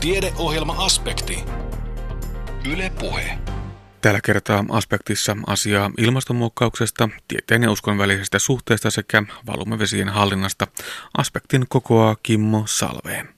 Tiedeohjelma-aspekti. 0.00 1.44
Yle 2.72 2.92
Puhe. 3.00 3.38
Tällä 4.00 4.20
kertaa 4.24 4.64
aspektissa 4.70 5.36
asiaa 5.46 5.90
ilmastonmuokkauksesta, 5.98 7.08
tieteen 7.28 7.62
ja 7.62 7.70
uskon 7.70 7.98
välisestä 7.98 8.38
suhteesta 8.38 8.90
sekä 8.90 9.22
valumevesien 9.46 10.08
hallinnasta. 10.08 10.66
Aspektin 11.18 11.66
kokoaa 11.68 12.16
Kimmo 12.22 12.62
Salveen. 12.66 13.28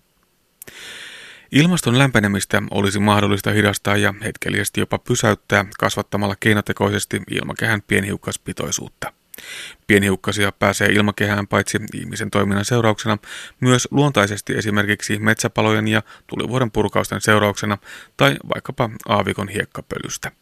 Ilmaston 1.53 1.99
lämpenemistä 1.99 2.63
olisi 2.71 2.99
mahdollista 2.99 3.51
hidastaa 3.51 3.97
ja 3.97 4.15
hetkellisesti 4.25 4.81
jopa 4.81 4.99
pysäyttää 4.99 5.65
kasvattamalla 5.79 6.37
keinotekoisesti 6.41 7.23
ilmakehän 7.31 7.83
pienhiukkaspitoisuutta. 7.83 9.13
Pienhiukkasia 9.87 10.53
pääsee 10.53 10.89
ilmakehään 10.89 11.47
paitsi 11.47 11.79
ihmisen 11.95 12.31
toiminnan 12.31 12.65
seurauksena, 12.65 13.19
myös 13.61 13.89
luontaisesti 13.91 14.53
esimerkiksi 14.55 15.19
metsäpalojen 15.19 15.89
ja 15.89 16.03
tulivuoren 16.27 16.71
purkausten 16.71 17.21
seurauksena 17.21 17.79
tai 18.17 18.37
vaikkapa 18.55 18.91
aavikon 19.09 19.49
hiekkapölystä. 19.49 20.33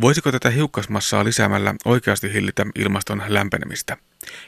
Voisiko 0.00 0.32
tätä 0.32 0.50
hiukkasmassaa 0.50 1.24
lisäämällä 1.24 1.74
oikeasti 1.84 2.32
hillitä 2.32 2.66
ilmaston 2.74 3.22
lämpenemistä? 3.28 3.96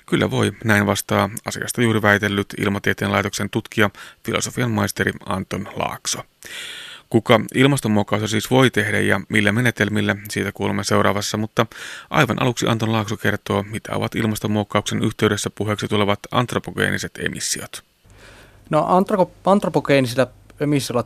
Kyllä 0.07 0.31
voi, 0.31 0.53
näin 0.65 0.87
vastaa 0.87 1.31
asiasta 1.45 1.83
juuri 1.83 2.03
väitellyt 2.03 2.47
Ilmatieteen 2.59 3.13
laitoksen 3.13 3.51
tutkija, 3.51 3.91
filosofian 4.25 4.71
maisteri 4.71 5.13
Anton 5.27 5.69
Laakso. 5.77 6.23
Kuka 7.11 7.41
ilmastonmuokkausta 7.55 8.29
siis 8.29 8.51
voi 8.51 8.71
tehdä 8.71 9.01
ja 9.01 9.21
millä 9.29 9.53
menetelmillä, 9.53 10.17
siitä 10.31 10.53
kuulemme 10.53 10.85
seuraavassa, 10.85 11.37
mutta 11.37 11.67
aivan 12.11 12.43
aluksi 12.43 12.67
Anton 12.69 12.93
Laakso 12.93 13.17
kertoo, 13.17 13.63
mitä 13.63 13.93
ovat 13.97 14.15
ilmastonmuokkauksen 14.15 15.03
yhteydessä 15.03 15.51
puheeksi 15.51 15.89
tulevat 15.89 16.19
antropogeeniset 16.31 17.13
emissiot. 17.19 17.85
No 18.71 18.81
antropo- 18.81 19.31
antropogeenisillä 19.45 20.27
emissioilla 20.61 21.03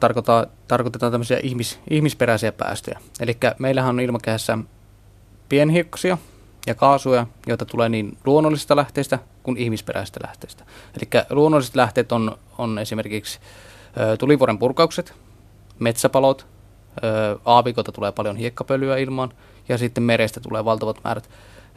tarkoitetaan, 0.69 1.13
tämmöisiä 1.13 1.41
ihmis, 1.43 1.81
ihmisperäisiä 1.91 2.53
päästöjä. 2.53 3.01
Eli 3.21 3.37
meillähän 3.59 3.91
on 3.91 4.01
ilmakehässä 4.01 4.59
pienhiukkasia 5.49 6.19
ja 6.67 6.75
kaasuja, 6.75 7.27
joita 7.47 7.65
tulee 7.65 7.89
niin 7.89 8.19
luonnollisista 8.25 8.77
lähteistä 8.77 9.19
kuin 9.43 9.57
ihmisperäisistä 9.57 10.21
lähteistä. 10.23 10.65
Eli 10.97 11.25
luonnolliset 11.31 11.77
lähteet 11.77 12.13
on, 12.13 12.39
on 12.59 12.79
esimerkiksi 12.79 13.41
tulivuoren 14.19 14.59
purkaukset, 14.59 15.15
metsäpalot, 15.81 16.47
ö, 17.05 17.39
aavikota 17.45 17.93
tulee 17.93 18.13
paljon 18.13 18.37
hiekkapölyä 18.37 18.97
ilmaan 18.97 19.33
ja 19.69 19.79
sitten 19.79 20.03
merestä 20.03 20.41
tulee 20.41 20.65
valtavat 20.65 21.01
määrät 21.05 21.31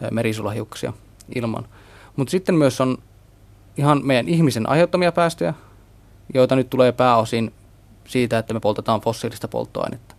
ö, 0.04 0.08
merisulahiukkasia 0.12 0.94
ilmaan. 1.36 1.66
Mutta 2.16 2.32
sitten 2.32 2.56
myös 2.56 2.82
on 2.82 2.98
ihan 3.78 4.02
meidän 4.04 4.30
ihmisen 4.30 4.70
aiheuttamia 4.70 5.12
päästöjä, 5.12 5.54
joita 6.34 6.56
nyt 6.56 6.70
tulee 6.70 6.92
pääosin 6.92 7.54
siitä, 8.08 8.38
että 8.38 8.54
me 8.54 8.60
poltetaan 8.60 9.02
fossiilista 9.02 9.48
polttoainetta. 9.48 10.16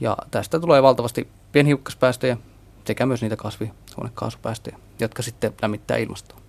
Ja 0.00 0.16
tästä 0.30 0.60
tulee 0.60 0.82
valtavasti 0.82 1.28
pienhiukkaspäästöjä 1.52 2.36
sekä 2.84 3.06
myös 3.06 3.22
niitä 3.22 3.36
kasvihuonekaasupäästöjä, 3.36 4.78
jotka 5.00 5.22
sitten 5.22 5.54
lämmittää 5.62 5.96
ilmastoa. 5.96 6.47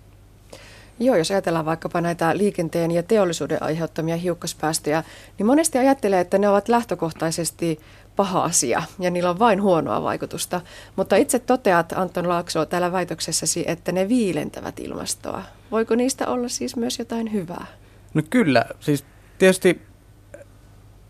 Joo, 1.02 1.16
jos 1.16 1.30
ajatellaan 1.30 1.64
vaikkapa 1.64 2.00
näitä 2.00 2.36
liikenteen 2.36 2.90
ja 2.90 3.02
teollisuuden 3.02 3.62
aiheuttamia 3.62 4.16
hiukkaspäästöjä, 4.16 5.04
niin 5.38 5.46
monesti 5.46 5.78
ajattelee, 5.78 6.20
että 6.20 6.38
ne 6.38 6.48
ovat 6.48 6.68
lähtökohtaisesti 6.68 7.80
paha 8.16 8.42
asia 8.44 8.82
ja 8.98 9.10
niillä 9.10 9.30
on 9.30 9.38
vain 9.38 9.62
huonoa 9.62 10.02
vaikutusta. 10.02 10.60
Mutta 10.96 11.16
itse 11.16 11.38
toteat, 11.38 11.92
Anton 11.92 12.28
Laakso, 12.28 12.66
täällä 12.66 12.92
väitöksessäsi, 12.92 13.64
että 13.66 13.92
ne 13.92 14.08
viilentävät 14.08 14.80
ilmastoa. 14.80 15.42
Voiko 15.70 15.94
niistä 15.94 16.26
olla 16.26 16.48
siis 16.48 16.76
myös 16.76 16.98
jotain 16.98 17.32
hyvää? 17.32 17.66
No 18.14 18.22
kyllä, 18.30 18.64
siis 18.80 19.04
tietysti 19.38 19.82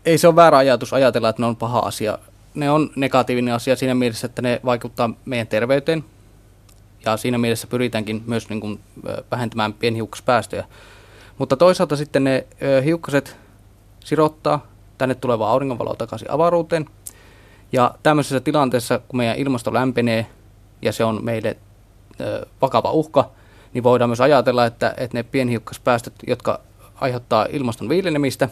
ei 0.05 0.17
se 0.17 0.27
ole 0.27 0.35
väärä 0.35 0.57
ajatus 0.57 0.93
ajatella, 0.93 1.29
että 1.29 1.41
ne 1.41 1.45
on 1.45 1.55
paha 1.55 1.79
asia. 1.79 2.19
Ne 2.53 2.71
on 2.71 2.89
negatiivinen 2.95 3.53
asia 3.53 3.75
siinä 3.75 3.95
mielessä, 3.95 4.25
että 4.25 4.41
ne 4.41 4.61
vaikuttaa 4.65 5.09
meidän 5.25 5.47
terveyteen. 5.47 6.03
Ja 7.05 7.17
siinä 7.17 7.37
mielessä 7.37 7.67
pyritäänkin 7.67 8.23
myös 8.27 8.49
niin 8.49 8.61
kuin, 8.61 8.79
vähentämään 9.31 9.73
pienhiukkaspäästöjä. 9.73 10.65
Mutta 11.37 11.57
toisaalta 11.57 11.95
sitten 11.95 12.23
ne 12.23 12.47
hiukkaset 12.85 13.37
sirottaa 13.99 14.67
tänne 14.97 15.15
tulevaa 15.15 15.51
auringonvaloa 15.51 15.95
takaisin 15.95 16.31
avaruuteen. 16.31 16.85
Ja 17.71 17.95
tämmöisessä 18.03 18.39
tilanteessa, 18.39 18.99
kun 19.07 19.17
meidän 19.17 19.37
ilmasto 19.37 19.73
lämpenee 19.73 20.25
ja 20.81 20.91
se 20.91 21.03
on 21.03 21.19
meille 21.23 21.57
vakava 22.61 22.91
uhka, 22.91 23.29
niin 23.73 23.83
voidaan 23.83 24.09
myös 24.09 24.21
ajatella, 24.21 24.65
että, 24.65 24.93
että 24.97 25.17
ne 25.17 25.23
pienhiukkaspäästöt, 25.23 26.13
jotka 26.27 26.59
aiheuttaa 26.95 27.47
ilmaston 27.49 27.89
viilenemistä, 27.89 28.49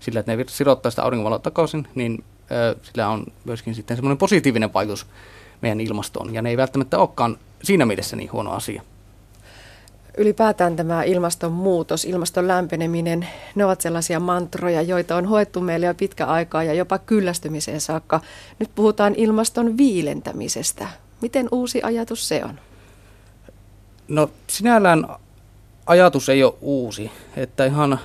sillä 0.00 0.20
että 0.20 0.36
ne 0.36 0.44
sirottaa 0.48 0.90
sitä 0.90 1.02
auringonvaloa 1.02 1.38
takaisin, 1.38 1.88
niin 1.94 2.24
sillä 2.82 3.08
on 3.08 3.26
myöskin 3.44 3.74
sitten 3.74 3.96
semmoinen 3.96 4.18
positiivinen 4.18 4.74
vaikutus 4.74 5.06
meidän 5.62 5.80
ilmastoon. 5.80 6.34
Ja 6.34 6.42
ne 6.42 6.50
ei 6.50 6.56
välttämättä 6.56 6.98
olekaan 6.98 7.38
siinä 7.62 7.86
mielessä 7.86 8.16
niin 8.16 8.32
huono 8.32 8.50
asia. 8.52 8.82
Ylipäätään 10.16 10.76
tämä 10.76 11.02
ilmastonmuutos, 11.02 12.04
ilmaston 12.04 12.48
lämpeneminen, 12.48 13.28
ne 13.54 13.64
ovat 13.64 13.80
sellaisia 13.80 14.20
mantroja, 14.20 14.82
joita 14.82 15.16
on 15.16 15.26
hoettu 15.26 15.60
meille 15.60 15.86
jo 15.86 15.94
pitkä 15.94 16.26
aikaa 16.26 16.62
ja 16.62 16.74
jopa 16.74 16.98
kyllästymiseen 16.98 17.80
saakka. 17.80 18.20
Nyt 18.58 18.70
puhutaan 18.74 19.14
ilmaston 19.16 19.76
viilentämisestä. 19.76 20.88
Miten 21.20 21.48
uusi 21.52 21.82
ajatus 21.82 22.28
se 22.28 22.44
on? 22.44 22.60
No 24.08 24.30
sinällään 24.46 25.06
ajatus 25.86 26.28
ei 26.28 26.44
ole 26.44 26.54
uusi. 26.60 27.10
Että 27.36 27.64
ihan 27.64 27.98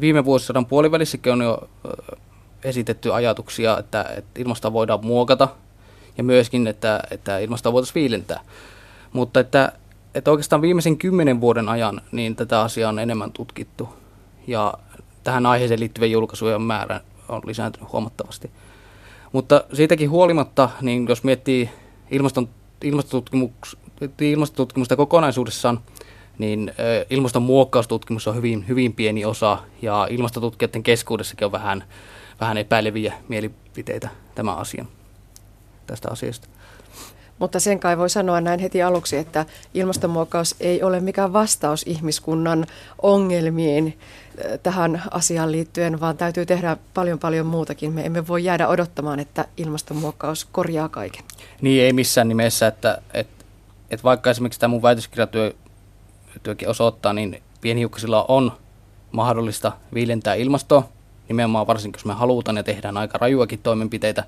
viime 0.00 0.24
vuosisadan 0.24 0.66
puolivälissäkin 0.66 1.32
on 1.32 1.42
jo 1.42 1.68
esitetty 2.64 3.12
ajatuksia, 3.12 3.78
että, 3.78 4.04
että 4.16 4.40
ilmastoa 4.40 4.72
voidaan 4.72 5.06
muokata 5.06 5.48
ja 6.18 6.24
myöskin, 6.24 6.66
että, 6.66 7.00
että 7.10 7.38
ilmastoa 7.38 7.72
voitaisiin 7.72 7.94
viilentää. 8.02 8.40
Mutta 9.12 9.40
että, 9.40 9.72
että 10.14 10.30
oikeastaan 10.30 10.62
viimeisen 10.62 10.98
kymmenen 10.98 11.40
vuoden 11.40 11.68
ajan 11.68 12.00
niin 12.12 12.36
tätä 12.36 12.60
asiaa 12.60 12.88
on 12.88 12.98
enemmän 12.98 13.32
tutkittu 13.32 13.88
ja 14.46 14.74
tähän 15.24 15.46
aiheeseen 15.46 15.80
liittyvien 15.80 16.12
julkaisujen 16.12 16.62
määrä 16.62 17.00
on 17.28 17.42
lisääntynyt 17.46 17.92
huomattavasti. 17.92 18.50
Mutta 19.32 19.64
siitäkin 19.72 20.10
huolimatta, 20.10 20.70
niin 20.80 21.06
jos 21.08 21.24
miettii 21.24 21.70
ilmaston, 22.10 22.48
ilmastotutkimus, 22.84 23.76
ilmastotutkimusta 24.20 24.96
kokonaisuudessaan, 24.96 25.80
niin 26.38 26.72
ilmastonmuokkaustutkimus 27.10 28.28
on 28.28 28.36
hyvin, 28.36 28.68
hyvin 28.68 28.92
pieni 28.92 29.24
osa 29.24 29.58
ja 29.82 30.06
ilmastotutkijoiden 30.10 30.82
keskuudessakin 30.82 31.44
on 31.44 31.52
vähän, 31.52 31.84
vähän 32.40 32.56
epäileviä 32.56 33.14
mielipiteitä 33.28 34.08
tämä 34.34 34.54
asia, 34.54 34.84
tästä 35.86 36.08
asiasta. 36.10 36.48
Mutta 37.38 37.60
sen 37.60 37.80
kai 37.80 37.98
voi 37.98 38.10
sanoa 38.10 38.40
näin 38.40 38.60
heti 38.60 38.82
aluksi, 38.82 39.16
että 39.16 39.46
ilmastonmuokkaus 39.74 40.56
ei 40.60 40.82
ole 40.82 41.00
mikään 41.00 41.32
vastaus 41.32 41.82
ihmiskunnan 41.86 42.66
ongelmiin 43.02 43.98
tähän 44.62 45.02
asiaan 45.10 45.52
liittyen, 45.52 46.00
vaan 46.00 46.16
täytyy 46.16 46.46
tehdä 46.46 46.76
paljon 46.94 47.18
paljon 47.18 47.46
muutakin. 47.46 47.92
Me 47.92 48.06
emme 48.06 48.28
voi 48.28 48.44
jäädä 48.44 48.68
odottamaan, 48.68 49.20
että 49.20 49.44
ilmastonmuokkaus 49.56 50.44
korjaa 50.44 50.88
kaiken. 50.88 51.24
Niin 51.60 51.82
ei 51.82 51.92
missään 51.92 52.28
nimessä, 52.28 52.66
että, 52.66 53.02
että, 53.14 53.44
että 53.90 54.04
vaikka 54.04 54.30
esimerkiksi 54.30 54.60
tämä 54.60 54.70
mun 54.70 54.82
väitöskirjatyö 54.82 55.52
työkin 56.42 56.68
osoittaa, 56.68 57.12
niin 57.12 57.42
pienhiukkasilla 57.60 58.24
on 58.28 58.52
mahdollista 59.12 59.72
viilentää 59.94 60.34
ilmastoa, 60.34 60.88
nimenomaan 61.28 61.66
varsinkin 61.66 61.98
jos 61.98 62.04
me 62.04 62.12
halutaan 62.12 62.56
ja 62.56 62.62
tehdään 62.62 62.96
aika 62.96 63.18
rajuakin 63.18 63.58
toimenpiteitä, 63.58 64.24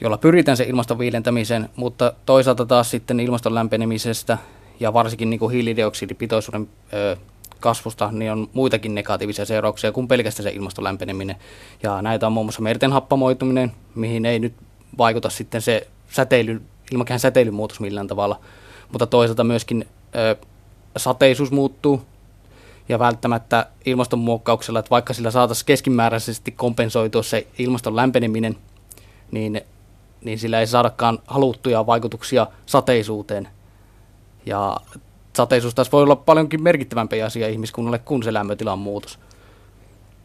jolla 0.00 0.18
pyritään 0.18 0.56
se 0.56 0.64
ilmaston 0.64 0.98
viilentämiseen, 0.98 1.68
mutta 1.76 2.12
toisaalta 2.26 2.66
taas 2.66 2.90
sitten 2.90 3.20
ilmaston 3.20 3.54
lämpenemisestä 3.54 4.38
ja 4.80 4.92
varsinkin 4.92 5.30
niin 5.30 5.40
kuin 5.40 5.52
hiilidioksidipitoisuuden 5.52 6.68
ö, 6.92 7.16
kasvusta, 7.60 8.08
niin 8.12 8.32
on 8.32 8.48
muitakin 8.52 8.94
negatiivisia 8.94 9.44
seurauksia 9.44 9.92
kuin 9.92 10.08
pelkästään 10.08 10.44
se 10.44 10.50
ilmaston 10.50 10.84
lämpeneminen. 10.84 11.36
Ja 11.82 12.02
näitä 12.02 12.26
on 12.26 12.32
muun 12.32 12.46
muassa 12.46 12.62
merten 12.62 12.92
happamoituminen, 12.92 13.72
mihin 13.94 14.26
ei 14.26 14.38
nyt 14.38 14.54
vaikuta 14.98 15.30
sitten 15.30 15.62
se 15.62 15.86
säteily, 16.10 16.62
ilmakehän 16.92 17.20
säteilyn 17.20 17.54
muutos 17.54 17.80
millään 17.80 18.06
tavalla, 18.06 18.40
mutta 18.92 19.06
toisaalta 19.06 19.44
myöskin 19.44 19.84
ö, 20.14 20.36
sateisuus 20.96 21.50
muuttuu 21.50 22.02
ja 22.88 22.98
välttämättä 22.98 23.66
ilmastonmuokkauksella, 23.86 24.78
että 24.78 24.90
vaikka 24.90 25.12
sillä 25.12 25.30
saataisiin 25.30 25.66
keskimääräisesti 25.66 26.52
kompensoitua 26.52 27.22
se 27.22 27.46
ilmaston 27.58 27.96
lämpeneminen, 27.96 28.56
niin, 29.30 29.60
niin 30.26 30.38
sillä 30.38 30.60
ei 30.60 30.66
saadakaan 30.66 31.18
haluttuja 31.26 31.86
vaikutuksia 31.86 32.46
sateisuuteen. 32.66 33.48
Ja 34.46 34.76
sateisuus 35.36 35.74
taas 35.74 35.92
voi 35.92 36.02
olla 36.02 36.16
paljonkin 36.16 36.62
merkittävämpi 36.62 37.22
asia 37.22 37.48
ihmiskunnalle 37.48 37.98
kuin 37.98 38.22
se 38.22 38.32
lämpötilan 38.32 38.78
muutos. 38.78 39.18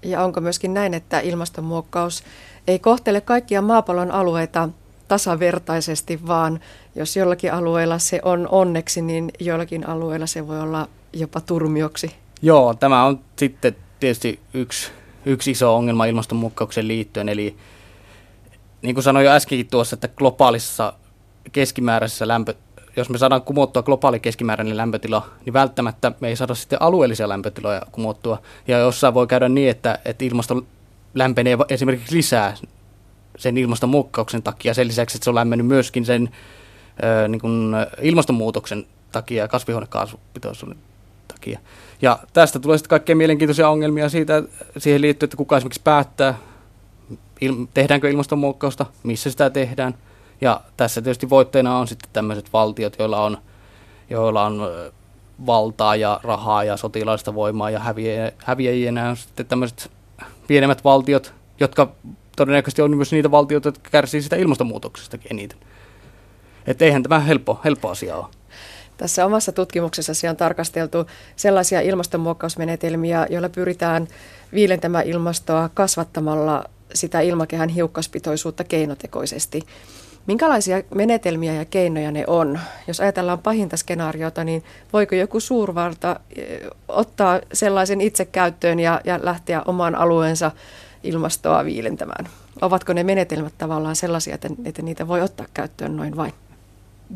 Ja 0.03 0.24
onko 0.24 0.42
myöskin 0.42 0.74
näin, 0.74 0.94
että 0.94 1.19
ilmastonmuokkaus 1.19 2.24
ei 2.68 2.80
kohtele 2.80 3.21
kaikkia 3.21 3.62
maapallon 3.62 4.12
alueita 4.12 4.69
tasavertaisesti, 5.07 6.27
vaan 6.27 6.59
jos 6.95 7.15
jollakin 7.15 7.54
alueella 7.54 8.00
se 8.00 8.19
on 8.24 8.47
onneksi, 8.51 9.01
niin 9.01 9.31
jollakin 9.39 9.89
alueella 9.89 10.27
se 10.27 10.47
voi 10.47 10.62
olla 10.62 10.88
jopa 11.13 11.42
turmioksi. 11.42 12.15
Joo, 12.42 12.74
tämä 12.74 13.06
on 13.06 13.19
sitten 13.36 13.75
tietysti 14.00 14.39
yksi 14.54 14.92
yksi 15.25 15.51
iso 15.51 15.75
ongelma 15.75 16.06
ilmastonmuukkaukseen 16.06 16.88
liittyen. 16.88 17.30
Eli 17.30 17.56
niin 18.81 18.95
kuin 18.95 19.04
sanoin 19.04 19.25
jo 19.25 19.31
äskenkin 19.31 19.68
tuossa, 19.68 19.94
että 19.94 20.07
globaalissa 20.07 20.94
keskimääräisessä 21.51 22.28
lämpö, 22.28 22.54
jos 22.95 23.10
me 23.10 23.18
saadaan 23.18 23.42
kumottua 23.42 23.83
globaali 23.83 24.19
keskimääräinen 24.19 24.78
lämpötila, 24.78 25.30
niin 25.45 25.54
välttämättä 25.54 26.12
me 26.19 26.28
ei 26.28 26.36
saada 26.36 26.56
sitten 26.56 26.81
alueellisia 26.81 27.30
lämpötiloja 27.30 27.81
kumottua. 27.92 28.42
Ja 28.68 28.78
jossain 28.78 29.13
voi 29.13 29.28
käydä 29.28 29.50
niin, 29.50 29.69
että, 29.69 30.00
että 30.06 30.25
ilmasto 30.25 30.66
lämpenee 31.13 31.57
esimerkiksi 31.69 32.16
lisää 32.16 32.54
sen 33.38 33.57
ilmastonmuokkauksen 33.57 34.44
takia. 34.44 34.74
Sen 34.74 34.88
lisäksi, 34.88 35.18
että 35.18 35.24
se 35.24 35.30
on 35.30 35.36
lämmennyt 35.36 35.68
myöskin 35.68 36.06
sen 36.06 36.30
ö, 37.24 37.28
niin 37.28 37.42
kuin 37.42 37.75
ilmastonmuutoksen 38.01 38.86
takia 39.12 39.44
ja 39.44 39.48
kasvihuonekaasupitoisuuden 39.48 40.78
takia. 41.28 41.60
Ja 42.01 42.19
tästä 42.33 42.60
tulee 42.60 42.78
sitten 42.78 42.89
kaikkein 42.89 43.18
mielenkiintoisia 43.18 43.69
ongelmia 43.69 44.10
siitä, 44.10 44.44
siihen 44.78 45.01
liittyy, 45.01 45.25
että 45.25 45.38
kuka 45.38 45.57
esimerkiksi 45.57 45.81
päättää, 45.83 46.36
il, 47.42 47.66
tehdäänkö 47.74 48.10
ilmastonmuokkausta, 48.10 48.86
missä 49.04 49.31
sitä 49.31 49.50
tehdään. 49.50 49.94
Ja 50.42 50.62
tässä 50.78 51.02
tietysti 51.02 51.30
voitteena 51.30 51.78
on 51.78 51.88
sitten 51.88 52.10
tämmöiset 52.13 52.54
valtiot, 52.54 52.96
joilla 53.00 53.24
on, 53.24 53.38
joilla 54.10 54.46
on 54.46 54.69
valtaa 55.46 55.96
ja 55.96 56.19
rahaa 56.24 56.63
ja 56.63 56.78
sotilaallista 56.78 57.36
voimaa 57.36 57.69
ja 57.69 57.81
häviäjinä 58.38 59.10
on 59.10 59.18
sitten 59.18 59.46
tämmöiset 59.46 59.92
pienemmät 60.48 60.84
valtiot, 60.84 61.34
jotka 61.60 61.92
todennäköisesti 62.36 62.81
on 62.81 62.98
myös 62.98 63.12
niitä 63.12 63.31
valtioita, 63.31 63.68
jotka 63.68 63.90
kärsii 63.90 64.22
sitä 64.22 64.36
ilmastonmuutoksestakin 64.36 65.31
eniten. 65.31 65.60
Että 66.68 66.86
eihän 66.86 67.04
tämä 67.04 67.19
helppo, 67.19 67.60
helppo 67.64 67.90
asia 67.90 68.16
ole. 68.16 68.25
Tässä 68.98 69.25
omassa 69.25 69.52
tutkimuksessasi 69.52 70.28
on 70.28 70.38
tarkasteltu 70.38 71.06
sellaisia 71.36 71.81
ilmastonmuokkausmenetelmiä, 71.81 73.28
joilla 73.30 73.50
pyritään 73.50 74.07
viilentämään 74.54 75.07
ilmastoa 75.07 75.69
kasvattamalla 75.74 76.64
sitä 76.94 77.22
ilmakehän 77.22 77.70
hiukkaspitoisuutta 77.70 78.64
keinotekoisesti. 78.64 79.62
Minkälaisia 80.28 80.84
menetelmiä 80.96 81.54
ja 81.54 81.66
keinoja 81.66 82.12
ne 82.12 82.24
on? 82.28 82.60
Jos 82.88 83.00
ajatellaan 83.00 83.40
pahinta 83.40 83.78
skenaariota, 83.78 84.44
niin 84.44 84.64
voiko 84.94 85.16
joku 85.16 85.40
suurvalta 85.40 86.20
eh, 86.36 86.60
ottaa 86.88 87.40
sellaisen 87.54 88.02
itse 88.02 88.26
käyttöön 88.26 88.80
ja, 88.80 89.02
ja 89.04 89.20
lähteä 89.24 89.62
oman 89.66 89.96
alueensa 89.96 90.52
ilmastoa 91.04 91.66
viilentämään? 91.66 92.28
Ovatko 92.62 92.94
ne 92.94 93.04
menetelmät 93.04 93.54
tavallaan 93.58 93.96
sellaisia, 93.96 94.36
että, 94.36 94.50
että 94.66 94.82
niitä 94.82 95.08
voi 95.08 95.22
ottaa 95.22 95.46
käyttöön 95.54 95.98
noin 95.98 96.18
vain? 96.18 96.34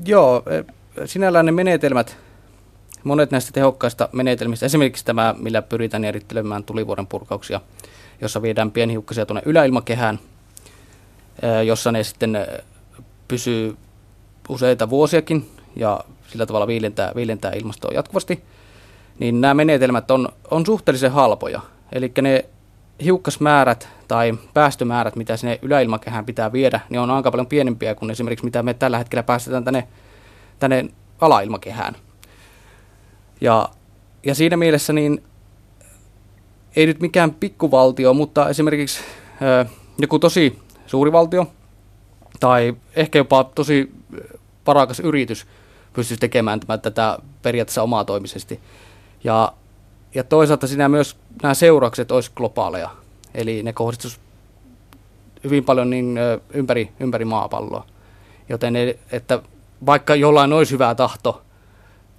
Joo, 0.05 0.43
eh, 0.49 0.65
sinällään 1.05 1.45
ne 1.45 1.51
menetelmät, 1.51 2.17
monet 3.03 3.31
näistä 3.31 3.51
tehokkaista 3.51 4.09
menetelmistä, 4.11 4.65
esimerkiksi 4.65 5.05
tämä, 5.05 5.35
millä 5.37 5.61
pyritään 5.61 6.05
erittelemään 6.05 6.63
tulivuoren 6.63 7.07
purkauksia, 7.07 7.61
jossa 8.25 8.41
viedään 8.41 8.71
pienhiukkasia 8.71 9.25
tuonne 9.25 9.41
yläilmakehään, 9.45 10.19
jossa 11.65 11.91
ne 11.91 12.03
sitten 12.03 12.47
pysyy 13.27 13.77
useita 14.49 14.89
vuosiakin 14.89 15.49
ja 15.75 15.99
sillä 16.27 16.45
tavalla 16.45 16.67
viilentää, 16.67 17.11
viilentää 17.15 17.51
ilmastoa 17.51 17.91
jatkuvasti, 17.93 18.43
niin 19.19 19.41
nämä 19.41 19.53
menetelmät 19.53 20.11
on, 20.11 20.29
on 20.51 20.65
suhteellisen 20.65 21.11
halpoja. 21.11 21.61
Eli 21.91 22.11
ne 22.21 22.45
hiukkasmäärät 23.03 23.89
tai 24.07 24.33
päästömäärät, 24.53 25.15
mitä 25.15 25.37
sinne 25.37 25.59
yläilmakehään 25.61 26.25
pitää 26.25 26.51
viedä, 26.51 26.79
niin 26.89 26.99
on 26.99 27.11
aika 27.11 27.31
paljon 27.31 27.47
pienempiä 27.47 27.95
kuin 27.95 28.11
esimerkiksi 28.11 28.45
mitä 28.45 28.63
me 28.63 28.73
tällä 28.73 28.97
hetkellä 28.97 29.23
päästetään 29.23 29.63
tänne, 29.63 29.87
tänne 30.59 30.85
alailmakehään. 31.21 31.95
Ja, 33.41 33.69
ja 34.25 34.35
siinä 34.35 34.57
mielessä 34.57 34.93
niin 34.93 35.23
ei 36.75 36.85
nyt 36.85 36.99
mikään 36.99 37.33
pikkuvaltio, 37.33 38.13
mutta 38.13 38.49
esimerkiksi 38.49 38.99
joku 39.97 40.19
tosi 40.19 40.59
suuri 40.87 41.11
valtio 41.11 41.47
tai 42.39 42.75
ehkä 42.95 43.19
jopa 43.19 43.43
tosi 43.43 43.91
parakas 44.65 44.99
yritys 44.99 45.47
pystyisi 45.93 46.19
tekemään 46.19 46.59
tämän, 46.59 46.81
tätä 46.81 47.19
periaatteessa 47.41 47.83
omatoimisesti. 47.83 48.59
Ja, 49.23 49.53
ja 50.15 50.23
toisaalta 50.23 50.67
siinä 50.67 50.89
myös 50.89 51.17
nämä 51.41 51.53
seuraukset 51.53 52.11
olisi 52.11 52.31
globaaleja, 52.35 52.89
eli 53.33 53.63
ne 53.63 53.73
kohdistuisi 53.73 54.17
hyvin 55.43 55.63
paljon 55.63 55.89
niin 55.89 56.19
ympäri, 56.53 56.91
ympäri 56.99 57.25
maapalloa. 57.25 57.85
Joten 58.49 58.73
ne, 58.73 58.97
että 59.11 59.41
vaikka 59.85 60.15
jollain 60.15 60.53
olisi 60.53 60.71
hyvä 60.71 60.95
tahto 60.95 61.41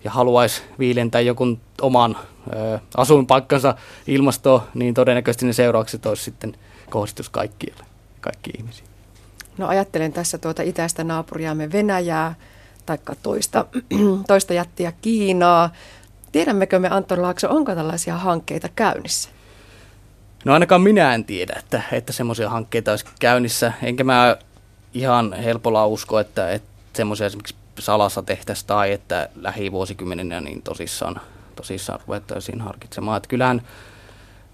ja 0.06 0.10
haluaisi 0.10 0.62
viilentää 0.78 1.20
jonkun 1.20 1.60
oman 1.80 2.16
ö, 2.52 2.78
asuinpaikkansa 2.96 3.74
ilmastoon, 4.06 4.62
niin 4.74 4.94
todennäköisesti 4.94 5.46
ne 5.46 5.52
seuraukset 5.52 6.06
olisi 6.06 6.22
sitten 6.22 6.56
kohdistus 6.90 7.28
kaikkiille, 7.28 7.84
kaikkiin 8.20 8.60
ihmisiin. 8.60 8.88
No 9.58 9.66
ajattelen 9.66 10.12
tässä 10.12 10.38
tuota 10.38 10.62
itäistä 10.62 11.04
naapuriamme 11.04 11.72
Venäjää, 11.72 12.34
tai 12.86 12.98
toista, 13.22 13.64
toista 14.28 14.54
jättiä 14.54 14.92
Kiinaa. 15.02 15.70
Tiedämmekö 16.32 16.78
me 16.78 16.88
Anton 16.88 17.22
Laakso, 17.22 17.48
onko 17.50 17.74
tällaisia 17.74 18.16
hankkeita 18.16 18.68
käynnissä? 18.76 19.30
No 20.44 20.52
ainakaan 20.52 20.82
minä 20.82 21.14
en 21.14 21.24
tiedä, 21.24 21.54
että, 21.58 21.82
että 21.92 22.12
semmoisia 22.12 22.50
hankkeita 22.50 22.90
olisi 22.90 23.04
käynnissä. 23.20 23.72
Enkä 23.82 24.04
mä 24.04 24.36
ihan 24.94 25.32
helpolla 25.32 25.86
usko, 25.86 26.18
että, 26.18 26.50
että 26.50 26.68
semmoisia 26.96 27.26
esimerkiksi 27.26 27.65
salassa 27.78 28.22
tehtäisiin 28.22 28.66
tai 28.66 28.92
että 28.92 29.28
lähivuosikymmeninä 29.34 30.40
niin 30.40 30.62
tosissaan, 30.62 31.20
tosissaan 31.56 32.00
ruvettaisiin 32.06 32.60
harkitsemaan. 32.60 33.16
Että 33.16 33.28
kyllähän, 33.28 33.62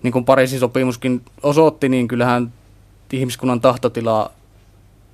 niin 0.03 0.13
kuin 0.13 0.25
Pariisin 0.25 0.61
sopimuskin 0.61 1.25
osoitti, 1.43 1.89
niin 1.89 2.09
kyllähän 2.09 2.53
ihmiskunnan 3.13 3.61
tahtotila 3.61 4.31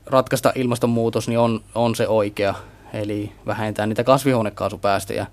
ratkaista 0.07 0.53
ilmastonmuutos 0.55 1.29
niin 1.29 1.39
on, 1.39 1.61
on 1.75 1.95
se 1.95 2.09
oikea, 2.09 2.55
eli 2.93 3.33
vähentää 3.47 3.87
niitä 3.87 4.05
kasvihuonekaasupäästöjä, 4.05 5.27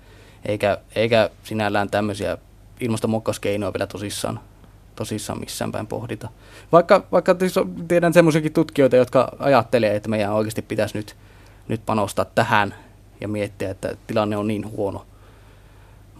eikä, 0.44 0.78
eikä 0.94 1.30
sinällään 1.44 1.90
tämmöisiä 1.90 2.38
ilmastonmuokkauskeinoja 2.80 3.72
vielä 3.72 3.86
tosissaan, 3.86 4.40
tosissaan 4.96 5.40
missään 5.40 5.72
päin 5.72 5.86
pohdita. 5.86 6.28
Vaikka, 6.72 7.06
vaikka 7.12 7.36
tiedän 7.88 8.12
semmoisiakin 8.12 8.52
tutkijoita, 8.52 8.96
jotka 8.96 9.32
ajattelee, 9.38 9.96
että 9.96 10.08
meidän 10.08 10.32
oikeasti 10.32 10.62
pitäisi 10.62 10.98
nyt, 10.98 11.16
nyt 11.68 11.86
panostaa 11.86 12.24
tähän 12.24 12.74
ja 13.20 13.28
miettiä, 13.28 13.70
että 13.70 13.96
tilanne 14.06 14.36
on 14.36 14.46
niin 14.46 14.70
huono. 14.70 15.06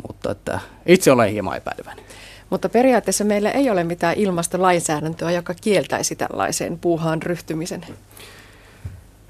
Mutta 0.08 0.30
että 0.30 0.60
itse 0.86 1.12
olen 1.12 1.32
hieman 1.32 1.56
epäileväinen. 1.56 2.04
Mutta 2.50 2.68
periaatteessa 2.68 3.24
meillä 3.24 3.50
ei 3.50 3.70
ole 3.70 3.84
mitään 3.84 4.14
ilmastolainsäädäntöä, 4.16 5.30
joka 5.30 5.54
kieltäisi 5.54 6.16
tällaisen 6.16 6.78
puuhaan 6.78 7.22
ryhtymisen. 7.22 7.86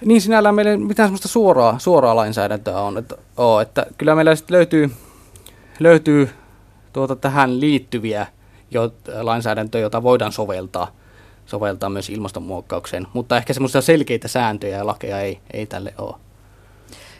Niin 0.04 0.20
sinällään 0.20 0.54
meillä 0.54 0.70
ei 0.70 0.76
mitään 0.76 1.06
semmoista 1.06 1.28
suoraa, 1.28 1.78
suoraa 1.78 2.16
lainsäädäntöä 2.16 2.80
on, 2.80 2.98
että, 2.98 3.14
oo, 3.36 3.60
että 3.60 3.86
kyllä 3.98 4.14
meillä 4.14 4.34
sitten 4.34 4.54
löytyy, 4.56 4.90
löytyy 5.80 6.30
tuota 6.92 7.16
tähän 7.16 7.60
liittyviä 7.60 8.26
jo, 8.70 8.92
lainsäädäntöjä, 9.20 9.82
jota 9.82 10.02
voidaan 10.02 10.32
soveltaa, 10.32 10.92
soveltaa 11.46 11.90
myös 11.90 12.10
ilmastonmuokkaukseen, 12.10 13.06
mutta 13.12 13.36
ehkä 13.36 13.52
semmoisia 13.52 13.80
selkeitä 13.80 14.28
sääntöjä 14.28 14.76
ja 14.76 14.86
lakeja 14.86 15.20
ei, 15.20 15.40
ei 15.52 15.66
tälle 15.66 15.94
ole. 15.98 16.16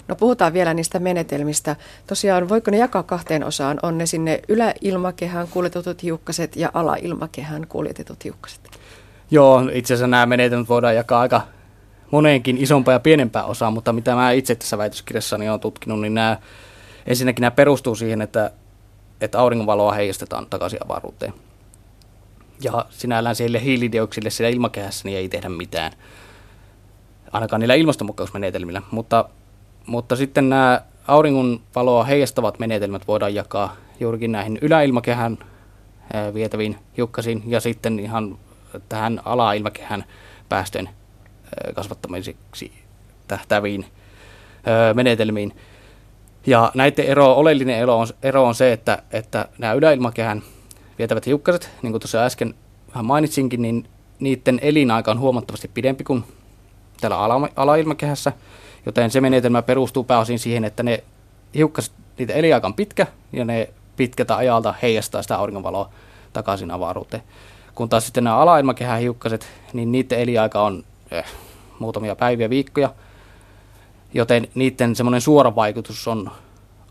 No 0.08 0.16
puhutaan 0.16 0.52
vielä 0.52 0.74
niistä 0.74 0.98
menetelmistä. 0.98 1.76
Tosiaan 2.06 2.48
voiko 2.48 2.70
ne 2.70 2.76
jakaa 2.76 3.02
kahteen 3.02 3.44
osaan? 3.44 3.78
On 3.82 3.98
ne 3.98 4.06
sinne 4.06 4.40
yläilmakehään 4.48 5.48
kuljetetut 5.48 6.02
hiukkaset 6.02 6.56
ja 6.56 6.70
alailmakehään 6.74 7.66
kuljetetut 7.66 8.24
hiukkaset? 8.24 8.60
Joo, 9.30 9.62
itse 9.72 9.94
asiassa 9.94 10.06
nämä 10.06 10.26
menetelmät 10.26 10.68
voidaan 10.68 10.96
jakaa 10.96 11.20
aika 11.20 11.40
moneenkin 12.10 12.58
isompaa 12.58 12.94
ja 12.94 13.00
pienempää 13.00 13.44
osaa, 13.44 13.70
mutta 13.70 13.92
mitä 13.92 14.14
mä 14.14 14.32
itse 14.32 14.54
tässä 14.54 14.78
väitöskirjassani 14.78 15.48
olen 15.48 15.60
tutkinut, 15.60 16.00
niin 16.00 16.14
nämä, 16.14 16.36
ensinnäkin 17.06 17.40
nämä 17.40 17.50
perustuu 17.50 17.94
siihen, 17.94 18.22
että, 18.22 18.50
että 19.20 19.38
auringonvaloa 19.38 19.92
heijastetaan 19.92 20.46
takaisin 20.46 20.84
avaruuteen. 20.84 21.32
Ja 22.60 22.86
sinällään 22.90 23.36
siellä 23.36 23.58
hiilidioksille 23.58 24.30
siellä 24.30 24.50
ilmakehässä 24.50 25.02
niin 25.04 25.18
ei 25.18 25.28
tehdä 25.28 25.48
mitään, 25.48 25.92
ainakaan 27.32 27.60
niillä 27.60 27.74
ilmastonmuokkausmenetelmillä, 27.74 28.82
mutta, 28.90 29.28
mutta 29.86 30.16
sitten 30.16 30.48
nämä 30.48 30.80
auringonvaloa 31.08 32.04
heijastavat 32.04 32.58
menetelmät 32.58 33.08
voidaan 33.08 33.34
jakaa 33.34 33.76
juurikin 34.00 34.32
näihin 34.32 34.58
yläilmakehän 34.62 35.38
vietäviin 36.34 36.78
hiukkasiin 36.96 37.42
ja 37.46 37.60
sitten 37.60 37.98
ihan 37.98 38.38
tähän 38.88 39.20
alailmakehän 39.24 40.04
päästöjen 40.48 40.88
kasvattamiseksi 41.74 42.72
tähtäviin 43.28 43.86
menetelmiin. 44.94 45.56
Ja 46.46 46.72
näiden 46.74 47.06
ero, 47.06 47.32
oleellinen 47.32 47.78
ero 47.78 47.98
on, 47.98 48.06
ero 48.22 48.44
on 48.44 48.54
se, 48.54 48.72
että, 48.72 49.02
että 49.12 49.48
nämä 49.58 49.72
yläilmakehän 49.72 50.42
vietävät 50.98 51.26
hiukkaset, 51.26 51.70
niin 51.82 51.92
kuin 51.92 52.00
tuossa 52.00 52.24
äsken 52.24 52.54
vähän 52.88 53.04
mainitsinkin, 53.04 53.62
niin 53.62 53.88
niiden 54.20 54.58
elinaika 54.62 55.10
on 55.10 55.18
huomattavasti 55.18 55.68
pidempi 55.68 56.04
kuin 56.04 56.24
täällä 57.00 57.18
ala, 57.18 57.48
alailmakehässä, 57.56 58.32
joten 58.86 59.10
se 59.10 59.20
menetelmä 59.20 59.62
perustuu 59.62 60.04
pääosin 60.04 60.38
siihen, 60.38 60.64
että 60.64 60.82
ne 60.82 61.04
hiukkaset, 61.54 61.92
niitä 62.18 62.32
elinaika 62.32 62.66
on 62.66 62.74
pitkä 62.74 63.06
ja 63.32 63.44
ne 63.44 63.68
pitkältä 63.96 64.36
ajalta 64.36 64.74
heijastaa 64.82 65.22
sitä 65.22 65.36
auringonvaloa 65.36 65.90
takaisin 66.32 66.70
avaruuteen. 66.70 67.22
kun 67.74 67.88
taas 67.88 68.04
sitten 68.04 68.24
nämä 68.24 68.36
alailmakehän 68.36 69.00
hiukkaset, 69.00 69.48
niin 69.72 69.92
niiden 69.92 70.18
eliaika 70.18 70.62
on 70.62 70.84
eh, 71.10 71.24
muutamia 71.78 72.16
päiviä, 72.16 72.50
viikkoja, 72.50 72.94
joten 74.14 74.48
niiden 74.54 74.96
semmoinen 74.96 75.20
suora 75.20 75.54
vaikutus 75.54 76.08
on 76.08 76.30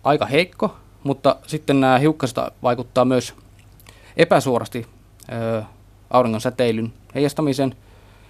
aika 0.04 0.26
heikko, 0.26 0.76
mutta 1.04 1.36
sitten 1.48 1.82
nämä 1.82 1.98
hiukkaset 1.98 2.38
vaikuttaa 2.64 3.06
myös 3.06 3.34
epäsuorasti 4.18 4.88
ö, 5.32 5.64
auringon 6.10 6.42
säteilyn 6.42 6.94
heijastamisen, 7.16 7.76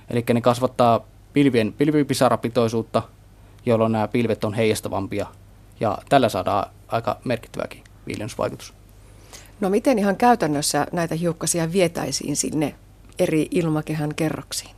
eli 0.10 0.26
ne 0.34 0.42
kasvattaa 0.42 1.00
pilvien 1.34 1.74
pilvipisarapitoisuutta, 1.74 3.02
jolloin 3.66 3.92
nämä 3.92 4.08
pilvet 4.08 4.44
on 4.44 4.54
heijastavampia, 4.54 5.28
ja 5.80 5.98
tällä 6.10 6.30
saadaan 6.30 6.70
aika 6.88 7.18
merkittäväkin 7.24 7.84
viilennysvaikutus. 8.08 8.74
No 9.60 9.70
miten 9.70 10.00
ihan 10.00 10.16
käytännössä 10.16 10.88
näitä 10.92 11.16
hiukkasia 11.16 11.72
vietäisiin 11.72 12.36
sinne 12.36 12.76
eri 13.20 13.48
ilmakehän 13.52 14.16
kerroksiin? 14.16 14.76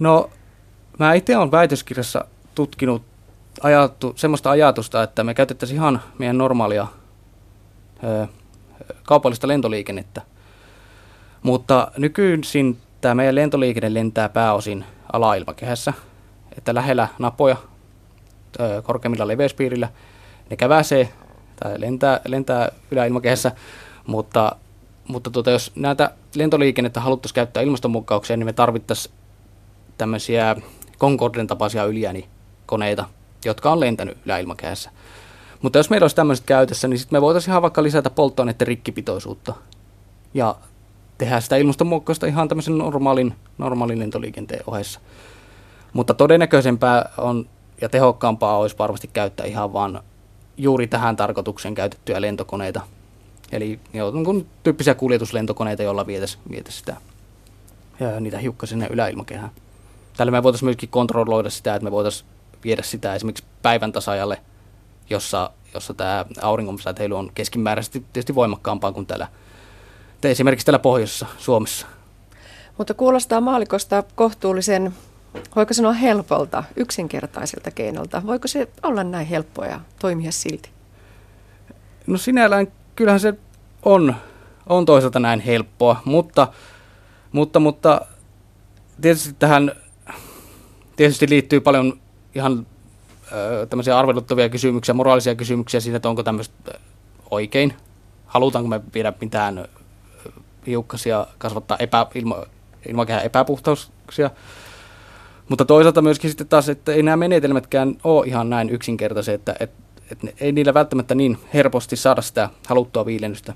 No 0.00 0.30
mä 0.98 1.14
itse 1.14 1.36
olen 1.36 1.50
väitöskirjassa 1.50 2.24
tutkinut 2.54 3.02
ajattu, 3.62 4.12
semmoista 4.16 4.50
ajatusta, 4.50 5.02
että 5.02 5.24
me 5.24 5.34
käytettäisiin 5.34 5.76
ihan 5.76 6.02
meidän 6.18 6.38
normaalia 6.38 6.86
ö, 8.04 8.26
kaupallista 9.02 9.48
lentoliikennettä. 9.48 10.22
Mutta 11.42 11.90
nykyisin 11.96 12.78
tämä 13.00 13.14
meidän 13.14 13.34
lentoliikenne 13.34 13.94
lentää 13.94 14.28
pääosin 14.28 14.84
alailmakehässä, 15.12 15.92
että 16.58 16.74
lähellä 16.74 17.08
napoja 17.18 17.56
korkeimmilla 18.82 19.28
leveyspiirillä 19.28 19.88
ne 20.50 20.56
käväsee 20.56 21.08
tai 21.60 21.80
lentää, 21.80 22.20
lentää 22.28 22.72
yläilmakehässä, 22.90 23.52
mutta, 24.06 24.56
mutta 25.08 25.30
tuota, 25.30 25.50
jos 25.50 25.72
näitä 25.74 26.10
lentoliikennettä 26.34 27.00
haluttaisiin 27.00 27.34
käyttää 27.34 27.62
ilmastonmuokkaukseen, 27.62 28.38
niin 28.38 28.46
me 28.46 28.52
tarvittaisiin 28.52 29.14
tämmöisiä 29.98 30.56
Concorden 31.00 31.46
tapaisia 31.46 31.84
yliäänikoneita, 31.84 33.04
jotka 33.44 33.72
on 33.72 33.80
lentänyt 33.80 34.18
yläilmakehässä. 34.26 34.90
Mutta 35.62 35.78
jos 35.78 35.90
meillä 35.90 36.04
olisi 36.04 36.16
tämmöiset 36.16 36.46
käytössä, 36.46 36.88
niin 36.88 36.98
sitten 36.98 37.16
me 37.16 37.20
voitaisiin 37.20 37.52
ihan 37.52 37.62
vaikka 37.62 37.82
lisätä 37.82 38.10
polttoaineiden 38.10 38.66
rikkipitoisuutta 38.66 39.54
ja 40.34 40.56
tehdä 41.18 41.40
sitä 41.40 41.56
ilmastonmuokkausta 41.56 42.26
ihan 42.26 42.48
tämmöisen 42.48 42.78
normaalin, 42.78 43.34
normaalin 43.58 43.98
lentoliikenteen 43.98 44.62
ohessa. 44.66 45.00
Mutta 45.92 46.14
todennäköisempää 46.14 47.10
on 47.18 47.46
ja 47.80 47.88
tehokkaampaa 47.88 48.58
olisi 48.58 48.78
varmasti 48.78 49.10
käyttää 49.12 49.46
ihan 49.46 49.72
vaan 49.72 50.02
juuri 50.56 50.86
tähän 50.86 51.16
tarkoitukseen 51.16 51.74
käytettyjä 51.74 52.20
lentokoneita. 52.20 52.80
Eli 53.52 53.80
joo, 53.94 54.10
niin 54.10 54.46
tyyppisiä 54.62 54.94
kuljetuslentokoneita, 54.94 55.82
joilla 55.82 56.06
vietäisiin 56.06 56.42
vietäisi 56.50 56.78
sitä 56.78 56.96
niitä 58.20 58.38
hiukkasia 58.38 58.70
sinne 58.70 58.86
yläilmakehään. 58.90 59.50
Tällä 60.16 60.30
me 60.30 60.42
voitaisiin 60.42 60.66
myöskin 60.66 60.88
kontrolloida 60.88 61.50
sitä, 61.50 61.74
että 61.74 61.84
me 61.84 61.90
voitaisiin 61.90 62.30
viedä 62.64 62.82
sitä 62.82 63.14
esimerkiksi 63.14 63.44
päivän 63.62 63.92
tasajalle, 63.92 64.40
jossa, 65.10 65.50
jossa 65.74 65.94
tämä 65.94 66.24
auringonsäteily 66.42 67.18
on 67.18 67.30
keskimääräisesti 67.34 68.00
tietysti 68.12 68.34
voimakkaampaa 68.34 68.92
kuin 68.92 69.06
täällä, 69.06 69.28
esimerkiksi 70.24 70.66
täällä 70.66 70.78
pohjoisessa 70.78 71.26
Suomessa. 71.38 71.86
Mutta 72.78 72.94
kuulostaa 72.94 73.40
maalikosta 73.40 74.04
kohtuullisen, 74.14 74.94
voiko 75.56 75.74
sanoa 75.74 75.92
helpolta, 75.92 76.64
yksinkertaiselta 76.76 77.70
keinolta. 77.70 78.22
Voiko 78.26 78.48
se 78.48 78.68
olla 78.82 79.04
näin 79.04 79.26
helppoa 79.26 79.66
ja 79.66 79.80
toimia 79.98 80.32
silti? 80.32 80.70
No 82.06 82.18
sinällään 82.18 82.68
kyllähän 82.96 83.20
se 83.20 83.34
on, 83.82 84.14
on 84.66 84.84
toisaalta 84.84 85.20
näin 85.20 85.40
helppoa, 85.40 86.00
mutta, 86.04 86.48
mutta, 87.32 87.60
mutta 87.60 88.00
tietysti 89.00 89.36
tähän 89.38 89.72
tietysti 90.96 91.28
liittyy 91.28 91.60
paljon 91.60 92.00
ihan 92.34 92.66
tämmöisiä 93.70 93.98
arveluttavia 93.98 94.48
kysymyksiä, 94.48 94.94
moraalisia 94.94 95.34
kysymyksiä 95.34 95.80
siitä, 95.80 95.96
että 95.96 96.08
onko 96.08 96.22
tämmöistä 96.22 96.78
oikein. 97.30 97.74
Halutaanko 98.26 98.68
me 98.68 98.80
viedä 98.94 99.12
mitään 99.20 99.68
hiukkasia, 100.66 101.26
kasvattaa 101.38 101.76
epä, 101.80 102.06
ilma, 102.14 102.36
ilmakehän 102.88 103.24
epäpuhtauksia. 103.24 104.30
Mutta 105.48 105.64
toisaalta 105.64 106.02
myöskin 106.02 106.30
sitten 106.30 106.48
taas, 106.48 106.68
että 106.68 106.92
ei 106.92 107.02
nämä 107.02 107.16
menetelmätkään 107.16 107.96
ole 108.04 108.26
ihan 108.26 108.50
näin 108.50 108.70
yksinkertaisia, 108.70 109.34
että, 109.34 109.54
että, 109.60 109.82
että 110.10 110.26
ei 110.40 110.52
niillä 110.52 110.74
välttämättä 110.74 111.14
niin 111.14 111.38
helposti 111.54 111.96
saada 111.96 112.22
sitä 112.22 112.50
haluttua 112.66 113.06
viilennystä. 113.06 113.54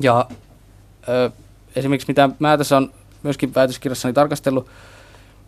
Ja 0.00 0.28
ö, 1.08 1.30
esimerkiksi 1.76 2.08
mitä 2.08 2.28
mä 2.38 2.58
tässä 2.58 2.76
on 2.76 2.92
myöskin 3.22 3.54
väitöskirjassani 3.54 4.14
tarkastellut, 4.14 4.66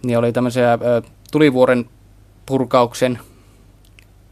niin 0.02 0.18
oli 0.18 0.32
tämmöisiä 0.32 0.72
ö, 0.72 1.02
tulivuoren 1.32 1.88
purkauksen, 2.46 3.18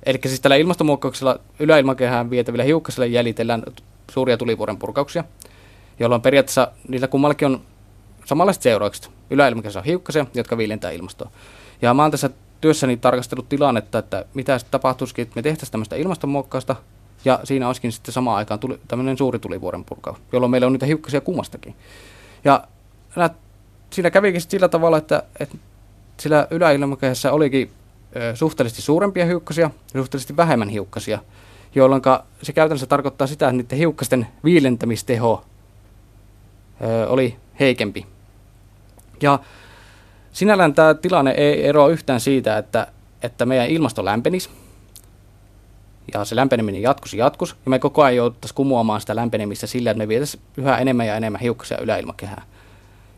eli 0.07 0.19
siis 0.27 0.41
tällä 0.41 0.57
ilmastonmuokkauksella 0.57 1.39
yläilmakehään 1.59 2.31
vietävillä 2.31 2.65
hiukkasilla 2.65 3.07
jäljitellään 3.07 3.63
suuria 4.11 4.37
tulivuoren 4.37 4.77
purkauksia, 4.77 5.25
jolloin 5.99 6.23
periaatteessa 6.23 6.73
niillä 6.89 7.09
kummallakin 7.09 7.47
on 7.47 7.61
samanlaiset 8.25 8.63
seuraukset. 8.63 9.11
Yläilmakehässä 9.31 9.79
on 9.79 9.85
hiukkasia, 9.85 10.27
jotka 10.35 10.59
viilentää 10.59 10.91
ilmastoa. 10.91 11.31
Ja 11.83 11.95
mä 11.95 12.03
oon 12.03 12.11
tässä 12.11 12.31
työssäni 12.61 12.97
tarkastellut 12.97 13.49
tilannetta, 13.49 13.99
että 13.99 14.25
mitä 14.35 14.61
tapahtuisikin, 14.71 15.23
että 15.23 15.37
me 15.37 15.43
tehtäisiin 15.43 15.73
tämmöistä 15.73 15.97
ilmastonmuokkausta, 15.97 16.77
ja 17.25 17.41
siinä 17.45 17.67
olisikin 17.67 17.93
sitten 17.93 18.15
samaan 18.15 18.37
aikaan 18.37 18.61
tuli, 18.61 18.81
tämmöinen 18.89 19.19
suuri 19.19 19.39
tulivuoren 19.39 19.85
purkaus, 19.85 20.19
jolloin 20.33 20.51
meillä 20.51 20.67
on 20.67 20.73
niitä 20.73 20.87
hiukkasia 20.87 21.21
kummastakin. 21.21 21.75
Ja 22.45 22.65
siinä 23.91 24.11
kävikin 24.11 24.41
sillä 24.41 24.69
tavalla, 24.69 24.99
että, 24.99 25.23
että 25.41 25.57
sillä 26.21 26.47
yläilmakehässä 26.51 27.33
olikin 27.33 27.71
suhteellisesti 28.35 28.83
suurempia 28.83 29.27
hiukkasia 29.27 29.71
ja 29.95 30.01
suhteellisesti 30.01 30.37
vähemmän 30.37 30.69
hiukkasia, 30.69 31.19
jolloin 31.75 32.03
se 32.43 32.53
käytännössä 32.53 32.87
tarkoittaa 32.87 33.27
sitä, 33.27 33.47
että 33.47 33.57
niiden 33.57 33.79
hiukkasten 33.79 34.27
viilentämisteho 34.45 35.45
oli 37.09 37.37
heikempi. 37.61 38.07
Ja 39.23 39.39
sinällään 40.33 40.75
tämä 40.75 40.95
tilanne 40.95 41.31
ei 41.31 41.67
eroa 41.67 41.89
yhtään 41.89 42.21
siitä, 42.21 42.59
että, 42.59 42.87
että 43.23 43.47
meidän 43.47 43.69
ilmasto 43.69 44.05
lämpenisi, 44.05 44.51
ja 46.15 46.25
se 46.25 46.37
lämpeneminen 46.37 46.83
jatkuisi 46.83 47.19
jatkus, 47.19 47.57
ja 47.65 47.71
me 47.71 47.79
koko 47.79 48.03
ajan 48.03 48.17
jouduttaisiin 48.17 48.55
kumoamaan 48.55 49.01
sitä 49.01 49.17
lämpenemistä 49.17 49.67
sillä, 49.67 49.91
että 49.91 49.99
me 49.99 50.09
vietäisiin 50.09 50.43
yhä 50.57 50.79
enemmän 50.79 51.07
ja 51.07 51.17
enemmän 51.17 51.41
hiukkasia 51.41 51.79
yläilmakehään. 51.81 52.43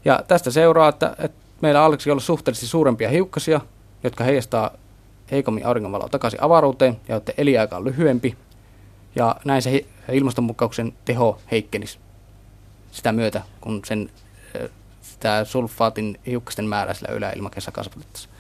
Ja 0.04 0.20
tästä 0.28 0.50
seuraa, 0.50 0.88
että, 0.88 1.16
että 1.18 1.38
meillä 1.61 1.82
alkaisi 1.82 2.11
olla 2.11 2.20
suhteellisesti 2.20 2.66
suurempia 2.66 3.09
hiukkasia, 3.09 3.61
jotka 4.02 4.25
heijastaa 4.25 4.71
heikommin 5.30 5.66
auringonvaloa 5.66 6.09
takaisin 6.09 6.42
avaruuteen 6.42 7.00
ja 7.09 7.14
joiden 7.14 7.35
eliaika 7.38 7.76
on 7.76 7.85
lyhyempi. 7.85 8.37
Ja 9.16 9.37
näin 9.45 9.62
se 9.62 9.85
ilmastonmuokkauksen 10.12 10.92
teho 11.04 11.38
heikkenisi 11.50 11.99
sitä 12.92 13.12
myötä, 13.12 13.42
kun 13.61 13.83
sen 13.85 14.11
sitä 15.02 15.45
sulfaatin 15.45 16.21
hiukkasten 16.26 16.64
määrä 16.64 16.95
sillä 16.95 17.14
yläilmakehässä 17.14 17.71
kasvatettaisiin. 17.73 18.35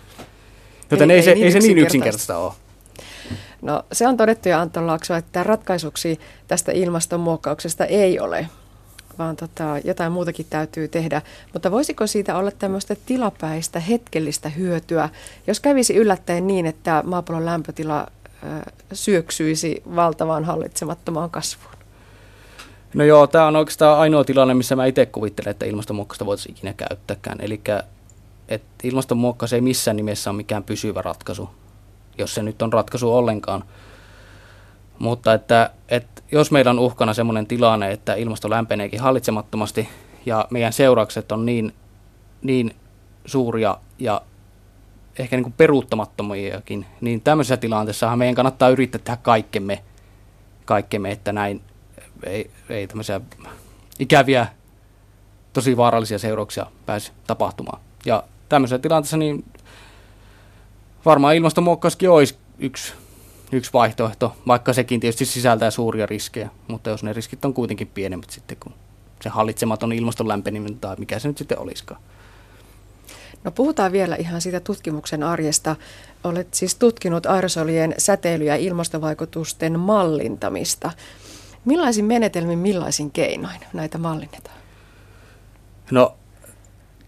Joten 0.90 1.10
ei, 1.10 1.16
ei, 1.16 1.22
se, 1.22 1.34
niin 1.34 1.44
ei 1.44 1.52
se 1.52 1.58
niin 1.58 1.78
yksinkertaista 1.78 2.38
ole. 2.38 2.52
No 3.62 3.84
se 3.92 4.08
on 4.08 4.16
todettu 4.16 4.48
ja 4.48 4.60
Anton 4.60 4.86
Laakso, 4.86 5.14
että 5.14 5.42
ratkaisuksi 5.42 6.20
tästä 6.48 6.72
ilmastonmuokkauksesta 6.72 7.84
ei 7.84 8.20
ole 8.20 8.48
vaan 9.20 9.36
tota, 9.36 9.78
jotain 9.84 10.12
muutakin 10.12 10.46
täytyy 10.50 10.88
tehdä. 10.88 11.22
Mutta 11.52 11.70
voisiko 11.70 12.06
siitä 12.06 12.36
olla 12.36 12.50
tämmöistä 12.50 12.96
tilapäistä, 13.06 13.80
hetkellistä 13.80 14.48
hyötyä, 14.48 15.08
jos 15.46 15.60
kävisi 15.60 15.94
yllättäen 15.96 16.46
niin, 16.46 16.66
että 16.66 17.02
maapallon 17.06 17.46
lämpötila 17.46 18.06
syöksyisi 18.92 19.82
valtavaan 19.96 20.44
hallitsemattomaan 20.44 21.30
kasvuun? 21.30 21.74
No 22.94 23.04
joo, 23.04 23.26
tämä 23.26 23.46
on 23.46 23.56
oikeastaan 23.56 23.98
ainoa 23.98 24.24
tilanne, 24.24 24.54
missä 24.54 24.76
mä 24.76 24.86
itse 24.86 25.06
kuvittelen, 25.06 25.50
että 25.50 25.66
ilmastonmuokkausta 25.66 26.26
voitaisiin 26.26 26.56
ikinä 26.56 26.72
käyttääkään. 26.72 27.38
Eli 27.40 27.60
ilmastonmuokkaus 28.82 29.52
ei 29.52 29.60
missään 29.60 29.96
nimessä 29.96 30.30
ole 30.30 30.36
mikään 30.36 30.64
pysyvä 30.64 31.02
ratkaisu, 31.02 31.50
jos 32.18 32.34
se 32.34 32.42
nyt 32.42 32.62
on 32.62 32.72
ratkaisu 32.72 33.14
ollenkaan. 33.14 33.64
Mutta 34.98 35.34
että, 35.34 35.70
että 35.88 36.19
jos 36.32 36.50
meillä 36.50 36.70
on 36.70 36.78
uhkana 36.78 37.14
sellainen 37.14 37.46
tilanne, 37.46 37.92
että 37.92 38.14
ilmasto 38.14 38.50
lämpeneekin 38.50 39.00
hallitsemattomasti 39.00 39.88
ja 40.26 40.46
meidän 40.50 40.72
seuraukset 40.72 41.32
on 41.32 41.46
niin, 41.46 41.74
niin 42.42 42.74
suuria 43.24 43.76
ja 43.98 44.22
ehkä 45.18 45.36
niin 45.36 45.44
kuin 45.44 45.52
peruuttamattomiakin, 45.52 46.86
niin 47.00 47.20
tämmöisessä 47.20 47.56
tilanteessa 47.56 48.16
meidän 48.16 48.34
kannattaa 48.34 48.68
yrittää 48.68 49.00
tehdä 49.04 49.16
kaikkemme, 49.22 49.82
kaikkemme 50.64 51.10
että 51.10 51.32
näin 51.32 51.62
ei, 52.24 52.50
ei 52.68 52.86
tämmöisiä 52.86 53.20
ikäviä, 53.98 54.46
tosi 55.52 55.76
vaarallisia 55.76 56.18
seurauksia 56.18 56.66
pääse 56.86 57.12
tapahtumaan. 57.26 57.80
Ja 58.04 58.24
tämmöisessä 58.48 58.78
tilanteessa 58.78 59.16
niin 59.16 59.44
varmaan 61.04 61.36
ilmastonmuokkauskin 61.36 62.10
olisi 62.10 62.36
yksi 62.58 62.92
yksi 63.52 63.72
vaihtoehto, 63.72 64.36
vaikka 64.46 64.72
sekin 64.72 65.00
tietysti 65.00 65.24
sisältää 65.24 65.70
suuria 65.70 66.06
riskejä, 66.06 66.50
mutta 66.68 66.90
jos 66.90 67.02
ne 67.02 67.12
riskit 67.12 67.44
on 67.44 67.54
kuitenkin 67.54 67.86
pienemmät 67.86 68.30
sitten 68.30 68.56
kuin 68.60 68.74
se 69.22 69.28
hallitsematon 69.28 69.92
ilmaston 69.92 70.28
lämpeneminen 70.28 70.78
tai 70.78 70.96
mikä 70.98 71.18
se 71.18 71.28
nyt 71.28 71.38
sitten 71.38 71.58
olisikaan. 71.58 72.00
No 73.44 73.50
puhutaan 73.50 73.92
vielä 73.92 74.16
ihan 74.16 74.40
siitä 74.40 74.60
tutkimuksen 74.60 75.22
arjesta. 75.22 75.76
Olet 76.24 76.54
siis 76.54 76.74
tutkinut 76.74 77.26
aerosolien 77.26 77.94
säteily- 77.98 78.44
ja 78.44 78.56
ilmastovaikutusten 78.56 79.80
mallintamista. 79.80 80.90
Millaisin 81.64 82.04
menetelmin, 82.04 82.58
millaisin 82.58 83.10
keinoin 83.10 83.60
näitä 83.72 83.98
mallinnetaan? 83.98 84.56
No, 85.90 86.16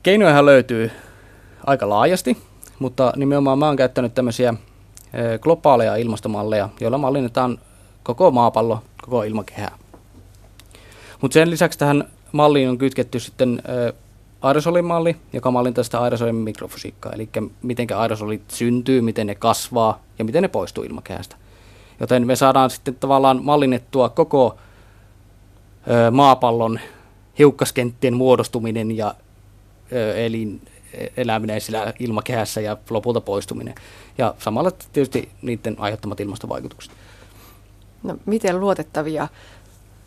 keinojahan 0.02 0.46
löytyy 0.46 0.90
aika 1.66 1.88
laajasti, 1.88 2.36
mutta 2.78 3.12
nimenomaan 3.16 3.58
mä 3.58 3.66
oon 3.66 3.76
käyttänyt 3.76 4.14
tämmöisiä 4.14 4.54
globaaleja 5.40 5.96
ilmastomalleja, 5.96 6.68
joilla 6.80 6.98
mallinnetaan 6.98 7.58
koko 8.02 8.30
maapallo, 8.30 8.82
koko 9.02 9.22
ilmakehää. 9.22 9.78
Mutta 11.20 11.34
sen 11.34 11.50
lisäksi 11.50 11.78
tähän 11.78 12.04
malliin 12.32 12.68
on 12.68 12.78
kytketty 12.78 13.20
sitten 13.20 13.62
aerosolimalli, 14.42 15.16
joka 15.32 15.50
mallintaa 15.50 15.84
sitä 15.84 16.00
aerosolin 16.00 16.34
mikrofysiikkaa, 16.34 17.12
eli 17.12 17.28
miten 17.62 17.86
aerosolit 17.96 18.42
syntyy, 18.48 19.00
miten 19.00 19.26
ne 19.26 19.34
kasvaa 19.34 20.02
ja 20.18 20.24
miten 20.24 20.42
ne 20.42 20.48
poistuu 20.48 20.84
ilmakehästä. 20.84 21.36
Joten 22.00 22.26
me 22.26 22.36
saadaan 22.36 22.70
sitten 22.70 22.94
tavallaan 22.94 23.44
mallinnettua 23.44 24.08
koko 24.08 24.56
maapallon 26.10 26.80
hiukkaskenttien 27.38 28.16
muodostuminen 28.16 28.96
ja 28.96 29.14
elin, 30.16 30.60
eläminen 31.16 31.60
sillä 31.60 31.92
ilmakehässä 31.98 32.60
ja 32.60 32.76
lopulta 32.90 33.20
poistuminen. 33.20 33.74
Ja 34.18 34.34
samalla 34.38 34.70
tietysti 34.70 35.28
niiden 35.42 35.76
aiheuttamat 35.78 36.20
ilmastovaikutukset. 36.20 36.92
No, 38.02 38.16
miten 38.26 38.60
luotettavia 38.60 39.28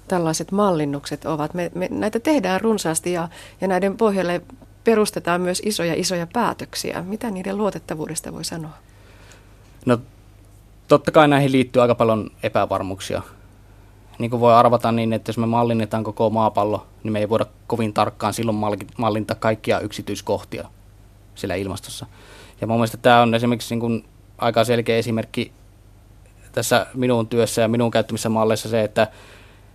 tällaiset 0.08 0.52
mallinnukset 0.52 1.26
ovat? 1.26 1.54
Me, 1.54 1.72
me, 1.76 1.88
näitä 1.92 2.20
tehdään 2.20 2.62
runsaasti 2.62 3.12
ja, 3.12 3.30
ja 3.62 3.68
näiden 3.68 3.98
pohjalle 3.98 4.42
perustetaan 4.84 5.42
myös 5.42 5.62
isoja 5.66 5.94
isoja 5.98 6.28
päätöksiä. 6.34 7.02
Mitä 7.02 7.32
niiden 7.32 7.58
luotettavuudesta 7.58 8.34
voi 8.34 8.44
sanoa? 8.44 8.72
No 9.86 9.98
totta 10.88 11.12
kai 11.12 11.28
näihin 11.28 11.52
liittyy 11.52 11.82
aika 11.82 11.96
paljon 11.96 12.32
epävarmuuksia. 12.44 13.22
Niin 14.20 14.32
kuin 14.32 14.40
voi 14.40 14.54
arvata 14.54 14.92
niin, 14.92 15.14
että 15.14 15.30
jos 15.30 15.38
me 15.38 15.46
mallinnetaan 15.46 16.04
koko 16.04 16.30
maapallo, 16.30 16.88
niin 17.04 17.12
me 17.12 17.20
ei 17.20 17.30
voida 17.30 17.46
kovin 17.68 17.94
tarkkaan 17.94 18.34
silloin 18.34 18.58
mallintaa 18.98 19.38
kaikkia 19.40 19.80
yksityiskohtia 19.80 20.70
siellä 21.36 21.56
ilmastossa. 21.56 22.06
Ja 22.62 22.68
mun 22.68 22.78
mielestä 22.78 22.98
tämä 22.98 23.22
on 23.22 23.36
esimerkiksi 23.36 23.76
niin 23.76 23.80
kuin 23.80 24.06
aika 24.38 24.64
selkeä 24.64 24.98
esimerkki 24.98 25.52
tässä 26.52 26.88
minun 26.94 27.28
työssä 27.28 27.62
ja 27.62 27.68
minun 27.68 27.92
käyttämissä 27.92 28.30
malleissa 28.30 28.70
se, 28.70 28.84
että, 28.84 29.08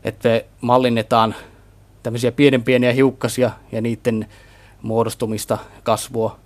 että 0.05 0.29
me 0.29 0.47
mallinnetaan 0.61 1.35
tämmöisiä 2.03 2.33
pienen 2.33 2.63
pieniä 2.63 2.93
hiukkasia 2.93 3.51
ja 3.73 3.81
niiden 3.81 4.29
muodostumista, 4.83 5.59
kasvua, 5.83 6.39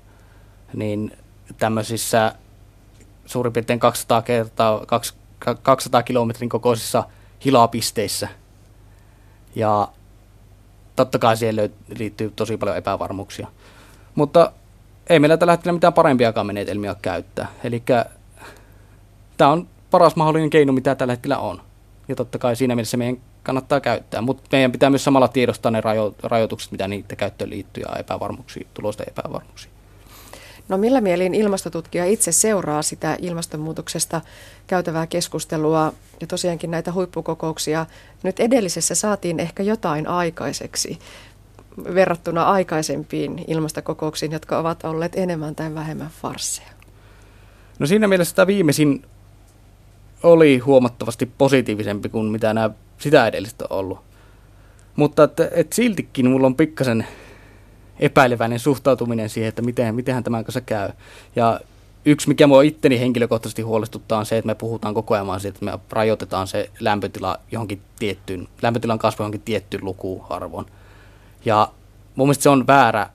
niin 0.75 1.13
tämmöisissä 1.59 2.35
suurin 3.27 3.53
piirtein 3.53 3.81
200, 3.81 4.23
kertaa, 4.23 4.87
200 5.63 6.03
kilometrin 6.03 6.49
kokoisissa 6.49 7.05
hilapisteissä. 7.45 8.29
Ja 9.55 9.89
totta 10.97 11.19
kai 11.19 11.37
siihen 11.37 11.71
liittyy 11.99 12.33
tosi 12.37 12.57
paljon 12.57 12.77
epävarmuuksia. 12.77 13.47
Mutta 14.15 14.53
ei 15.09 15.19
meillä 15.19 15.37
tällä 15.37 15.53
hetkellä 15.53 15.73
mitään 15.73 15.93
parempiakaan 15.93 16.47
menetelmiä 16.47 16.97
käyttää. 17.03 17.47
Eli 17.65 17.83
tämä 19.37 19.51
on 19.51 19.69
paras 19.91 20.17
mahdollinen 20.17 20.51
keino, 20.51 20.73
mitä 20.73 20.95
tällä 20.95 21.13
hetkellä 21.13 21.39
on. 21.39 21.63
Ja 22.09 22.15
totta 22.15 22.39
kai 22.39 22.57
siinä 22.57 22.75
mielessä 22.75 22.97
meidän 22.97 23.17
kannattaa 23.43 23.81
käyttää, 23.81 24.21
mutta 24.21 24.43
meidän 24.53 24.73
pitää 24.73 24.91
myös 24.91 25.05
samalla 25.05 25.29
tiedostaa 25.29 25.71
ne 25.71 25.81
rajo- 25.81 26.15
rajoitukset, 26.23 26.73
mitä 26.73 26.89
niitä 26.89 27.17
käyttöön 27.17 27.51
liittyy 27.51 27.85
ja 27.89 27.97
epävarmuuksia, 27.99 28.67
tulosta 28.75 29.05
epävarmuuksia. 29.07 29.71
No 30.69 30.79
millä 30.79 31.01
mielin 31.01 31.35
ilmastotutkija 31.35 32.05
itse 32.05 32.33
seuraa 32.33 32.83
sitä 32.83 33.17
ilmastonmuutoksesta 33.21 34.21
käytävää 34.67 35.07
keskustelua 35.07 35.93
ja 36.21 36.27
tosiaankin 36.27 36.71
näitä 36.71 36.93
huippukokouksia? 36.93 37.87
Nyt 38.23 38.41
edellisessä 38.41 38.95
saatiin 38.95 39.41
ehkä 39.41 39.63
jotain 39.63 40.09
aikaiseksi 40.09 40.99
verrattuna 41.95 42.43
aikaisempiin 42.43 43.45
ilmastokokouksiin, 43.47 44.33
jotka 44.33 44.59
ovat 44.59 44.85
olleet 44.85 45.13
enemmän 45.17 45.55
tai 45.55 45.75
vähemmän 45.75 46.11
farsseja. 46.23 46.69
No 47.79 47.87
siinä 47.87 48.09
mielessä 48.09 48.37
tämä 48.37 48.47
viimeisin 48.47 49.05
oli 50.23 50.59
huomattavasti 50.59 51.27
positiivisempi 51.27 52.09
kuin 52.09 52.27
mitä 52.27 52.55
nämä 52.55 52.71
sitä 52.99 53.27
edellistä 53.27 53.65
on 53.71 53.79
ollut. 53.79 53.99
Mutta 54.97 55.25
että, 55.25 55.49
että 55.53 55.77
siltikin 55.77 56.31
mulla 56.31 56.47
on 56.47 56.57
pikkasen 56.57 57.07
epäileväinen 58.01 58.59
suhtautuminen 58.59 59.29
siihen, 59.29 59.49
että 59.49 59.63
miten, 59.63 59.95
mitenhän 59.95 60.25
tämän 60.25 60.45
kanssa 60.45 60.61
käy. 60.61 60.91
Ja 61.37 61.61
yksi, 62.05 62.29
mikä 62.29 62.47
mua 62.47 62.63
itteni 62.63 63.01
henkilökohtaisesti 63.01 63.63
huolestuttaa, 63.63 64.19
on 64.19 64.27
se, 64.27 64.39
että 64.39 64.47
me 64.47 64.55
puhutaan 64.55 64.95
koko 64.95 65.15
ajan 65.15 65.41
siitä, 65.41 65.57
että 65.57 65.65
me 65.65 65.79
rajoitetaan 65.91 66.47
se 66.47 66.71
lämpötila 66.81 67.39
johonkin 67.53 67.81
tiettyyn, 67.99 68.49
lämpötilan 68.63 68.99
kasvu 68.99 69.23
johonkin 69.23 69.43
tiettyyn 69.43 69.85
lukuarvoon. 69.85 70.67
Ja 71.45 71.73
mun 72.15 72.27
mielestä 72.27 72.43
se 72.43 72.49
on 72.49 72.67
väärä, 72.67 73.11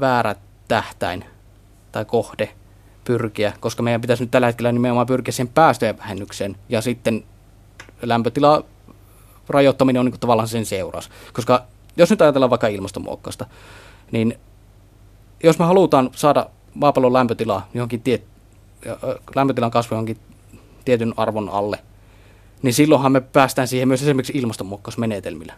väärä 0.00 0.34
tähtäin 0.68 1.24
tai 1.92 2.04
kohde 2.04 2.48
pyrkiä, 3.04 3.52
koska 3.60 3.82
meidän 3.82 4.00
pitäisi 4.00 4.22
nyt 4.22 4.30
tällä 4.30 4.46
hetkellä 4.46 4.72
nimenomaan 4.72 5.06
pyrkiä 5.06 5.32
siihen 5.32 5.52
päästöjen 5.54 5.98
vähennykseen 5.98 6.56
ja 6.68 6.80
sitten 6.80 7.24
lämpötila 8.02 8.64
rajoittaminen 9.48 10.00
on 10.00 10.06
niin 10.06 10.20
tavallaan 10.20 10.48
sen 10.48 10.66
seuraus. 10.66 11.10
Koska 11.32 11.64
jos 11.96 12.10
nyt 12.10 12.22
ajatellaan 12.22 12.50
vaikka 12.50 12.66
ilmastonmuokkausta, 12.66 13.46
niin 14.10 14.38
jos 15.42 15.58
me 15.58 15.64
halutaan 15.64 16.10
saada 16.14 16.46
maapallon 16.74 17.12
lämpötila 17.12 17.62
johonkin 17.74 18.02
tiet, 18.02 18.24
lämpötilan 19.34 19.70
kasvu 19.70 19.94
johonkin 19.94 20.18
tietyn 20.84 21.14
arvon 21.16 21.48
alle, 21.48 21.78
niin 22.62 22.74
silloinhan 22.74 23.12
me 23.12 23.20
päästään 23.20 23.68
siihen 23.68 23.88
myös 23.88 24.02
esimerkiksi 24.02 24.38
ilmastonmuokkausmenetelmillä. 24.38 25.52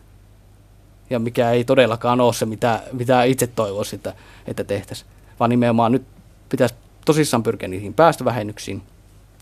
Ja 1.10 1.18
mikä 1.18 1.50
ei 1.50 1.64
todellakaan 1.64 2.20
ole 2.20 2.32
se, 2.32 2.46
mitä, 2.46 2.82
mitä 2.92 3.24
itse 3.24 3.46
toivoisin, 3.46 3.96
että, 3.96 4.14
että 4.46 4.64
tehtäisiin. 4.64 5.10
Vaan 5.40 5.50
nimenomaan 5.50 5.92
nyt 5.92 6.04
pitäisi 6.48 6.74
tosissaan 7.04 7.42
pyrkiä 7.42 7.68
niihin 7.68 7.94
päästövähennyksiin 7.94 8.82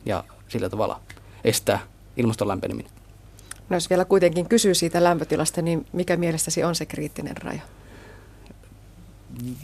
ja 0.05 0.25
sillä 0.48 0.68
tavalla 0.68 1.01
estää 1.44 1.81
ilmaston 2.16 2.48
lämpeneminen. 2.48 2.92
No 3.68 3.77
jos 3.77 3.90
vielä 3.90 4.05
kuitenkin 4.05 4.48
kysyy 4.48 4.75
siitä 4.75 5.05
lämpötilasta, 5.05 5.62
niin 5.62 5.87
mikä 5.92 6.16
mielestäsi 6.16 6.64
on 6.64 6.75
se 6.75 6.87
kriittinen 6.87 7.37
raja? 7.37 7.62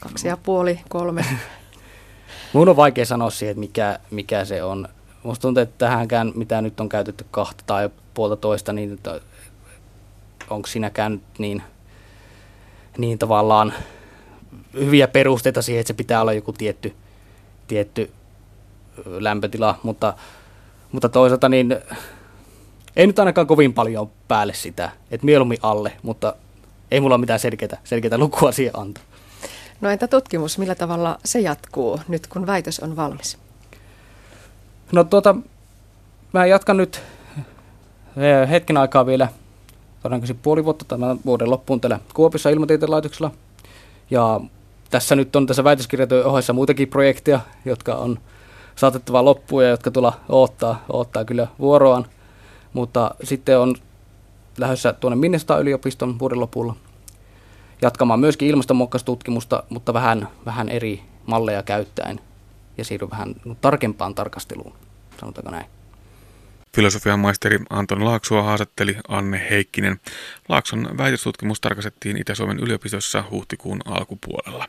Kaksi 0.00 0.28
ja 0.28 0.36
puoli, 0.36 0.80
kolme. 0.88 1.24
Mun 2.52 2.68
on 2.68 2.76
vaikea 2.76 3.06
sanoa 3.06 3.30
siihen, 3.30 3.50
että 3.50 3.60
mikä, 3.60 3.98
mikä 4.10 4.44
se 4.44 4.62
on. 4.62 4.88
Musta 5.22 5.42
tuntuu, 5.42 5.62
että 5.62 5.74
tähänkään, 5.78 6.32
mitä 6.34 6.60
nyt 6.60 6.80
on 6.80 6.88
käytetty 6.88 7.26
kahta 7.30 7.64
tai 7.66 7.90
puolta 8.14 8.36
toista, 8.36 8.72
niin 8.72 9.00
onko 10.50 10.66
siinäkään 10.66 11.20
niin, 11.38 11.62
niin 12.98 13.18
tavallaan 13.18 13.72
hyviä 14.74 15.08
perusteita 15.08 15.62
siihen, 15.62 15.80
että 15.80 15.88
se 15.88 15.94
pitää 15.94 16.20
olla 16.20 16.32
joku 16.32 16.52
tietty, 16.52 16.94
tietty 17.68 18.10
lämpötila, 19.06 19.78
mutta, 19.82 20.14
mutta 20.92 21.08
toisaalta 21.08 21.48
niin 21.48 21.76
ei 22.96 23.06
nyt 23.06 23.18
ainakaan 23.18 23.46
kovin 23.46 23.74
paljon 23.74 24.10
päälle 24.28 24.54
sitä, 24.54 24.90
että 25.10 25.24
mieluummin 25.24 25.58
alle, 25.62 25.92
mutta 26.02 26.34
ei 26.90 27.00
mulla 27.00 27.14
ole 27.14 27.20
mitään 27.20 27.40
selkeää, 27.40 27.80
selkeää 27.84 28.18
lukua 28.18 28.52
siihen 28.52 28.78
antaa. 28.78 29.04
No 29.80 29.90
entä 29.90 30.08
tutkimus, 30.08 30.58
millä 30.58 30.74
tavalla 30.74 31.18
se 31.24 31.40
jatkuu 31.40 32.00
nyt, 32.08 32.26
kun 32.26 32.46
väitös 32.46 32.80
on 32.80 32.96
valmis? 32.96 33.38
No 34.92 35.04
tuota, 35.04 35.36
mä 36.32 36.46
jatkan 36.46 36.76
nyt 36.76 37.02
hetken 38.50 38.76
aikaa 38.76 39.06
vielä, 39.06 39.28
todennäköisesti 40.02 40.40
puoli 40.42 40.64
vuotta 40.64 40.84
tämän 40.84 41.18
vuoden 41.26 41.50
loppuun 41.50 41.80
täällä 41.80 42.00
Kuopissa 42.14 42.50
ilmatieteen 42.50 42.90
laitoksella. 42.90 43.30
Ja 44.10 44.40
tässä 44.90 45.16
nyt 45.16 45.36
on 45.36 45.46
tässä 45.46 45.64
väitöskirjatyön 45.64 46.26
ohessa 46.26 46.52
muitakin 46.52 46.88
projekteja, 46.88 47.40
jotka 47.64 47.94
on 47.94 48.18
saatettava 48.76 49.24
loppuun 49.24 49.64
ja 49.64 49.70
jotka 49.70 49.90
tulla 49.90 50.12
odottaa, 50.28 50.84
odottaa 50.88 51.24
kyllä 51.24 51.46
vuoroaan. 51.58 52.06
Mutta 52.72 53.14
sitten 53.24 53.58
on 53.58 53.74
lähdössä 54.58 54.92
tuonne 54.92 55.16
Minnesota 55.16 55.58
yliopiston 55.58 56.18
vuoden 56.18 56.40
lopulla 56.40 56.74
jatkamaan 57.82 58.20
myöskin 58.20 58.48
ilmastonmuokkaustutkimusta, 58.48 59.62
mutta 59.68 59.94
vähän, 59.94 60.28
vähän 60.46 60.68
eri 60.68 61.02
malleja 61.26 61.62
käyttäen 61.62 62.20
ja 62.78 62.84
siirry 62.84 63.10
vähän 63.10 63.34
tarkempaan 63.60 64.14
tarkasteluun, 64.14 64.72
sanotaanko 65.20 65.50
näin. 65.50 65.77
Filosofian 66.74 67.20
maisteri 67.20 67.58
Anton 67.70 68.04
Laaksoa 68.04 68.42
haastatteli 68.42 68.96
Anne 69.08 69.46
Heikkinen. 69.50 70.00
Laakson 70.48 70.98
väitöstutkimus 70.98 71.60
tarkastettiin 71.60 72.16
Itä-Suomen 72.16 72.58
yliopistossa 72.58 73.24
huhtikuun 73.30 73.80
alkupuolella. 73.84 74.68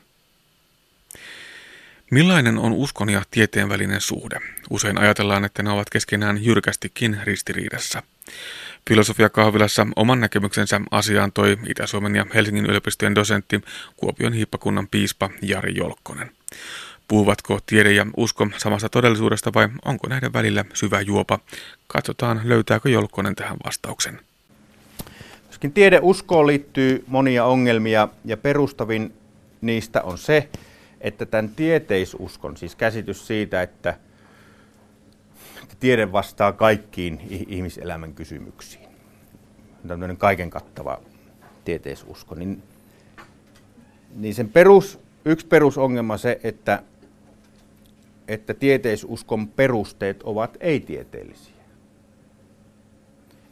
Millainen 2.12 2.58
on 2.58 2.74
uskon 2.74 3.10
ja 3.10 3.22
tieteen 3.32 3.70
välinen 3.70 4.02
suhde? 4.02 4.40
Usein 4.70 4.98
ajatellaan, 4.98 5.46
että 5.46 5.64
ne 5.64 5.70
ovat 5.70 5.90
keskenään 5.90 6.46
jyrkästikin 6.46 7.20
ristiriidassa. 7.24 8.04
Filosofiakahvilassa 8.90 9.88
oman 9.96 10.20
näkemyksensä 10.20 10.82
asiaan 10.92 11.32
toi 11.32 11.58
Itä-Suomen 11.68 12.16
ja 12.16 12.26
Helsingin 12.34 12.66
yliopistojen 12.66 13.16
dosentti 13.16 13.62
Kuopion 13.98 14.34
hiippakunnan 14.34 14.88
piispa 14.88 15.30
Jari 15.42 15.74
Jolkkonen. 15.76 16.32
Puhuvatko 17.10 17.60
tiede 17.66 17.92
ja 17.92 18.06
usko 18.18 18.48
samasta 18.58 18.90
todellisuudesta 18.90 19.52
vai 19.54 19.70
onko 19.86 20.08
näiden 20.08 20.34
välillä 20.34 20.66
syvä 20.74 21.02
juopa? 21.02 21.40
Katsotaan, 21.88 22.42
löytääkö 22.44 22.90
Jolkkonen 22.90 23.36
tähän 23.36 23.58
vastauksen. 23.66 24.20
Myöskin 25.46 25.72
tiedeuskoon 25.72 26.48
liittyy 26.48 27.04
monia 27.08 27.46
ongelmia 27.46 28.08
ja 28.26 28.38
perustavin 28.38 29.14
niistä 29.62 30.02
on 30.02 30.18
se, 30.18 30.50
että 31.02 31.26
tämän 31.26 31.50
tieteisuskon, 31.50 32.58
siis 32.58 32.76
käsitys 32.76 33.28
siitä, 33.28 33.62
että 33.62 33.98
tiede 35.80 36.12
vastaa 36.12 36.52
kaikkiin 36.52 37.46
ihmiselämän 37.48 38.14
kysymyksiin, 38.14 38.88
tämmöinen 39.88 40.18
kaiken 40.18 40.50
kattava 40.50 41.00
tieteisusko, 41.66 42.36
niin, 42.36 42.64
niin 44.16 44.36
sen 44.36 44.50
perus, 44.50 45.00
yksi 45.26 45.48
perusongelma 45.48 46.18
se, 46.18 46.40
että, 46.44 46.84
että 48.30 48.54
tieteisuskon 48.54 49.48
perusteet 49.48 50.24
ovat 50.24 50.58
ei-tieteellisiä. 50.60 51.54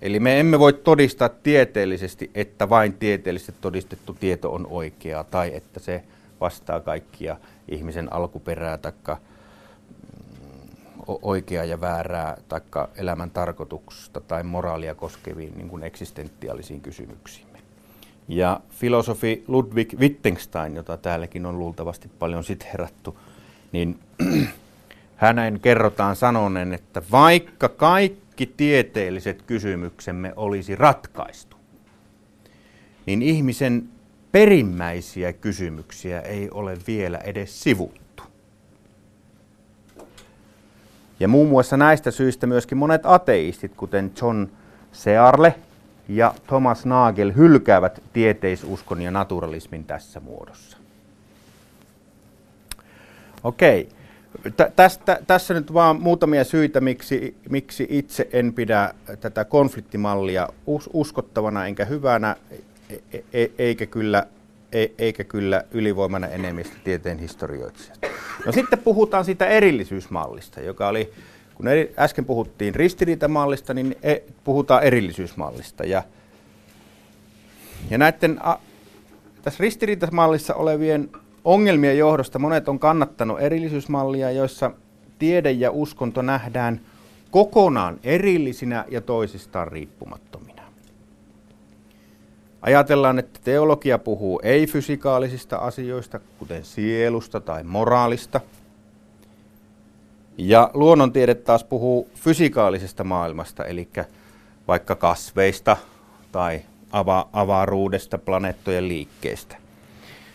Eli 0.01 0.19
me 0.19 0.39
emme 0.39 0.59
voi 0.59 0.73
todistaa 0.73 1.29
tieteellisesti, 1.29 2.31
että 2.35 2.69
vain 2.69 2.93
tieteellisesti 2.93 3.53
todistettu 3.61 4.13
tieto 4.13 4.53
on 4.53 4.67
oikeaa 4.69 5.23
tai 5.23 5.55
että 5.55 5.79
se 5.79 6.03
vastaa 6.41 6.79
kaikkia 6.79 7.37
ihmisen 7.67 8.13
alkuperää 8.13 8.77
tai 8.77 8.91
mm, 9.07 9.17
oikeaa 11.21 11.63
ja 11.63 11.81
väärää 11.81 12.37
tai 12.47 12.61
elämän 12.95 13.31
tarkoitusta 13.31 14.21
tai 14.21 14.43
moraalia 14.43 14.95
koskeviin 14.95 15.53
niin 15.57 15.69
kuin 15.69 15.83
eksistentiaalisiin 15.83 16.81
kysymyksiin. 16.81 17.47
Ja 18.27 18.59
filosofi 18.69 19.43
Ludwig 19.47 19.93
Wittgenstein, 19.99 20.75
jota 20.75 20.97
täälläkin 20.97 21.45
on 21.45 21.59
luultavasti 21.59 22.09
paljon 22.19 22.43
siterattu, 22.43 23.19
niin 23.71 23.99
hänen 25.17 25.59
kerrotaan 25.59 26.15
sanoneen, 26.15 26.73
että 26.73 27.01
vaikka 27.11 27.69
kaikki 27.69 28.45
tieteelliset 28.45 29.41
kysymyksemme 29.41 30.33
olisi 30.35 30.75
ratkaistu, 30.75 31.57
niin 33.05 33.21
ihmisen 33.21 33.89
perimmäisiä 34.31 35.33
kysymyksiä 35.33 36.21
ei 36.21 36.49
ole 36.51 36.77
vielä 36.87 37.17
edes 37.17 37.63
sivuttu. 37.63 38.23
Ja 41.19 41.27
muun 41.27 41.49
muassa 41.49 41.77
näistä 41.77 42.11
syistä 42.11 42.47
myöskin 42.47 42.77
monet 42.77 43.01
ateistit, 43.05 43.75
kuten 43.75 44.11
John 44.21 44.47
Searle 44.91 45.55
ja 46.09 46.33
Thomas 46.47 46.85
Nagel, 46.85 47.33
hylkäävät 47.35 48.03
tieteisuskon 48.13 49.01
ja 49.01 49.11
naturalismin 49.11 49.83
tässä 49.83 50.19
muodossa. 50.19 50.77
Okei. 53.43 53.96
Tästä, 54.75 55.19
tässä 55.27 55.53
nyt 55.53 55.73
vaan 55.73 56.01
muutamia 56.01 56.43
syitä, 56.43 56.81
miksi, 56.81 57.35
miksi 57.49 57.87
itse 57.89 58.29
en 58.33 58.53
pidä 58.53 58.93
tätä 59.19 59.45
konfliktimallia 59.45 60.49
us, 60.65 60.89
uskottavana 60.93 61.65
enkä 61.67 61.85
hyvänä 61.85 62.35
E, 62.89 63.23
e, 63.33 63.51
eikä 63.57 63.85
kyllä, 63.85 64.27
e, 64.71 64.85
eikä 64.97 65.23
kyllä 65.23 65.63
ylivoimainen 65.71 66.31
enemmistö 66.31 66.75
tieteen 66.83 67.19
historioitsijasta. 67.19 68.07
No 68.45 68.51
sitten 68.51 68.79
puhutaan 68.79 69.25
siitä 69.25 69.45
erillisyysmallista, 69.45 70.61
joka 70.61 70.87
oli, 70.87 71.13
kun 71.55 71.67
eri, 71.67 71.93
äsken 71.97 72.25
puhuttiin 72.25 72.75
ristiriitamallista, 72.75 73.73
niin 73.73 73.95
e, 74.03 74.15
puhutaan 74.43 74.83
erillisyysmallista. 74.83 75.83
Ja, 75.83 76.03
ja 77.89 77.97
näiden 77.97 78.45
a, 78.45 78.55
tässä 79.41 79.61
ristiriitamallissa 79.61 80.55
olevien 80.55 81.09
ongelmien 81.47 81.97
johdosta 81.97 82.39
monet 82.39 82.69
on 82.69 82.79
kannattanut 82.79 83.39
erillisyysmallia, 83.39 84.31
joissa 84.31 84.71
tiede 85.19 85.51
ja 85.51 85.71
uskonto 85.71 86.21
nähdään 86.21 86.81
kokonaan 87.31 87.99
erillisinä 88.03 88.85
ja 88.91 89.01
toisistaan 89.01 89.67
riippumattomina. 89.67 90.63
Ajatellaan, 92.61 93.19
että 93.19 93.39
teologia 93.43 93.99
puhuu 93.99 94.39
ei-fysikaalisista 94.43 95.57
asioista, 95.57 96.19
kuten 96.39 96.65
sielusta 96.65 97.39
tai 97.39 97.63
moraalista. 97.63 98.41
Ja 100.37 100.71
luonnontiede 100.73 101.35
taas 101.35 101.63
puhuu 101.63 102.09
fysikaalisesta 102.15 103.03
maailmasta, 103.03 103.65
eli 103.65 103.89
vaikka 104.67 104.95
kasveista 104.95 105.77
tai 106.31 106.61
ava- 106.91 107.27
avaruudesta, 107.33 108.17
planeettojen 108.17 108.87
liikkeestä. 108.87 109.66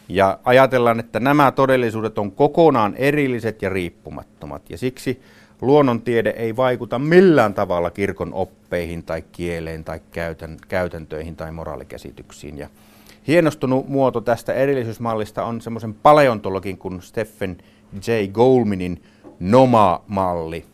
Ja 0.08 0.38
ajatellaan, 0.44 1.00
että 1.00 1.20
nämä 1.20 1.52
todellisuudet 1.52 2.18
on 2.18 2.32
kokonaan 2.32 2.94
erilliset 2.94 3.62
ja 3.62 3.68
riippumattomat, 3.68 4.70
ja 4.70 4.78
siksi 4.78 5.22
luonnontiede 5.60 6.30
ei 6.30 6.56
vaikuta 6.56 6.98
millään 6.98 7.54
tavalla 7.54 7.90
kirkon 7.90 8.34
oppeihin 8.34 9.02
tai 9.02 9.24
kieleen 9.32 9.84
tai 9.84 10.00
käytän, 10.10 10.56
käytäntöihin 10.68 11.36
tai 11.36 11.52
moraalikäsityksiin. 11.52 12.58
Ja 12.58 12.68
hienostunut 13.26 13.88
muoto 13.88 14.20
tästä 14.20 14.52
erillisyysmallista 14.52 15.44
on 15.44 15.60
semmoisen 15.60 15.94
paleontologin 15.94 16.78
kuin 16.78 17.02
Stephen 17.02 17.58
J. 17.92 18.26
Goldmanin 18.32 19.02
NOMA-malli. 19.40 20.64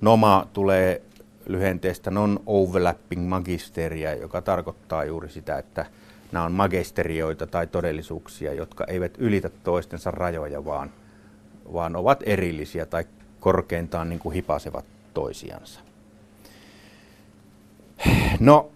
NOMA 0.00 0.46
tulee 0.52 1.02
lyhenteestä 1.46 2.10
Non-Overlapping 2.10 3.28
Magisteria, 3.28 4.14
joka 4.14 4.42
tarkoittaa 4.42 5.04
juuri 5.04 5.30
sitä, 5.30 5.58
että 5.58 5.86
nämä 6.34 6.46
on 6.46 6.52
magisterioita 6.52 7.46
tai 7.46 7.66
todellisuuksia, 7.66 8.52
jotka 8.52 8.84
eivät 8.88 9.14
ylitä 9.18 9.48
toistensa 9.48 10.10
rajoja, 10.10 10.64
vaan, 10.64 10.90
vaan 11.72 11.96
ovat 11.96 12.22
erillisiä 12.26 12.86
tai 12.86 13.04
korkeintaan 13.40 14.08
niin 14.08 14.18
kuin 14.18 14.34
hipasevat 14.34 14.84
toisiansa. 15.14 15.80
No, 18.40 18.70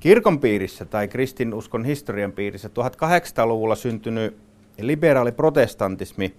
kirkon 0.00 0.40
piirissä 0.40 0.84
tai 0.84 1.08
kristinuskon 1.08 1.84
historian 1.84 2.32
piirissä 2.32 2.68
1800-luvulla 2.68 3.74
syntynyt 3.74 4.36
liberaali 4.78 5.32
protestantismi 5.32 6.34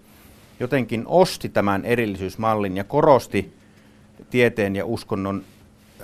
jotenkin 0.60 1.04
osti 1.08 1.50
tämän 1.50 1.86
erillisyysmallin 1.86 2.78
ja 2.78 2.84
korosti 2.84 3.54
tieteen 4.30 4.76
ja 4.76 4.86
uskonnon 4.86 5.44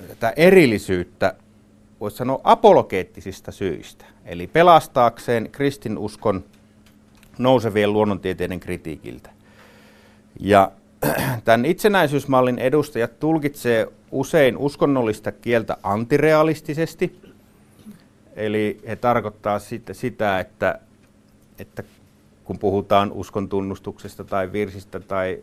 tätä 0.08 0.32
erillisyyttä, 0.36 1.34
voisi 2.00 2.16
sanoa 2.16 2.40
apologeettisista 2.44 3.52
syistä. 3.52 4.04
Eli 4.28 4.46
pelastaakseen 4.46 5.48
kristinuskon 5.52 6.44
nousevien 7.38 7.92
luonnontieteiden 7.92 8.60
kritiikiltä. 8.60 9.30
Ja 10.40 10.72
tämän 11.44 11.64
itsenäisyysmallin 11.64 12.58
edustajat 12.58 13.18
tulkitsee 13.18 13.88
usein 14.10 14.56
uskonnollista 14.56 15.32
kieltä 15.32 15.76
antirealistisesti. 15.82 17.20
Eli 18.36 18.80
he 18.88 18.96
tarkoittaa 18.96 19.58
sitä, 19.58 19.94
sitä 19.94 20.40
että, 20.40 20.78
että 21.58 21.82
kun 22.44 22.58
puhutaan 22.58 23.12
uskon 23.12 23.48
tunnustuksesta 23.48 24.24
tai 24.24 24.52
virsistä 24.52 25.00
tai 25.00 25.42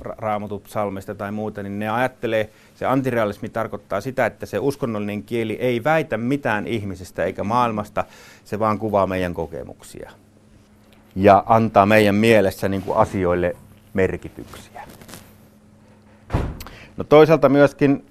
raamatut 0.00 0.64
psalmista 0.64 1.14
tai 1.14 1.32
muuta, 1.32 1.62
niin 1.62 1.78
ne 1.78 1.88
ajattelee, 1.88 2.50
se 2.78 2.86
antirealismi 2.86 3.48
tarkoittaa 3.48 4.00
sitä, 4.00 4.26
että 4.26 4.46
se 4.46 4.58
uskonnollinen 4.58 5.22
kieli 5.22 5.52
ei 5.52 5.84
väitä 5.84 6.16
mitään 6.16 6.66
ihmisestä 6.66 7.24
eikä 7.24 7.44
maailmasta, 7.44 8.04
se 8.44 8.58
vaan 8.58 8.78
kuvaa 8.78 9.06
meidän 9.06 9.34
kokemuksia. 9.34 10.10
Ja 11.16 11.44
antaa 11.46 11.86
meidän 11.86 12.14
mielessä 12.14 12.68
niin 12.68 12.82
kuin 12.82 12.96
asioille 12.96 13.56
merkityksiä. 13.94 14.82
No 16.96 17.04
toisaalta 17.04 17.48
myöskin 17.48 18.06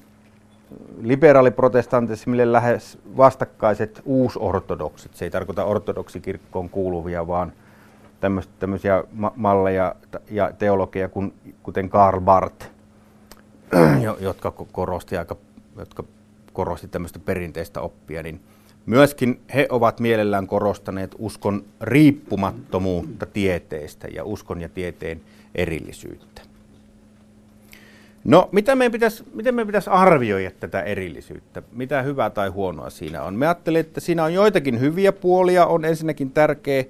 liberaaliprotestantismille 1.01 2.51
lähes 2.51 2.97
vastakkaiset 3.17 4.01
uusortodoksit. 4.05 5.15
Se 5.15 5.25
ei 5.25 5.31
tarkoita 5.31 5.65
ortodoksikirkkoon 5.65 6.69
kuuluvia, 6.69 7.27
vaan 7.27 7.53
tämmöisiä 8.59 9.03
malleja 9.35 9.95
ja 10.31 10.51
teologia, 10.59 11.09
kuten 11.63 11.89
Karl 11.89 12.21
Barth, 12.21 12.76
jotka 14.19 14.51
korosti 14.51 15.17
aika, 15.17 15.35
jotka 15.77 16.03
korosti 16.53 16.87
tämmöistä 16.87 17.19
perinteistä 17.19 17.81
oppia, 17.81 18.23
niin 18.23 18.41
myöskin 18.85 19.39
he 19.53 19.67
ovat 19.69 19.99
mielellään 19.99 20.47
korostaneet 20.47 21.15
uskon 21.19 21.63
riippumattomuutta 21.81 23.25
tieteestä 23.25 24.07
ja 24.07 24.23
uskon 24.23 24.61
ja 24.61 24.69
tieteen 24.69 25.21
erillisyyttä. 25.55 26.41
No, 28.23 28.49
mitä 28.51 28.75
meidän 28.75 28.91
pitäisi, 28.91 29.23
miten 29.33 29.55
meidän 29.55 29.67
pitäisi 29.67 29.89
arvioida 29.89 30.51
tätä 30.51 30.81
erillisyyttä? 30.81 31.61
Mitä 31.71 32.01
hyvää 32.01 32.29
tai 32.29 32.49
huonoa 32.49 32.89
siinä 32.89 33.23
on? 33.23 33.35
Me 33.35 33.47
ajattelen, 33.47 33.79
että 33.79 33.99
siinä 33.99 34.23
on 34.23 34.33
joitakin 34.33 34.79
hyviä 34.79 35.11
puolia. 35.11 35.65
On 35.65 35.85
ensinnäkin 35.85 36.31
tärkeää 36.31 36.83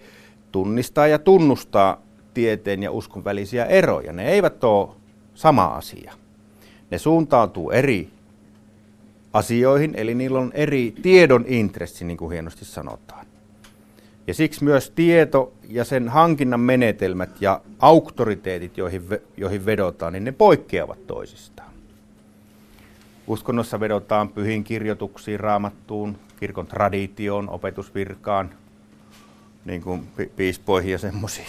tunnistaa 0.52 1.08
ja 1.08 1.20
tunnustaa 1.20 2.02
tieteen 2.34 2.84
ja 2.84 2.92
uskon 2.92 3.24
välisiä 3.24 3.66
eroja. 3.66 4.14
Ne 4.14 4.30
eivät 4.30 4.64
ole 4.64 4.90
sama 5.34 5.66
asia. 5.66 6.14
Ne 6.92 6.98
suuntautuu 6.98 7.72
eri 7.72 8.10
asioihin, 9.34 9.96
eli 9.96 10.16
niillä 10.16 10.40
on 10.40 10.52
eri 10.54 10.94
tiedon 11.02 11.46
intressi, 11.48 12.06
niin 12.06 12.18
kuin 12.18 12.32
hienosti 12.32 12.66
sanotaan. 12.66 13.26
Ja 14.28 14.34
siksi 14.34 14.64
myös 14.64 14.90
tieto 14.90 15.54
ja 15.70 15.84
sen 15.84 16.10
hankinnan 16.10 16.60
menetelmät 16.60 17.42
ja 17.42 17.62
auktoriteetit, 17.80 18.78
joihin, 18.78 19.02
joihin 19.38 19.66
vedotaan, 19.66 20.14
niin 20.14 20.24
ne 20.24 20.32
poikkeavat 20.32 21.08
toisistaan. 21.08 21.72
Uskonnossa 23.28 23.80
vedotaan 23.80 24.30
pyhiin 24.30 24.64
kirjoituksiin, 24.64 25.40
raamattuun, 25.40 26.18
kirkon 26.40 26.68
traditioon, 26.68 27.50
opetusvirkaan, 27.50 28.50
niin 29.66 29.82
kuin 29.82 30.08
piispoihin 30.36 30.92
ja 30.92 30.98
semmoisiin. 30.98 31.48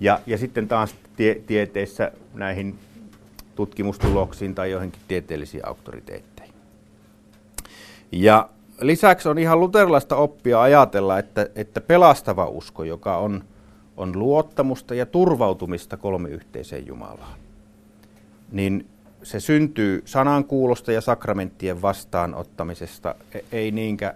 Ja, 0.00 0.20
ja 0.26 0.38
sitten 0.38 0.68
taas 0.68 0.94
tie, 1.16 1.34
tieteessä 1.46 2.12
näihin 2.34 2.78
tutkimustuloksiin 3.54 4.54
tai 4.54 4.70
johonkin 4.70 5.00
tieteellisiin 5.08 5.68
auktoriteetteihin. 5.68 6.54
Ja 8.12 8.48
lisäksi 8.80 9.28
on 9.28 9.38
ihan 9.38 9.60
luterilaista 9.60 10.16
oppia 10.16 10.62
ajatella, 10.62 11.18
että, 11.18 11.48
että 11.54 11.80
pelastava 11.80 12.46
usko, 12.46 12.84
joka 12.84 13.16
on, 13.16 13.44
on 13.96 14.18
luottamusta 14.18 14.94
ja 14.94 15.06
turvautumista 15.06 15.96
kolmiyhteiseen 15.96 16.86
Jumalaan, 16.86 17.38
niin 18.52 18.86
se 19.22 19.40
syntyy 19.40 20.02
sanankuulosta 20.04 20.92
ja 20.92 21.00
sakramenttien 21.00 21.82
vastaanottamisesta, 21.82 23.14
e, 23.34 23.40
ei 23.52 23.70
niinkään 23.70 24.14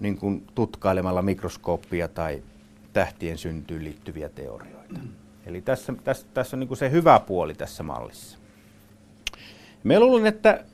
niin 0.00 0.18
kuin 0.18 0.46
tutkailemalla 0.54 1.22
mikroskooppia 1.22 2.08
tai 2.08 2.42
tähtien 2.92 3.38
syntyyn 3.38 3.84
liittyviä 3.84 4.28
teorioita. 4.28 5.00
Eli 5.46 5.60
tässä, 5.60 5.94
tässä, 6.04 6.26
tässä 6.34 6.56
on 6.56 6.60
niin 6.60 6.68
kuin 6.68 6.78
se 6.78 6.90
hyvä 6.90 7.20
puoli 7.20 7.54
tässä 7.54 7.82
mallissa. 7.82 8.38
Me 9.84 10.00
luulen, 10.00 10.26
että 10.26 10.64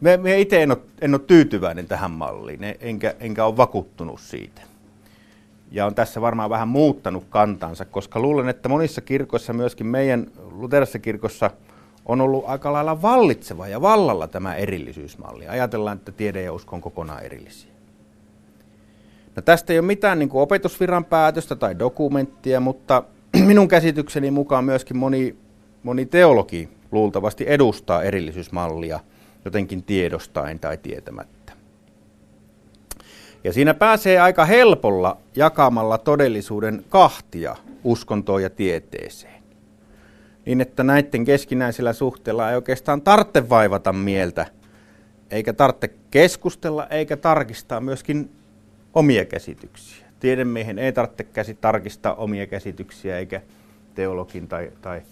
me, 0.00 0.16
me 0.16 0.40
itse 0.40 0.62
en 0.62 0.70
ole, 0.70 0.78
en 1.00 1.14
ole 1.14 1.20
tyytyväinen 1.26 1.86
tähän 1.86 2.10
malliin, 2.10 2.60
enkä, 2.80 3.14
enkä 3.20 3.44
ole 3.44 3.56
vakuuttunut 3.56 4.20
siitä. 4.20 4.62
Ja 5.70 5.86
on 5.86 5.94
tässä 5.94 6.20
varmaan 6.20 6.50
vähän 6.50 6.68
muuttanut 6.68 7.24
kantansa, 7.30 7.84
koska 7.84 8.20
luulen, 8.20 8.48
että 8.48 8.68
monissa 8.68 9.00
kirkoissa, 9.00 9.52
myöskin 9.52 9.86
meidän 9.86 10.26
luterisessa 10.50 10.98
kirkossa, 10.98 11.50
on 12.06 12.20
ollut 12.20 12.44
aika 12.46 12.72
lailla 12.72 13.02
vallitseva 13.02 13.68
ja 13.68 13.80
vallalla 13.80 14.28
tämä 14.28 14.54
erillisyysmalli. 14.54 15.48
Ajatellaan, 15.48 15.96
että 15.96 16.12
tiede 16.12 16.42
ja 16.42 16.52
usko 16.52 16.76
on 16.76 16.82
kokonaan 16.82 17.22
erillisiä. 17.22 17.75
No 19.36 19.42
tästä 19.42 19.72
ei 19.72 19.78
ole 19.78 19.86
mitään 19.86 20.18
niin 20.18 20.28
kuin 20.28 20.42
opetusviran 20.42 21.04
päätöstä 21.04 21.56
tai 21.56 21.78
dokumenttia, 21.78 22.60
mutta 22.60 23.02
minun 23.46 23.68
käsitykseni 23.68 24.30
mukaan 24.30 24.64
myöskin 24.64 24.96
moni, 24.96 25.36
moni 25.82 26.06
teologi 26.06 26.68
luultavasti 26.92 27.44
edustaa 27.48 28.02
erillisyysmallia 28.02 29.00
jotenkin 29.44 29.82
tiedostaen 29.82 30.58
tai 30.58 30.76
tietämättä. 30.76 31.52
Ja 33.44 33.52
siinä 33.52 33.74
pääsee 33.74 34.20
aika 34.20 34.44
helpolla 34.44 35.16
jakamalla 35.36 35.98
todellisuuden 35.98 36.84
kahtia 36.88 37.56
uskontoon 37.84 38.42
ja 38.42 38.50
tieteeseen. 38.50 39.42
Niin, 40.46 40.60
että 40.60 40.82
näiden 40.82 41.24
keskinäisellä 41.24 41.92
suhteella 41.92 42.50
ei 42.50 42.56
oikeastaan 42.56 43.02
tarvitse 43.02 43.48
vaivata 43.48 43.92
mieltä, 43.92 44.46
eikä 45.30 45.52
tarvitse 45.52 45.90
keskustella, 46.10 46.86
eikä 46.86 47.16
tarkistaa 47.16 47.80
myöskin 47.80 48.30
omia 48.96 49.24
käsityksiä. 49.24 50.06
Tiedemiehen 50.20 50.78
ei 50.78 50.92
tarvitse 50.92 51.24
käsi 51.24 51.54
tarkistaa 51.54 52.14
omia 52.14 52.46
käsityksiä 52.46 53.18
eikä 53.18 53.40
teologin 53.94 54.48
tai, 54.48 54.72
tai, 54.82 55.02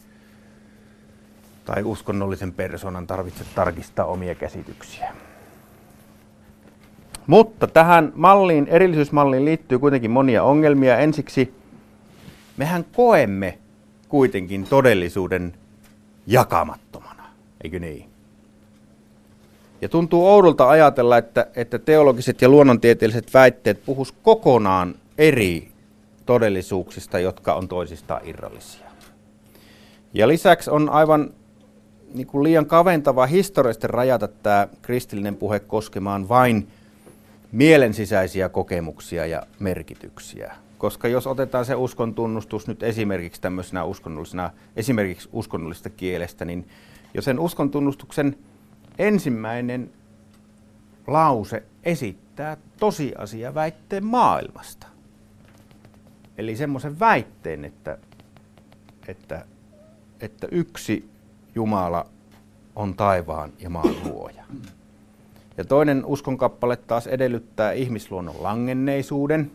tai 1.64 1.82
uskonnollisen 1.82 2.52
persoonan 2.52 3.06
tarvitse 3.06 3.44
tarkistaa 3.54 4.06
omia 4.06 4.34
käsityksiä. 4.34 5.12
Mutta 7.26 7.66
tähän 7.66 8.12
malliin, 8.14 8.68
erillisyysmalliin 8.68 9.44
liittyy 9.44 9.78
kuitenkin 9.78 10.10
monia 10.10 10.42
ongelmia. 10.42 10.98
Ensiksi 10.98 11.54
mehän 12.56 12.84
koemme 12.96 13.58
kuitenkin 14.08 14.64
todellisuuden 14.64 15.54
jakamattomana, 16.26 17.24
eikö 17.64 17.78
niin? 17.78 18.13
Ja 19.84 19.88
tuntuu 19.88 20.26
oudolta 20.26 20.68
ajatella, 20.68 21.18
että, 21.18 21.46
että 21.56 21.78
teologiset 21.78 22.42
ja 22.42 22.48
luonnontieteelliset 22.48 23.34
väitteet 23.34 23.84
puhus 23.86 24.12
kokonaan 24.12 24.94
eri 25.18 25.68
todellisuuksista, 26.26 27.18
jotka 27.18 27.54
on 27.54 27.68
toisistaan 27.68 28.20
irrallisia. 28.24 28.86
Ja 30.14 30.28
lisäksi 30.28 30.70
on 30.70 30.90
aivan 30.90 31.30
niin 32.14 32.26
kuin 32.26 32.44
liian 32.44 32.66
kaventava 32.66 33.26
historiallisesti 33.26 33.86
rajata 33.86 34.28
tämä 34.28 34.68
kristillinen 34.82 35.36
puhe 35.36 35.60
koskemaan 35.60 36.28
vain 36.28 36.68
mielensisäisiä 37.52 38.48
kokemuksia 38.48 39.26
ja 39.26 39.42
merkityksiä. 39.58 40.54
Koska 40.78 41.08
jos 41.08 41.26
otetaan 41.26 41.64
se 41.64 41.74
uskon 41.74 42.14
tunnustus 42.14 42.68
nyt 42.68 42.82
esimerkiksi 42.82 43.40
tämmöisenä 43.40 43.84
uskonnollisena, 43.84 44.50
esimerkiksi 44.76 45.28
uskonnollista 45.32 45.90
kielestä, 45.90 46.44
niin 46.44 46.68
jo 47.14 47.22
sen 47.22 47.40
uskon 47.40 47.70
tunnustuksen 47.70 48.36
ensimmäinen 48.98 49.90
lause 51.06 51.62
esittää 51.82 52.56
tosiasia 52.78 53.54
väitteen 53.54 54.04
maailmasta. 54.04 54.86
Eli 56.38 56.56
semmoisen 56.56 57.00
väitteen, 57.00 57.64
että, 57.64 57.98
että, 59.08 59.44
että 60.20 60.48
yksi 60.50 61.10
Jumala 61.54 62.06
on 62.76 62.94
taivaan 62.94 63.52
ja 63.58 63.70
maan 63.70 63.94
luoja. 64.04 64.44
Ja 65.56 65.64
toinen 65.64 66.04
uskonkappale 66.04 66.76
taas 66.76 67.06
edellyttää 67.06 67.72
ihmisluonnon 67.72 68.42
langenneisuuden. 68.42 69.50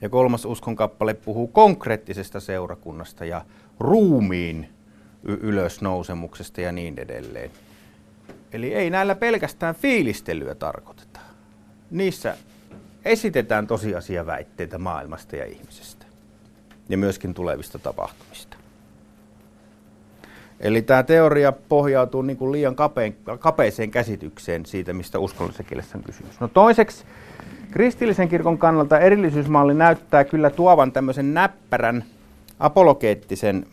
Ja 0.00 0.08
kolmas 0.08 0.44
uskonkappale 0.44 1.14
puhuu 1.14 1.46
konkreettisesta 1.46 2.40
seurakunnasta 2.40 3.24
ja 3.24 3.44
ruumiin 3.80 4.68
ylösnousemuksesta 5.22 6.60
ja 6.60 6.72
niin 6.72 6.98
edelleen. 6.98 7.50
Eli 8.52 8.74
ei 8.74 8.90
näillä 8.90 9.14
pelkästään 9.14 9.74
fiilistelyä 9.74 10.54
tarkoiteta. 10.54 11.20
Niissä 11.90 12.36
esitetään 13.04 13.66
tosiasia 13.66 14.26
väitteitä 14.26 14.78
maailmasta 14.78 15.36
ja 15.36 15.44
ihmisestä 15.44 16.06
ja 16.88 16.98
myöskin 16.98 17.34
tulevista 17.34 17.78
tapahtumista. 17.78 18.56
Eli 20.60 20.82
tämä 20.82 21.02
teoria 21.02 21.52
pohjautuu 21.52 22.22
niin 22.22 22.36
kuin 22.36 22.52
liian 22.52 22.76
kapeen, 22.76 23.16
kapeeseen 23.38 23.90
käsitykseen 23.90 24.66
siitä, 24.66 24.92
mistä 24.92 25.18
uskonnollisessa 25.18 25.62
kielessä 25.62 25.98
on 25.98 26.04
kysymys. 26.04 26.40
No 26.40 26.48
toiseksi, 26.48 27.04
kristillisen 27.70 28.28
kirkon 28.28 28.58
kannalta 28.58 28.98
erillisyysmalli 28.98 29.74
näyttää 29.74 30.24
kyllä 30.24 30.50
tuovan 30.50 30.92
tämmöisen 30.92 31.34
näppärän 31.34 32.04
apologeettisen 32.58 33.66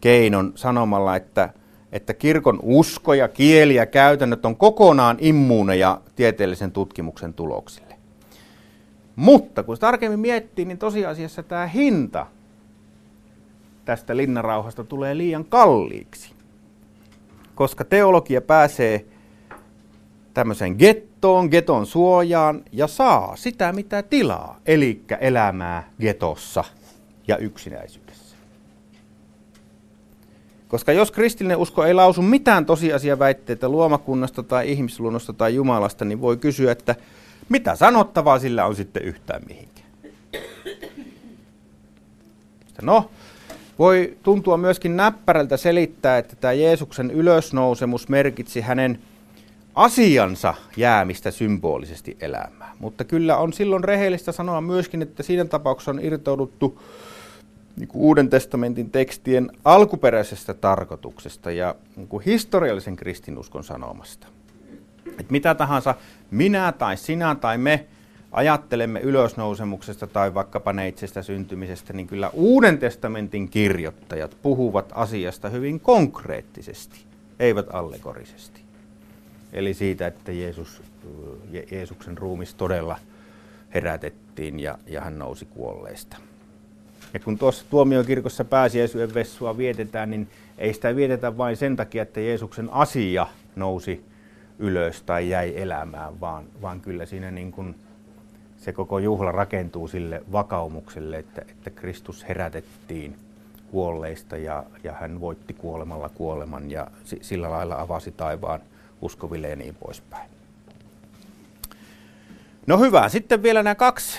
keinon 0.00 0.52
sanomalla, 0.54 1.16
että 1.16 1.48
että 1.92 2.14
kirkon 2.14 2.58
usko 2.62 3.14
ja 3.14 3.28
kieli 3.28 3.74
ja 3.74 3.86
käytännöt 3.86 4.46
on 4.46 4.56
kokonaan 4.56 5.16
immuuneja 5.20 6.00
tieteellisen 6.16 6.72
tutkimuksen 6.72 7.34
tuloksille. 7.34 7.96
Mutta 9.16 9.62
kun 9.62 9.78
tarkemmin 9.78 10.20
miettii, 10.20 10.64
niin 10.64 10.78
tosiasiassa 10.78 11.42
tämä 11.42 11.66
hinta 11.66 12.26
tästä 13.84 14.16
linnarauhasta 14.16 14.84
tulee 14.84 15.16
liian 15.16 15.44
kalliiksi. 15.44 16.32
Koska 17.54 17.84
teologia 17.84 18.40
pääsee 18.40 19.04
tämmöiseen 20.34 20.76
gettoon, 20.78 21.48
geton 21.50 21.86
suojaan 21.86 22.62
ja 22.72 22.86
saa 22.86 23.36
sitä 23.36 23.72
mitä 23.72 24.02
tilaa, 24.02 24.60
eli 24.66 25.02
elämää 25.20 25.90
getossa 26.00 26.64
ja 27.28 27.36
yksinäisyydessä. 27.36 28.07
Koska 30.68 30.92
jos 30.92 31.10
kristillinen 31.10 31.56
usko 31.56 31.84
ei 31.84 31.94
lausu 31.94 32.22
mitään 32.22 32.66
tosiasiaväitteitä 32.66 33.68
luomakunnasta 33.68 34.42
tai 34.42 34.72
ihmisluonnosta 34.72 35.32
tai 35.32 35.54
Jumalasta, 35.54 36.04
niin 36.04 36.20
voi 36.20 36.36
kysyä, 36.36 36.72
että 36.72 36.94
mitä 37.48 37.74
sanottavaa 37.76 38.38
sillä 38.38 38.66
on 38.66 38.76
sitten 38.76 39.02
yhtään 39.02 39.42
mihinkään. 39.48 39.88
No, 42.82 43.10
voi 43.78 44.16
tuntua 44.22 44.56
myöskin 44.56 44.96
näppärältä 44.96 45.56
selittää, 45.56 46.18
että 46.18 46.36
tämä 46.36 46.52
Jeesuksen 46.52 47.10
ylösnousemus 47.10 48.08
merkitsi 48.08 48.60
hänen 48.60 48.98
asiansa 49.74 50.54
jäämistä 50.76 51.30
symbolisesti 51.30 52.16
elämään. 52.20 52.76
Mutta 52.78 53.04
kyllä 53.04 53.36
on 53.36 53.52
silloin 53.52 53.84
rehellistä 53.84 54.32
sanoa 54.32 54.60
myöskin, 54.60 55.02
että 55.02 55.22
siinä 55.22 55.44
tapauksessa 55.44 55.90
on 55.90 56.00
irtouduttu 56.02 56.82
niin 57.78 57.88
kuin 57.88 58.02
Uuden 58.02 58.30
testamentin 58.30 58.90
tekstien 58.90 59.50
alkuperäisestä 59.64 60.54
tarkoituksesta 60.54 61.50
ja 61.50 61.74
niin 61.96 62.08
kuin 62.08 62.24
historiallisen 62.24 62.96
kristinuskon 62.96 63.64
sanomasta. 63.64 64.26
Et 65.20 65.30
mitä 65.30 65.54
tahansa 65.54 65.94
minä 66.30 66.72
tai 66.72 66.96
sinä 66.96 67.34
tai 67.34 67.58
me 67.58 67.86
ajattelemme 68.32 69.00
ylösnousemuksesta 69.00 70.06
tai 70.06 70.34
vaikkapa 70.34 70.72
neitsestä 70.72 71.22
syntymisestä, 71.22 71.92
niin 71.92 72.06
kyllä 72.06 72.30
Uuden 72.32 72.78
testamentin 72.78 73.48
kirjoittajat 73.48 74.36
puhuvat 74.42 74.92
asiasta 74.94 75.48
hyvin 75.48 75.80
konkreettisesti, 75.80 77.00
eivät 77.38 77.66
allegorisesti. 77.72 78.60
Eli 79.52 79.74
siitä, 79.74 80.06
että 80.06 80.32
Jeesus, 80.32 80.82
Jeesuksen 81.70 82.18
ruumis 82.18 82.54
todella 82.54 82.98
herätettiin 83.74 84.60
ja, 84.60 84.78
ja 84.86 85.00
hän 85.00 85.18
nousi 85.18 85.44
kuolleista. 85.44 86.16
Ja 87.14 87.20
kun 87.20 87.38
tuossa 87.38 87.64
tuomiokirkossa 87.70 88.44
pääsiäisyyden 88.44 89.14
vessua 89.14 89.56
vietetään, 89.56 90.10
niin 90.10 90.28
ei 90.58 90.74
sitä 90.74 90.96
vietetä 90.96 91.36
vain 91.36 91.56
sen 91.56 91.76
takia, 91.76 92.02
että 92.02 92.20
Jeesuksen 92.20 92.68
asia 92.72 93.26
nousi 93.56 94.04
ylös 94.58 95.02
tai 95.02 95.30
jäi 95.30 95.52
elämään, 95.56 96.20
vaan, 96.20 96.44
vaan 96.62 96.80
kyllä 96.80 97.06
siinä 97.06 97.30
niin 97.30 97.52
kuin 97.52 97.74
se 98.58 98.72
koko 98.72 98.98
juhla 98.98 99.32
rakentuu 99.32 99.88
sille 99.88 100.22
vakaumukselle, 100.32 101.18
että, 101.18 101.42
että 101.48 101.70
Kristus 101.70 102.28
herätettiin 102.28 103.16
kuolleista 103.70 104.36
ja, 104.36 104.64
ja 104.84 104.92
hän 104.92 105.20
voitti 105.20 105.54
kuolemalla 105.54 106.08
kuoleman 106.08 106.70
ja 106.70 106.86
sillä 107.20 107.50
lailla 107.50 107.80
avasi 107.80 108.12
taivaan 108.12 108.60
uskoville 109.02 109.48
ja 109.48 109.56
niin 109.56 109.74
poispäin. 109.74 110.30
No 112.66 112.78
hyvä, 112.78 113.08
sitten 113.08 113.42
vielä 113.42 113.62
nämä 113.62 113.74
kaksi. 113.74 114.18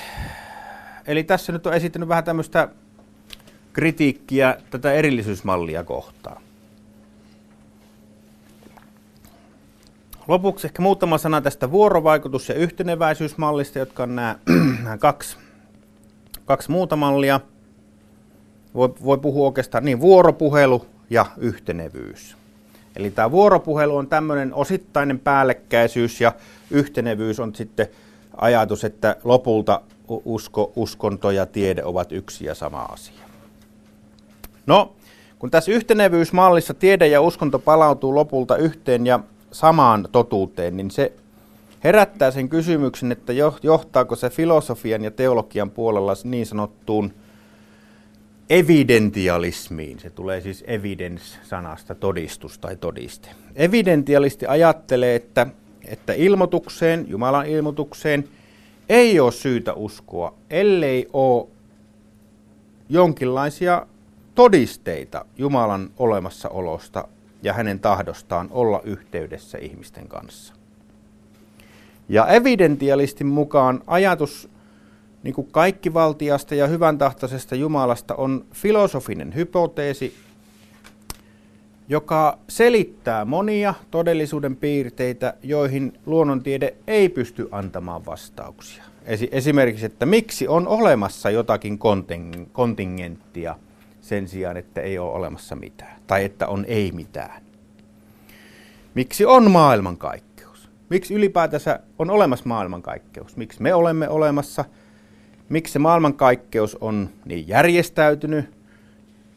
Eli 1.10 1.24
tässä 1.24 1.52
nyt 1.52 1.67
on 1.67 1.74
esittänyt 1.74 2.10
vähän 2.10 2.24
tämmöistä 2.24 2.69
kritiikkiä 3.74 4.58
tätä 4.69 4.91
erillisyysmallia 4.91 5.84
kohtaan. 5.84 6.41
Lopuksi 10.28 10.67
ehkä 10.67 10.82
muutama 10.82 11.17
sana 11.17 11.41
tästä 11.41 11.72
vuorovaikutus- 11.72 12.50
ja 12.50 12.56
yhteneväisyysmallista, 12.56 13.80
jotka 13.80 14.04
on 14.04 14.15
nämä, 14.15 14.36
nämä 14.84 14.98
kaksi, 14.98 15.38
kaksi 16.45 16.72
muuta 16.72 16.95
mallia. 16.95 17.39
Voi, 18.74 18.93
voi 19.04 19.17
puhua 19.17 19.48
oikeastaan 19.48 19.86
niin 19.86 20.00
vuoropuhelu 20.00 20.86
ja 21.10 21.26
yhtenevyys. 21.38 22.38
Eli 22.95 23.12
tämä 23.12 23.32
vuoropuhelu 23.32 23.98
on 23.98 24.08
tämmöinen 24.08 24.54
osittainen 24.54 25.19
päällekkäisyys 25.19 26.22
ja 26.22 26.34
yhtenevyys 26.72 27.39
on 27.39 27.56
sitten 27.56 27.88
ajatus, 28.38 28.84
että 28.84 29.15
lopulta 29.24 29.82
usko, 30.26 30.72
uskonto 30.76 31.32
ja 31.32 31.45
tiede 31.45 31.84
ovat 31.84 32.12
yksi 32.12 32.45
ja 32.45 32.56
sama 32.56 32.82
asia. 32.82 33.30
No, 34.65 34.93
kun 35.39 35.52
tässä 35.52 35.72
yhtenevyysmallissa 35.72 36.74
tiede 36.74 37.08
ja 37.08 37.22
uskonto 37.22 37.60
palautuu 37.60 38.15
lopulta 38.15 38.58
yhteen 38.58 39.06
ja 39.06 39.19
samaan 39.52 40.08
totuuteen, 40.12 40.78
niin 40.78 40.91
se 40.91 41.13
herättää 41.84 42.32
sen 42.32 42.50
kysymyksen, 42.50 43.12
että 43.12 43.34
johtaako 43.63 44.15
se 44.15 44.30
filosofian 44.30 45.04
ja 45.04 45.12
teologian 45.12 45.72
puolella 45.72 46.13
niin 46.24 46.45
sanottuun 46.45 47.13
evidentialismiin. 48.50 50.00
Se 50.00 50.10
tulee 50.10 50.41
siis 50.41 50.63
evidence-sanasta 50.67 51.95
todistus 51.95 52.60
tai 52.60 52.76
todiste. 52.76 53.30
Evidentialisti 53.56 54.45
ajattelee, 54.45 55.15
että, 55.15 55.48
että 55.86 56.13
ilmoitukseen, 56.13 57.06
Jumalan 57.08 57.45
ilmoitukseen, 57.45 58.30
ei 58.89 59.19
ole 59.19 59.32
syytä 59.32 59.73
uskoa, 59.73 60.34
ellei 60.49 61.08
ole 61.13 61.47
jonkinlaisia 62.89 63.88
todisteita 64.36 65.25
Jumalan 65.38 65.89
olemassaolosta 65.97 67.08
ja 67.43 67.54
hänen 67.54 67.80
tahdostaan 67.80 68.47
olla 68.52 68.82
yhteydessä 68.84 69.58
ihmisten 69.58 70.08
kanssa. 70.08 70.54
Ja 72.10 72.28
evidentialistin 72.28 73.28
mukaan 73.28 73.84
ajatus 73.88 74.49
niin 75.23 75.34
kuin 75.34 75.47
kaikkivaltiasta 75.52 76.56
ja 76.56 76.67
hyvän 76.67 76.97
tahtoisesta 76.97 77.56
Jumalasta 77.56 78.15
on 78.15 78.45
filosofinen 78.54 79.36
hypoteesi, 79.36 80.13
joka 81.89 82.38
selittää 82.49 83.25
monia 83.25 83.73
todellisuuden 83.91 84.56
piirteitä, 84.56 85.34
joihin 85.43 85.93
luonnontiede 86.06 86.73
ei 86.88 87.10
pysty 87.10 87.47
antamaan 87.52 88.06
vastauksia. 88.06 88.84
Esimerkiksi, 89.32 89.86
että 89.86 90.06
miksi 90.06 90.47
on 90.47 90.67
olemassa 90.67 91.30
jotakin 91.30 91.80
kontingenttia– 92.52 93.56
sen 94.10 94.28
sijaan, 94.28 94.58
että 94.58 94.82
ei 94.82 94.99
ole 94.99 95.12
olemassa 95.12 95.56
mitään. 95.56 96.02
Tai 96.08 96.25
että 96.25 96.47
on 96.47 96.65
ei 96.67 96.91
mitään. 96.91 97.41
Miksi 98.93 99.25
on 99.25 99.52
maailmankaikkeus? 99.52 100.69
Miksi 100.89 101.13
ylipäätänsä 101.13 101.80
on 101.99 102.10
olemassa 102.10 102.45
maailmankaikkeus? 102.47 103.38
Miksi 103.38 103.62
me 103.62 103.73
olemme 103.73 104.10
olemassa? 104.10 104.65
Miksi 105.49 105.73
se 105.73 105.80
maailmankaikkeus 105.80 106.78
on 106.82 107.10
niin 107.25 107.47
järjestäytynyt? 107.47 108.59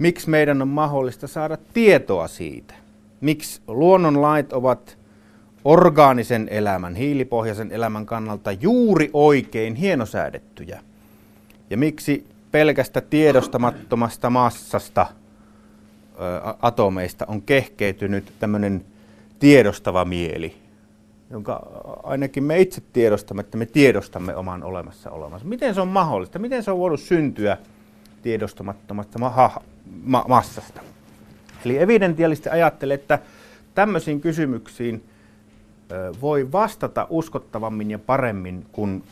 Miksi 0.02 0.30
meidän 0.30 0.62
on 0.62 0.68
mahdollista 0.68 1.26
saada 1.26 1.58
tietoa 1.74 2.28
siitä? 2.28 2.74
Miksi 3.20 3.60
luonnonlait 3.68 4.52
ovat 4.52 4.98
orgaanisen 5.64 6.48
elämän, 6.50 6.94
hiilipohjaisen 6.94 7.72
elämän 7.72 8.06
kannalta 8.06 8.52
juuri 8.52 9.10
oikein 9.12 9.74
hienosäädettyjä? 9.74 10.80
Ja 11.70 11.76
miksi 11.76 12.26
pelkästä 12.50 13.00
tiedostamattomasta 13.00 14.30
massasta 14.30 15.06
atomeista 16.62 17.24
on 17.28 17.42
kehkeytynyt 17.42 18.32
tämmöinen 18.38 18.84
tiedostava 19.38 20.04
mieli, 20.04 20.56
jonka 21.30 21.66
ainakin 22.02 22.44
me 22.44 22.60
itse 22.60 22.82
tiedostamme, 22.92 23.40
että 23.40 23.58
me 23.58 23.66
tiedostamme 23.66 24.36
oman 24.36 24.62
olemassa 24.62 25.10
olemassa. 25.10 25.48
Miten 25.48 25.74
se 25.74 25.80
on 25.80 25.88
mahdollista? 25.88 26.38
Miten 26.38 26.62
se 26.62 26.70
on 26.70 26.78
voinut 26.78 27.00
syntyä 27.00 27.58
tiedostamattomasta 28.22 29.18
ma- 29.18 29.62
ma- 30.02 30.24
massasta? 30.28 30.80
Eli 31.64 31.78
evidentialisti 31.78 32.48
ajattelee, 32.48 32.94
että 32.94 33.18
tämmöisiin 33.74 34.20
kysymyksiin 34.20 35.04
voi 36.20 36.52
vastata 36.52 37.06
uskottavammin 37.10 37.90
ja 37.90 37.98
paremmin, 37.98 38.66
kun 38.72 39.02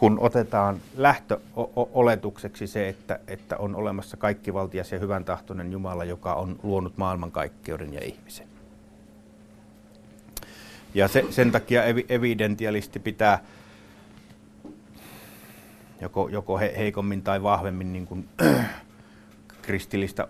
kun 0.00 0.18
otetaan 0.18 0.80
lähtöoletukseksi 0.96 2.66
se, 2.66 2.88
että, 2.88 3.20
että 3.28 3.56
on 3.56 3.76
olemassa 3.76 4.16
kaikkivaltias 4.16 4.92
ja 4.92 4.98
hyvän 4.98 5.24
tahtoinen 5.24 5.72
Jumala, 5.72 6.04
joka 6.04 6.34
on 6.34 6.58
luonut 6.62 6.96
maailmankaikkeuden 6.96 7.94
ja 7.94 8.00
ihmisen. 8.04 8.46
Ja 10.94 11.08
se, 11.08 11.24
sen 11.30 11.52
takia 11.52 11.82
evidentialisti 12.08 12.98
pitää 12.98 13.44
joko, 16.00 16.28
joko 16.28 16.58
he, 16.58 16.74
heikommin 16.76 17.22
tai 17.22 17.42
vahvemmin 17.42 17.92
niin 17.92 18.06
kuin, 18.06 18.28
kristillistä 19.62 20.28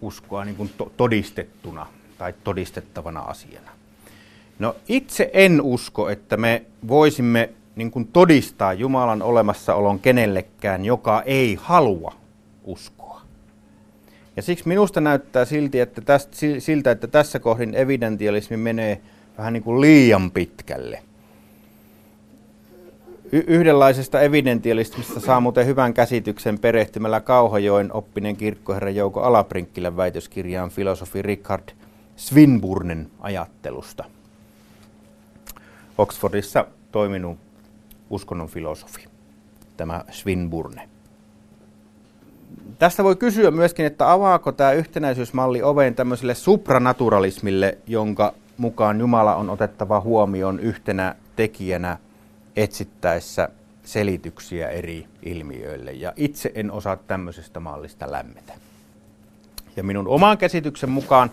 uskoa 0.00 0.44
niin 0.44 0.56
kuin 0.56 0.70
to, 0.78 0.92
todistettuna 0.96 1.86
tai 2.18 2.34
todistettavana 2.44 3.20
asiana. 3.20 3.70
No 4.58 4.76
itse 4.88 5.30
en 5.32 5.60
usko, 5.62 6.08
että 6.08 6.36
me 6.36 6.64
voisimme 6.88 7.50
niin 7.76 7.90
kuin 7.90 8.06
todistaa 8.06 8.72
Jumalan 8.72 9.22
olemassaolon 9.22 10.00
kenellekään, 10.00 10.84
joka 10.84 11.22
ei 11.22 11.58
halua 11.60 12.14
uskoa. 12.64 13.22
Ja 14.36 14.42
siksi 14.42 14.68
minusta 14.68 15.00
näyttää 15.00 15.44
silti, 15.44 15.80
että 15.80 16.00
tästä, 16.00 16.36
siltä, 16.58 16.90
että 16.90 17.06
tässä 17.06 17.38
kohdin 17.38 17.74
evidentialismi 17.74 18.56
menee 18.56 19.00
vähän 19.38 19.52
niin 19.52 19.62
kuin 19.62 19.80
liian 19.80 20.30
pitkälle. 20.30 21.02
Y- 23.32 23.44
yhdenlaisesta 23.46 24.20
evidentialismista 24.20 25.20
saa 25.20 25.40
muuten 25.40 25.66
hyvän 25.66 25.94
käsityksen 25.94 26.58
perehtymällä 26.58 27.20
Kauhajoen 27.20 27.92
oppinen 27.92 28.36
kirkkoherra 28.36 28.90
Jouko 28.90 29.20
Alaprinkkilän 29.20 29.96
väitöskirjaan 29.96 30.70
filosofi 30.70 31.22
Richard 31.22 31.68
Swinburnen 32.16 33.10
ajattelusta. 33.20 34.04
Oxfordissa 35.98 36.64
toiminut 36.92 37.38
uskonnon 38.10 38.48
filosofi, 38.48 39.06
tämä 39.76 40.04
Swinburne. 40.10 40.88
Tästä 42.78 43.04
voi 43.04 43.16
kysyä 43.16 43.50
myöskin, 43.50 43.86
että 43.86 44.12
avaako 44.12 44.52
tämä 44.52 44.72
yhtenäisyysmalli 44.72 45.62
oven 45.62 45.94
tämmöiselle 45.94 46.34
supranaturalismille, 46.34 47.78
jonka 47.86 48.34
mukaan 48.56 49.00
Jumala 49.00 49.36
on 49.36 49.50
otettava 49.50 50.00
huomioon 50.00 50.60
yhtenä 50.60 51.14
tekijänä 51.36 51.98
etsittäessä 52.56 53.48
selityksiä 53.84 54.68
eri 54.68 55.06
ilmiöille. 55.22 55.92
Ja 55.92 56.12
itse 56.16 56.52
en 56.54 56.70
osaa 56.72 56.96
tämmöisestä 56.96 57.60
mallista 57.60 58.12
lämmetä. 58.12 58.52
Ja 59.76 59.82
minun 59.82 60.08
oman 60.08 60.38
käsityksen 60.38 60.90
mukaan 60.90 61.30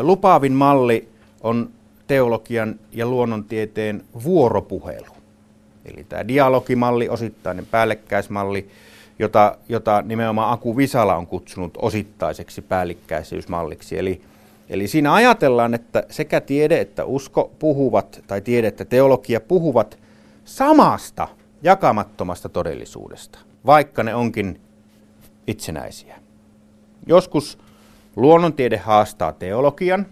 lupaavin 0.00 0.52
malli 0.52 1.08
on 1.40 1.70
teologian 2.06 2.80
ja 2.92 3.06
luonnontieteen 3.06 4.04
vuoropuhelu. 4.24 5.16
Eli 5.84 6.04
tämä 6.04 6.28
dialogimalli, 6.28 7.08
osittainen 7.08 7.66
päällekkäismalli, 7.66 8.68
jota, 9.18 9.58
jota 9.68 10.02
nimenomaan 10.02 10.52
Aku 10.52 10.76
Visala 10.76 11.16
on 11.16 11.26
kutsunut 11.26 11.78
osittaiseksi 11.82 12.62
päällikkäisyysmalliksi. 12.62 13.98
Eli, 13.98 14.20
eli 14.68 14.88
siinä 14.88 15.14
ajatellaan, 15.14 15.74
että 15.74 16.04
sekä 16.10 16.40
tiede 16.40 16.80
että 16.80 17.04
usko 17.04 17.50
puhuvat, 17.58 18.24
tai 18.26 18.40
tiede 18.40 18.66
että 18.66 18.84
teologia 18.84 19.40
puhuvat 19.40 19.98
samasta 20.46 21.28
jakamattomasta 21.62 22.48
todellisuudesta, 22.48 23.38
vaikka 23.66 24.02
ne 24.02 24.14
onkin 24.14 24.60
itsenäisiä. 25.46 26.20
Joskus 27.06 27.58
luonnontiede 28.16 28.76
haastaa 28.76 29.32
teologian, 29.32 30.06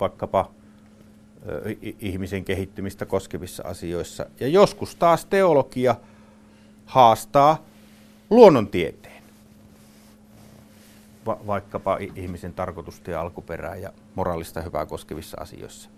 vaikkapa 0.00 0.50
ihmisen 2.00 2.44
kehittymistä 2.44 3.06
koskevissa 3.06 3.62
asioissa, 3.66 4.26
ja 4.40 4.48
joskus 4.48 4.94
taas 4.94 5.24
teologia 5.24 5.96
haastaa 6.86 7.64
luonnontieteen, 8.30 9.22
va- 11.26 11.38
vaikkapa 11.46 11.98
ihmisen 12.16 12.52
tarkoitusta 12.52 13.10
ja 13.10 13.20
alkuperää 13.20 13.76
ja 13.76 13.92
moraalista 14.14 14.62
hyvää 14.62 14.86
koskevissa 14.86 15.36
asioissa. 15.40 15.90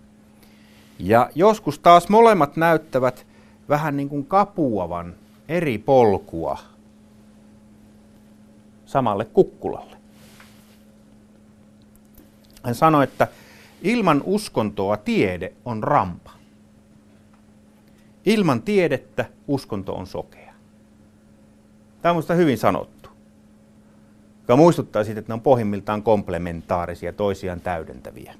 Ja 1.03 1.29
joskus 1.35 1.79
taas 1.79 2.09
molemmat 2.09 2.57
näyttävät 2.57 3.27
vähän 3.69 3.97
niin 3.97 4.09
kuin 4.09 4.25
kapuavan 4.25 5.15
eri 5.47 5.77
polkua 5.77 6.57
samalle 8.85 9.25
kukkulalle. 9.25 9.97
Hän 12.63 12.75
sanoi, 12.75 13.03
että 13.03 13.27
ilman 13.81 14.21
uskontoa 14.25 14.97
tiede 14.97 15.53
on 15.65 15.83
rampa. 15.83 16.31
Ilman 18.25 18.61
tiedettä 18.61 19.25
uskonto 19.47 19.93
on 19.95 20.07
sokea. 20.07 20.53
Tämä 22.01 22.11
on 22.11 22.15
minusta 22.15 22.33
hyvin 22.33 22.57
sanottu. 22.57 23.09
Joka 24.41 24.55
muistuttaa 24.55 25.03
siitä, 25.03 25.19
että 25.19 25.29
ne 25.29 25.33
on 25.33 25.41
pohjimmiltaan 25.41 26.03
komplementaarisia, 26.03 27.13
toisiaan 27.13 27.61
täydentäviä. 27.61 28.33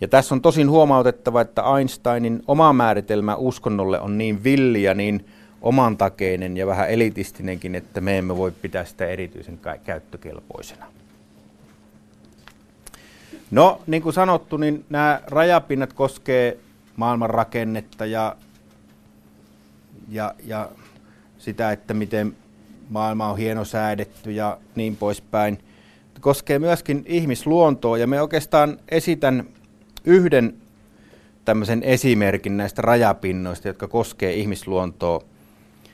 Ja 0.00 0.08
tässä 0.08 0.34
on 0.34 0.40
tosin 0.40 0.70
huomautettava, 0.70 1.40
että 1.40 1.62
Einsteinin 1.78 2.42
oma 2.46 2.72
määritelmä 2.72 3.36
uskonnolle 3.36 4.00
on 4.00 4.18
niin 4.18 4.44
villi 4.44 4.82
ja 4.82 4.94
niin 4.94 5.26
omantakeinen 5.62 6.56
ja 6.56 6.66
vähän 6.66 6.90
elitistinenkin, 6.90 7.74
että 7.74 8.00
me 8.00 8.18
emme 8.18 8.36
voi 8.36 8.50
pitää 8.50 8.84
sitä 8.84 9.06
erityisen 9.06 9.60
käyttökelpoisena. 9.84 10.86
No, 13.50 13.80
niin 13.86 14.02
kuin 14.02 14.12
sanottu, 14.12 14.56
niin 14.56 14.84
nämä 14.90 15.20
rajapinnat 15.26 15.92
koskee 15.92 16.58
maailman 16.96 17.30
rakennetta 17.30 18.06
ja, 18.06 18.36
ja, 20.08 20.34
ja 20.44 20.68
sitä, 21.38 21.72
että 21.72 21.94
miten 21.94 22.36
maailma 22.90 23.30
on 23.30 23.38
hieno 23.38 23.64
säädetty 23.64 24.32
ja 24.32 24.58
niin 24.74 24.96
poispäin. 24.96 25.58
Koskee 26.20 26.58
myöskin 26.58 27.02
ihmisluontoa 27.06 27.98
ja 27.98 28.06
me 28.06 28.22
oikeastaan 28.22 28.78
esitän 28.88 29.44
yhden 30.04 30.54
tämmöisen 31.44 31.82
esimerkin 31.82 32.56
näistä 32.56 32.82
rajapinnoista, 32.82 33.68
jotka 33.68 33.88
koskee 33.88 34.34
ihmisluontoa. 34.34 35.22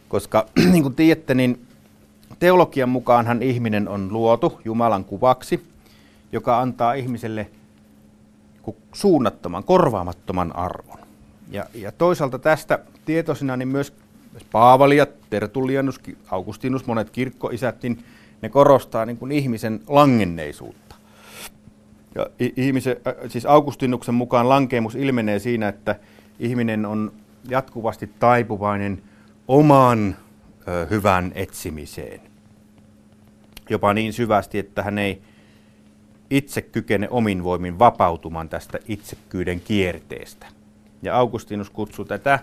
Koska 0.09 0.47
niin 0.73 0.83
kuin 0.83 0.95
tiedätte, 0.95 1.35
niin 1.35 1.67
teologian 2.39 2.89
mukaanhan 2.89 3.43
ihminen 3.43 3.89
on 3.89 4.13
luotu 4.13 4.61
Jumalan 4.65 5.05
kuvaksi, 5.05 5.67
joka 6.33 6.61
antaa 6.61 6.93
ihmiselle 6.93 7.51
suunnattoman, 8.93 9.65
korvaamattoman 9.65 10.57
arvon. 10.57 10.99
Ja, 11.51 11.67
ja 11.75 11.93
toisaalta 11.93 12.39
tästä 12.39 12.79
tietoisina 13.05 13.57
niin 13.57 13.69
myös 13.69 13.93
Paavali 14.53 14.97
ja 14.97 15.07
Tertullianus, 15.31 16.01
Augustinus, 16.31 16.87
monet 16.87 17.11
kirkkoisät, 17.11 17.83
niin 17.83 18.05
ne 18.43 18.49
korostaa 18.49 19.07
niin 19.07 19.17
kuin 19.17 19.33
ihmisen 19.33 19.81
langenneisuutta. 19.89 20.90
Ja 22.15 22.27
ihmisen, 22.57 22.97
siis 23.29 23.47
Augustinuksen 23.47 24.15
mukaan 24.15 24.49
lankeemus 24.49 24.95
ilmenee 24.95 25.39
siinä, 25.39 25.69
että 25.69 25.97
ihminen 26.39 26.87
on 26.87 27.13
jatkuvasti 27.49 28.11
taipuvainen 28.19 29.03
oman 29.49 30.17
ö, 30.69 30.87
hyvän 30.91 31.33
etsimiseen. 31.35 32.21
Jopa 33.71 33.95
niin 33.95 34.13
syvästi, 34.13 34.59
että 34.59 34.83
hän 34.83 34.99
ei 34.99 35.23
itse 36.31 36.63
kykene 36.63 37.09
omin 37.11 37.45
voimin 37.45 37.79
vapautumaan 37.79 38.49
tästä 38.49 38.79
itsekkyyden 38.89 39.61
kierteestä. 39.61 40.47
Ja 41.03 41.17
Augustinus 41.17 41.71
kutsuu 41.71 42.05
tätä 42.05 42.39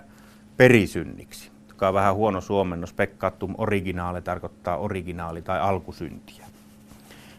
perisynniksi, 0.58 1.52
joka 1.70 1.88
on 1.88 1.94
vähän 1.94 2.16
huono 2.16 2.42
suomennos. 2.42 2.94
Pekkaattum 2.94 3.56
originaali 3.58 4.22
tarkoittaa 4.22 4.78
originaali 4.78 5.42
tai 5.42 5.60
alkusyntiä. 5.60 6.47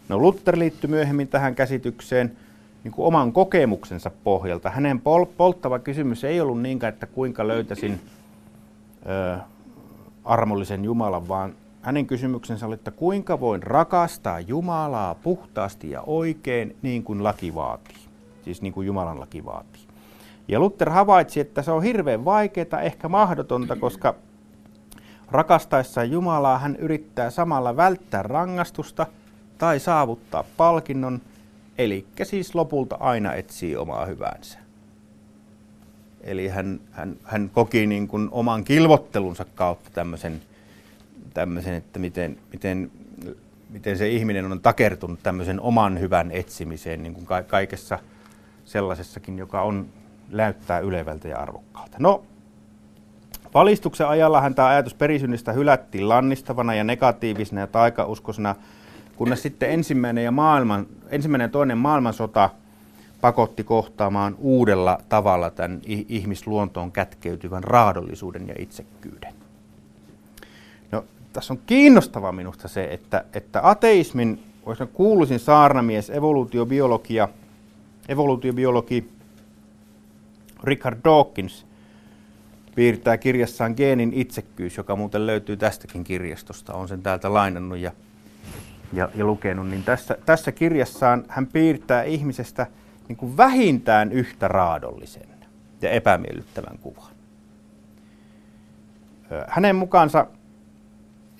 No 0.08 0.18
Luther 0.18 0.58
liittyi 0.58 0.90
myöhemmin 0.90 1.28
tähän 1.28 1.54
käsitykseen 1.54 2.36
niin 2.84 2.92
kuin 2.92 3.06
oman 3.06 3.32
kokemuksensa 3.32 4.10
pohjalta. 4.24 4.70
Hänen 4.70 5.00
pol- 5.00 5.26
polttava 5.36 5.78
kysymys 5.78 6.24
ei 6.24 6.40
ollut 6.40 6.62
niinkään, 6.62 6.92
että 6.94 7.06
kuinka 7.06 7.48
löytäisin 7.48 8.00
ö, 9.06 9.38
armollisen 10.24 10.84
Jumalan, 10.84 11.28
vaan 11.28 11.54
hänen 11.82 12.06
kysymyksensä 12.06 12.66
oli, 12.66 12.74
että 12.74 12.90
kuinka 12.90 13.40
voin 13.40 13.62
rakastaa 13.62 14.40
Jumalaa 14.40 15.14
puhtaasti 15.14 15.90
ja 15.90 16.02
oikein 16.06 16.76
niin 16.82 17.02
kuin 17.02 17.24
laki 17.24 17.54
vaatii. 17.54 17.96
Siis 18.44 18.62
niin 18.62 18.72
kuin 18.72 18.86
Jumalan 18.86 19.20
laki 19.20 19.44
vaatii. 19.44 19.82
Ja 20.48 20.60
Luther 20.60 20.90
havaitsi, 20.90 21.40
että 21.40 21.62
se 21.62 21.70
on 21.70 21.82
hirveän 21.82 22.24
vaikeaa, 22.24 22.80
ehkä 22.82 23.08
mahdotonta, 23.08 23.76
koska 23.76 24.14
rakastaessaan 25.30 26.10
Jumalaa 26.10 26.58
hän 26.58 26.76
yrittää 26.76 27.30
samalla 27.30 27.76
välttää 27.76 28.22
rangaistusta 28.22 29.06
tai 29.58 29.80
saavuttaa 29.80 30.44
palkinnon, 30.56 31.20
eli 31.78 32.06
siis 32.22 32.54
lopulta 32.54 32.96
aina 33.00 33.34
etsii 33.34 33.76
omaa 33.76 34.06
hyvänsä. 34.06 34.58
Eli 36.20 36.48
hän, 36.48 36.80
hän, 36.90 37.16
hän 37.24 37.50
koki 37.54 37.86
niin 37.86 38.08
kuin 38.08 38.28
oman 38.32 38.64
kilvottelunsa 38.64 39.44
kautta 39.54 39.90
tämmöisen, 39.90 40.42
tämmöisen 41.34 41.74
että 41.74 41.98
miten, 41.98 42.38
miten, 42.52 42.90
miten 43.70 43.98
se 43.98 44.08
ihminen 44.08 44.52
on 44.52 44.60
takertunut 44.60 45.22
tämmöisen 45.22 45.60
oman 45.60 46.00
hyvän 46.00 46.30
etsimiseen 46.30 47.02
niin 47.02 47.14
kuin 47.14 47.26
kaikessa 47.46 47.98
sellaisessakin, 48.64 49.38
joka 49.38 49.62
on 49.62 49.86
näyttää 50.28 50.78
ylevältä 50.78 51.28
ja 51.28 51.38
arvokkaalta. 51.38 51.96
No, 52.00 52.24
valistuksen 53.54 54.08
ajallahan 54.08 54.54
tämä 54.54 54.68
ajatus 54.68 54.94
perisynnistä 54.94 55.52
hylättiin 55.52 56.08
lannistavana 56.08 56.74
ja 56.74 56.84
negatiivisena 56.84 57.60
ja 57.60 57.66
taikauskosena, 57.66 58.54
kunnes 59.18 59.42
sitten 59.42 59.70
ensimmäinen 59.70 60.24
ja, 60.24 60.30
maailman, 60.30 60.86
ensimmäinen 61.10 61.44
ja 61.44 61.48
toinen 61.48 61.78
maailmansota 61.78 62.50
pakotti 63.20 63.64
kohtaamaan 63.64 64.36
uudella 64.38 64.98
tavalla 65.08 65.50
tämän 65.50 65.80
ihmisluontoon 65.86 66.92
kätkeytyvän 66.92 67.64
raadollisuuden 67.64 68.48
ja 68.48 68.54
itsekkyyden. 68.58 69.34
No, 70.92 71.04
tässä 71.32 71.54
on 71.54 71.60
kiinnostavaa 71.66 72.32
minusta 72.32 72.68
se, 72.68 72.84
että, 72.84 73.24
että 73.34 73.60
ateismin 73.62 74.42
kuuluisin 74.92 75.38
saarnamies, 75.38 76.10
evoluutiobiologia, 76.10 77.28
evoluutiobiologi 78.08 79.10
Richard 80.64 80.98
Dawkins 81.04 81.66
piirtää 82.74 83.18
kirjassaan 83.18 83.74
Geenin 83.76 84.12
itsekkyys, 84.12 84.76
joka 84.76 84.96
muuten 84.96 85.26
löytyy 85.26 85.56
tästäkin 85.56 86.04
kirjastosta. 86.04 86.74
On 86.74 86.88
sen 86.88 87.02
täältä 87.02 87.34
lainannut 87.34 87.78
ja, 87.78 87.92
ja, 88.92 89.08
ja 89.14 89.24
lukenut. 89.24 89.68
Niin 89.68 89.82
tässä, 89.82 90.16
tässä 90.26 90.52
kirjassaan 90.52 91.24
hän 91.28 91.46
piirtää 91.46 92.02
ihmisestä 92.02 92.66
niin 93.08 93.16
kuin 93.16 93.36
vähintään 93.36 94.12
yhtä 94.12 94.48
raadollisen 94.48 95.28
ja 95.82 95.90
epämiellyttävän 95.90 96.78
kuvan. 96.78 97.12
Hänen 99.48 99.76
mukaansa 99.76 100.26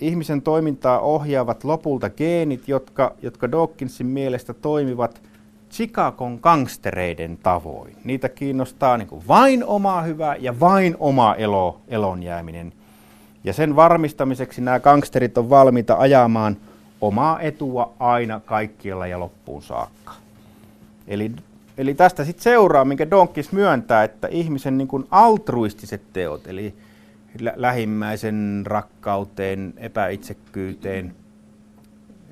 ihmisen 0.01 0.43
toimintaa 0.43 1.01
ohjaavat 1.01 1.65
lopulta 1.65 2.11
geenit, 2.11 2.69
jotka, 2.69 3.15
jotka 3.23 3.51
Dawkinsin 3.51 4.07
mielestä 4.07 4.55
toimivat 4.55 5.23
Chicagon 5.71 6.39
gangstereiden 6.43 7.39
tavoin. 7.43 7.97
Niitä 8.05 8.29
kiinnostaa 8.29 8.99
niin 8.99 9.09
kuin 9.09 9.29
vain 9.29 9.65
oma 9.65 10.03
hyvä 10.03 10.37
ja 10.41 10.61
vain 10.61 10.97
oma 10.99 11.35
elo, 11.35 11.81
elon 11.89 12.23
jääminen. 12.23 12.73
Ja 13.45 13.53
sen 13.53 13.77
varmistamiseksi 13.77 14.61
nämä 14.61 14.81
gangsterit 14.81 15.39
on 15.39 15.51
valmiita 15.51 15.97
ajamaan 15.99 16.57
omaa 17.01 17.41
etua 17.41 17.93
aina 17.99 18.41
kaikkialla 18.41 19.07
ja 19.07 19.21
loppuun 19.21 19.63
saakka. 19.63 20.15
Eli, 21.09 21.33
eli 21.79 21.95
tästä 21.95 22.25
sitten 22.25 22.43
seuraa, 22.43 22.85
minkä 22.85 23.11
Donkis 23.11 23.53
myöntää, 23.53 24.05
että 24.05 24.29
ihmisen 24.29 24.79
niin 24.79 24.89
kuin 24.89 25.07
altruistiset 25.11 26.03
teot, 26.13 26.47
eli 26.47 26.75
lä- 27.41 27.53
lähimmäisen 27.57 28.63
rakkauteen, 28.67 29.75
epäitsekkyyteen, 29.77 31.15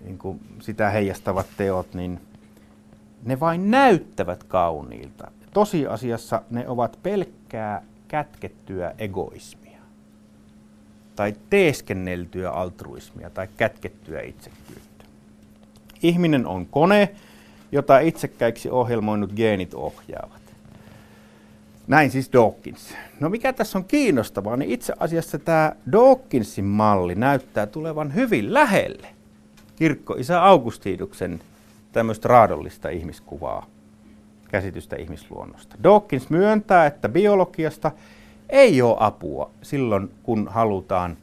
niin 0.04 0.18
kuin 0.18 0.40
sitä 0.60 0.90
heijastavat 0.90 1.46
teot, 1.56 1.94
niin 1.94 2.20
ne 3.24 3.40
vain 3.40 3.70
näyttävät 3.70 4.44
kauniilta. 4.44 5.30
Tosiasiassa 5.52 6.42
ne 6.50 6.68
ovat 6.68 6.98
pelkkää 7.02 7.82
kätkettyä 8.08 8.94
egoismia 8.98 9.65
tai 11.16 11.34
teeskenneltyä 11.50 12.50
altruismia 12.50 13.30
tai 13.30 13.48
kätkettyä 13.56 14.20
itsekkyyttä. 14.20 15.04
Ihminen 16.02 16.46
on 16.46 16.66
kone, 16.66 17.10
jota 17.72 17.98
itsekkäiksi 17.98 18.70
ohjelmoinut 18.70 19.32
geenit 19.32 19.74
ohjaavat. 19.74 20.42
Näin 21.86 22.10
siis 22.10 22.32
Dawkins. 22.32 22.94
No 23.20 23.28
mikä 23.28 23.52
tässä 23.52 23.78
on 23.78 23.84
kiinnostavaa, 23.84 24.56
niin 24.56 24.70
itse 24.70 24.92
asiassa 25.00 25.38
tämä 25.38 25.72
Dawkinsin 25.92 26.64
malli 26.64 27.14
näyttää 27.14 27.66
tulevan 27.66 28.14
hyvin 28.14 28.54
lähelle 28.54 29.08
kirkkoisä 29.76 30.44
Augustinuksen 30.44 31.40
tämmöistä 31.92 32.28
raadollista 32.28 32.88
ihmiskuvaa, 32.88 33.66
käsitystä 34.48 34.96
ihmisluonnosta. 34.96 35.76
Dawkins 35.82 36.30
myöntää, 36.30 36.86
että 36.86 37.08
biologiasta 37.08 37.92
ei 38.49 38.82
ole 38.82 38.97
apua 39.01 39.51
silloin, 39.62 40.11
kun 40.22 40.49
halutaan 40.51 41.16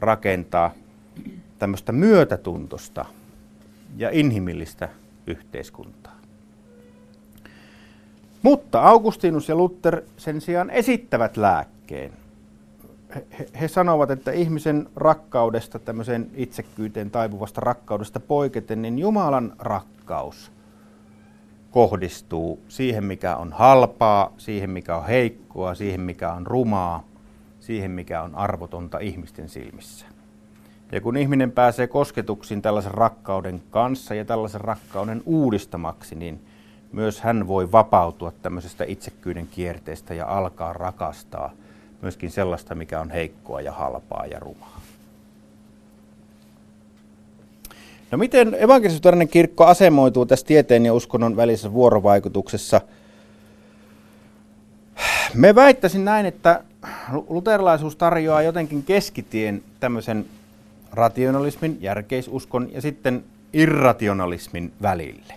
rakentaa 0.00 0.72
tämmöistä 1.58 1.92
myötätuntosta 1.92 3.04
ja 3.96 4.10
inhimillistä 4.12 4.88
yhteiskuntaa. 5.26 6.18
Mutta 8.42 8.80
Augustinus 8.82 9.48
ja 9.48 9.54
Luther 9.54 10.02
sen 10.16 10.40
sijaan 10.40 10.70
esittävät 10.70 11.36
lääkkeen. 11.36 12.12
He, 13.14 13.46
he 13.60 13.68
sanovat, 13.68 14.10
että 14.10 14.32
ihmisen 14.32 14.88
rakkaudesta, 14.96 15.78
tämmöiseen 15.78 16.30
itsekkyyteen 16.34 17.10
taipuvasta 17.10 17.60
rakkaudesta 17.60 18.20
poiketen, 18.20 18.82
niin 18.82 18.98
Jumalan 18.98 19.52
rakkaus 19.58 20.52
kohdistuu 21.70 22.62
siihen, 22.68 23.04
mikä 23.04 23.36
on 23.36 23.52
halpaa, 23.52 24.32
siihen, 24.36 24.70
mikä 24.70 24.96
on 24.96 25.06
heikkoa, 25.06 25.74
siihen, 25.74 26.00
mikä 26.00 26.32
on 26.32 26.46
rumaa, 26.46 27.04
siihen, 27.60 27.90
mikä 27.90 28.22
on 28.22 28.34
arvotonta 28.34 28.98
ihmisten 28.98 29.48
silmissä. 29.48 30.06
Ja 30.92 31.00
kun 31.00 31.16
ihminen 31.16 31.52
pääsee 31.52 31.86
kosketuksiin 31.86 32.62
tällaisen 32.62 32.94
rakkauden 32.94 33.62
kanssa 33.70 34.14
ja 34.14 34.24
tällaisen 34.24 34.60
rakkauden 34.60 35.22
uudistamaksi, 35.26 36.14
niin 36.14 36.40
myös 36.92 37.20
hän 37.20 37.48
voi 37.48 37.72
vapautua 37.72 38.32
tämmöisestä 38.42 38.84
itsekkyyden 38.84 39.46
kierteestä 39.46 40.14
ja 40.14 40.26
alkaa 40.26 40.72
rakastaa 40.72 41.50
myöskin 42.02 42.30
sellaista, 42.30 42.74
mikä 42.74 43.00
on 43.00 43.10
heikkoa 43.10 43.60
ja 43.60 43.72
halpaa 43.72 44.26
ja 44.26 44.40
rumaa. 44.40 44.77
No 48.10 48.18
miten 48.18 48.56
evankelisuutarinen 48.58 49.28
kirkko 49.28 49.64
asemoituu 49.64 50.26
tässä 50.26 50.46
tieteen 50.46 50.86
ja 50.86 50.94
uskonnon 50.94 51.36
välisessä 51.36 51.72
vuorovaikutuksessa? 51.72 52.80
Me 55.34 55.54
väittäisin 55.54 56.04
näin, 56.04 56.26
että 56.26 56.62
luterilaisuus 57.28 57.96
tarjoaa 57.96 58.42
jotenkin 58.42 58.82
keskitien 58.82 59.62
tämmöisen 59.80 60.26
rationalismin, 60.92 61.78
järkeisuskon 61.80 62.68
ja 62.72 62.80
sitten 62.80 63.24
irrationalismin 63.52 64.72
välille. 64.82 65.34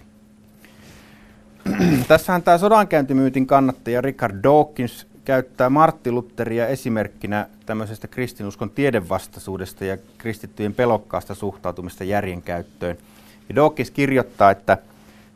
Tässähän 2.08 2.44
tämä 2.44 2.58
sodankäyntimyytin 2.58 3.48
kannattaja 3.48 4.02
Richard 4.02 4.44
Dawkins 4.44 5.08
käyttää 5.32 5.70
Martti 5.70 6.12
Lutheria 6.12 6.68
esimerkkinä 6.68 7.48
tämmöisestä 7.66 8.08
kristinuskon 8.08 8.70
tiedevastaisuudesta 8.70 9.86
ja 9.86 9.98
kristittyjen 10.18 10.74
pelokkaasta 10.74 11.36
suhtautumista 11.36 12.04
järjen 12.04 12.42
käyttöön. 12.42 12.98
Ja 13.50 13.56
Dawkins 13.56 13.92
kirjoittaa, 13.92 14.52
että 14.52 14.78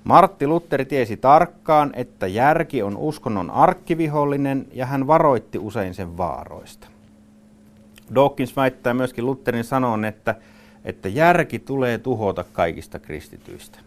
Martti 0.03 0.47
Lutteri 0.47 0.85
tiesi 0.85 1.17
tarkkaan, 1.17 1.91
että 1.93 2.27
järki 2.27 2.83
on 2.83 2.97
uskonnon 2.97 3.51
arkkivihollinen 3.51 4.67
ja 4.73 4.85
hän 4.85 5.07
varoitti 5.07 5.57
usein 5.57 5.93
sen 5.93 6.17
vaaroista. 6.17 6.87
Dawkins 8.15 8.55
väittää 8.55 8.93
myöskin 8.93 9.25
Lutherin 9.25 9.63
sanon, 9.63 10.05
että, 10.05 10.35
että 10.85 11.09
järki 11.09 11.59
tulee 11.59 11.97
tuhota 11.97 12.43
kaikista 12.53 12.99
kristityistä. 12.99 13.79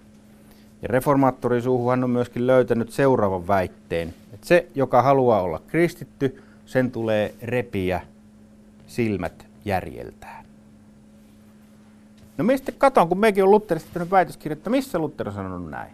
Ja 0.82 0.88
reformaattori 0.88 1.62
suuhuhan 1.62 2.04
on 2.04 2.10
myöskin 2.10 2.46
löytänyt 2.46 2.90
seuraavan 2.90 3.48
väitteen, 3.48 4.14
että 4.32 4.46
se, 4.46 4.68
joka 4.74 5.02
haluaa 5.02 5.42
olla 5.42 5.60
kristitty, 5.66 6.42
sen 6.66 6.90
tulee 6.90 7.34
repiä 7.42 8.00
silmät 8.86 9.46
järjeltään. 9.64 10.44
No 12.38 12.44
mistä 12.44 12.72
katon, 12.72 13.08
kun 13.08 13.18
mekin 13.18 13.44
on 13.44 13.50
Lutherista 13.50 13.90
tehnyt 13.92 14.10
väitöskirjoittaa, 14.10 14.70
missä 14.70 14.98
Luther 14.98 15.28
on 15.28 15.34
sanonut 15.34 15.70
näin? 15.70 15.92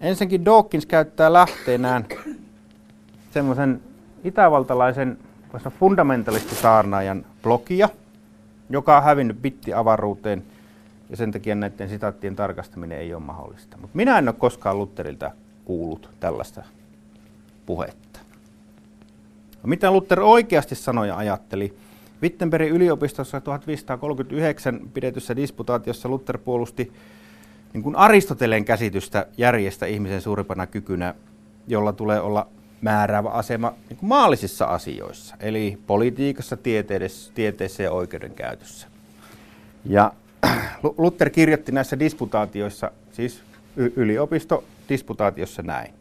Ensinnäkin 0.00 0.44
Dawkins 0.44 0.86
käyttää 0.86 1.32
lähteenään 1.32 2.06
semmoisen 3.30 3.82
itävaltalaisen 4.24 5.18
fundamentalistisaarnaajan 5.80 7.26
blogia, 7.42 7.88
joka 8.70 8.96
on 8.96 9.02
hävinnyt 9.02 9.42
bittiavaruuteen– 9.42 10.44
ja 11.10 11.16
sen 11.16 11.32
takia 11.32 11.54
näiden 11.54 11.88
sitaattien 11.88 12.36
tarkastaminen 12.36 12.98
ei 12.98 13.14
ole 13.14 13.22
mahdollista. 13.22 13.76
Mutta 13.76 13.96
minä 13.96 14.18
en 14.18 14.28
ole 14.28 14.36
koskaan 14.38 14.78
Lutherilta 14.78 15.30
kuullut 15.64 16.10
tällaista 16.20 16.62
puhetta. 17.66 18.20
No, 19.62 19.68
mitä 19.68 19.90
Luther 19.90 20.20
oikeasti 20.20 20.74
sanoi 20.74 21.08
ja 21.08 21.16
ajatteli? 21.16 21.76
Wittenbergin 22.22 22.72
yliopistossa 22.72 23.40
1539 23.40 24.80
pidetyssä 24.94 25.36
disputaatiossa 25.36 26.08
Luther 26.08 26.38
puolusti 26.38 26.92
niin 27.72 27.82
kuin 27.82 27.96
Aristoteleen 27.96 28.64
käsitystä 28.64 29.26
järjestä 29.36 29.86
ihmisen 29.86 30.20
suurimpana 30.20 30.66
kykynä, 30.66 31.14
jolla 31.66 31.92
tulee 31.92 32.20
olla 32.20 32.48
määräävä 32.80 33.28
asema 33.28 33.74
niin 33.88 33.96
kuin 33.96 34.08
maallisissa 34.08 34.64
asioissa, 34.64 35.36
eli 35.40 35.78
politiikassa, 35.86 36.56
tieteessä 37.34 37.82
ja 37.82 37.92
oikeudenkäytössä. 37.92 38.88
Ja 39.84 40.12
Luther 40.98 41.30
kirjoitti 41.30 41.72
näissä 41.72 41.98
disputaatioissa, 41.98 42.90
siis 43.12 43.42
yliopistodisputaatiossa 43.76 45.62
näin. 45.62 45.94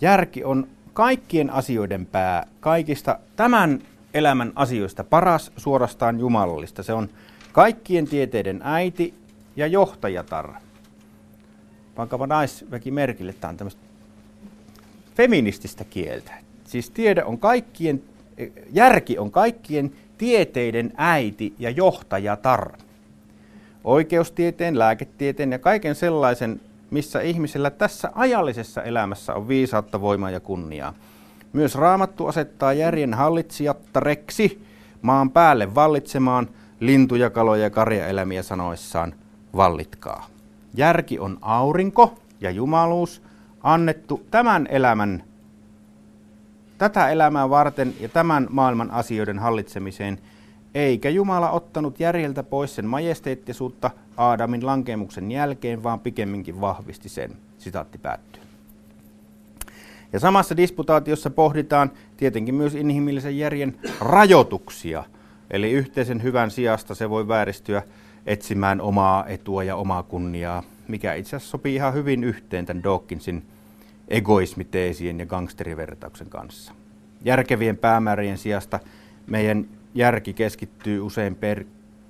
Järki 0.00 0.44
on 0.44 0.68
kaikkien 0.92 1.50
asioiden 1.50 2.06
pää, 2.06 2.46
kaikista 2.60 3.18
tämän 3.36 3.82
elämän 4.14 4.52
asioista 4.54 5.04
paras, 5.04 5.52
suorastaan 5.56 6.20
jumalallista. 6.20 6.82
Se 6.82 6.92
on 6.92 7.08
kaikkien 7.52 8.08
tieteiden 8.08 8.60
äiti 8.64 9.14
ja 9.56 9.66
johtajatar. 9.66 10.52
Pankava 11.94 12.26
naisväki 12.26 12.90
merkille, 12.90 13.32
tämä 13.32 13.50
on 13.50 13.56
tämmöistä 13.56 13.80
feminististä 15.14 15.84
kieltä. 15.84 16.32
Siis 16.64 16.90
tiede 16.90 17.24
on 17.24 17.38
kaikkien, 17.38 18.02
järki 18.72 19.18
on 19.18 19.30
kaikkien 19.30 19.92
tieteiden 20.20 20.92
äiti 20.96 21.54
ja 21.58 21.70
johtajatar. 21.70 22.72
Oikeustieteen, 23.84 24.78
lääketieteen 24.78 25.52
ja 25.52 25.58
kaiken 25.58 25.94
sellaisen, 25.94 26.60
missä 26.90 27.20
ihmisellä 27.20 27.70
tässä 27.70 28.12
ajallisessa 28.14 28.82
elämässä 28.82 29.34
on 29.34 29.48
viisautta, 29.48 30.00
voimaa 30.00 30.30
ja 30.30 30.40
kunniaa. 30.40 30.94
Myös 31.52 31.74
raamattu 31.74 32.26
asettaa 32.26 32.72
järjen 32.72 33.14
hallitsijattareksi 33.14 34.64
maan 35.02 35.30
päälle 35.30 35.74
vallitsemaan 35.74 36.48
lintuja, 36.80 37.30
kaloja 37.30 37.62
ja 37.62 37.70
karjaelämiä 37.70 38.42
sanoissaan 38.42 39.14
vallitkaa. 39.56 40.26
Järki 40.74 41.18
on 41.18 41.38
aurinko 41.40 42.18
ja 42.40 42.50
jumaluus 42.50 43.22
annettu 43.62 44.26
tämän 44.30 44.66
elämän 44.70 45.22
tätä 46.80 47.08
elämää 47.08 47.50
varten 47.50 47.94
ja 48.00 48.08
tämän 48.08 48.46
maailman 48.50 48.90
asioiden 48.90 49.38
hallitsemiseen, 49.38 50.18
eikä 50.74 51.08
Jumala 51.08 51.50
ottanut 51.50 52.00
järjeltä 52.00 52.42
pois 52.42 52.74
sen 52.74 52.86
majesteettisuutta 52.86 53.90
Aadamin 54.16 54.66
lankemuksen 54.66 55.30
jälkeen, 55.30 55.82
vaan 55.82 56.00
pikemminkin 56.00 56.60
vahvisti 56.60 57.08
sen. 57.08 57.36
Sitaatti 57.58 57.98
päättyy. 57.98 58.42
Ja 60.12 60.20
samassa 60.20 60.56
disputaatiossa 60.56 61.30
pohditaan 61.30 61.90
tietenkin 62.16 62.54
myös 62.54 62.74
inhimillisen 62.74 63.38
järjen 63.38 63.78
rajoituksia, 64.00 65.04
eli 65.50 65.72
yhteisen 65.72 66.22
hyvän 66.22 66.50
sijasta 66.50 66.94
se 66.94 67.10
voi 67.10 67.28
vääristyä 67.28 67.82
etsimään 68.26 68.80
omaa 68.80 69.26
etua 69.26 69.64
ja 69.64 69.76
omaa 69.76 70.02
kunniaa, 70.02 70.62
mikä 70.88 71.14
itse 71.14 71.36
asiassa 71.36 71.50
sopii 71.50 71.74
ihan 71.74 71.94
hyvin 71.94 72.24
yhteen 72.24 72.66
tämän 72.66 72.84
Dawkinsin 72.84 73.42
egoismiteesien 74.10 75.18
ja 75.18 75.26
gangsterivertauksen 75.26 76.28
kanssa. 76.30 76.72
Järkevien 77.24 77.76
päämäärien 77.76 78.38
sijasta 78.38 78.80
meidän 79.26 79.66
järki 79.94 80.32
keskittyy 80.32 81.00
usein 81.00 81.34
per, 81.34 81.64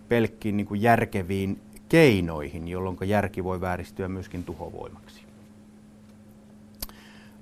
pelkkiin 0.08 0.56
niin 0.56 0.66
kuin 0.66 0.82
järkeviin 0.82 1.60
keinoihin, 1.88 2.68
jolloin 2.68 2.96
järki 3.04 3.44
voi 3.44 3.60
vääristyä 3.60 4.08
myöskin 4.08 4.44
tuhovoimaksi. 4.44 5.20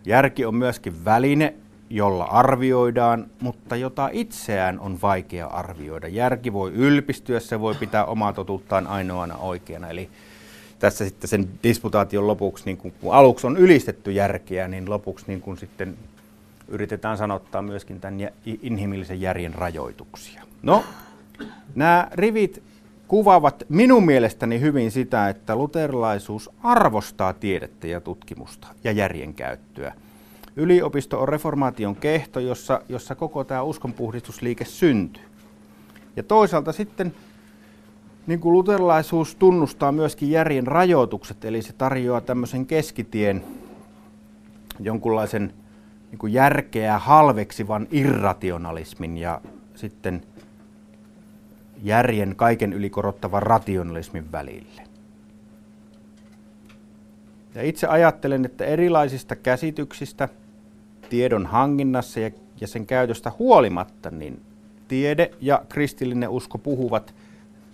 Järki 0.06 0.44
on 0.44 0.54
myöskin 0.54 1.04
väline, 1.04 1.54
jolla 1.90 2.24
arvioidaan, 2.24 3.26
mutta 3.40 3.76
jota 3.76 4.08
itseään 4.12 4.80
on 4.80 4.98
vaikea 5.02 5.46
arvioida. 5.46 6.08
Järki 6.08 6.52
voi 6.52 6.72
ylpistyä, 6.72 7.40
se 7.40 7.60
voi 7.60 7.74
pitää 7.74 8.04
omaa 8.04 8.32
totuuttaan 8.32 8.86
ainoana 8.86 9.36
oikeana. 9.36 9.88
Eli 9.88 10.10
tässä 10.78 11.04
sitten 11.04 11.28
sen 11.28 11.48
disputaation 11.62 12.26
lopuksi, 12.26 12.64
niin 12.64 12.76
kun, 12.76 12.92
aluksi 13.10 13.46
on 13.46 13.56
ylistetty 13.56 14.12
järkeä, 14.12 14.68
niin 14.68 14.90
lopuksi 14.90 15.24
niin 15.28 15.40
kun 15.40 15.58
sitten 15.58 15.96
yritetään 16.68 17.16
sanottaa 17.16 17.62
myöskin 17.62 18.00
tämän 18.00 18.30
inhimillisen 18.62 19.20
järjen 19.20 19.54
rajoituksia. 19.54 20.42
No, 20.62 20.84
nämä 21.74 22.08
rivit 22.12 22.62
kuvaavat 23.08 23.64
minun 23.68 24.06
mielestäni 24.06 24.60
hyvin 24.60 24.90
sitä, 24.90 25.28
että 25.28 25.56
luterilaisuus 25.56 26.50
arvostaa 26.62 27.32
tiedettä 27.32 27.86
ja 27.86 28.00
tutkimusta 28.00 28.68
ja 28.84 28.92
järjen 28.92 29.34
käyttöä. 29.34 29.94
Yliopisto 30.56 31.20
on 31.20 31.28
reformaation 31.28 31.96
kehto, 31.96 32.40
jossa, 32.40 32.80
jossa 32.88 33.14
koko 33.14 33.44
tämä 33.44 33.62
uskonpuhdistusliike 33.62 34.64
syntyy. 34.64 35.22
Ja 36.16 36.22
toisaalta 36.22 36.72
sitten 36.72 37.14
niin 38.28 38.40
kuin 38.40 38.52
luterilaisuus 38.52 39.34
tunnustaa 39.34 39.92
myöskin 39.92 40.30
järjen 40.30 40.66
rajoitukset, 40.66 41.44
eli 41.44 41.62
se 41.62 41.72
tarjoaa 41.72 42.20
tämmöisen 42.20 42.66
keskitien 42.66 43.44
jonkunlaisen 44.80 45.52
niin 46.10 46.18
kuin 46.18 46.32
järkeä 46.32 46.98
halveksivan 46.98 47.88
irrationalismin 47.90 49.18
ja 49.18 49.40
sitten 49.74 50.22
järjen 51.82 52.36
kaiken 52.36 52.72
ylikorottavan 52.72 53.42
rationalismin 53.42 54.32
välille. 54.32 54.82
Ja 57.54 57.62
itse 57.62 57.86
ajattelen, 57.86 58.44
että 58.44 58.64
erilaisista 58.64 59.36
käsityksistä 59.36 60.28
tiedon 61.10 61.46
hankinnassa 61.46 62.20
ja, 62.20 62.30
sen 62.66 62.86
käytöstä 62.86 63.32
huolimatta, 63.38 64.10
niin 64.10 64.42
tiede 64.88 65.30
ja 65.40 65.62
kristillinen 65.68 66.28
usko 66.28 66.58
puhuvat 66.58 67.14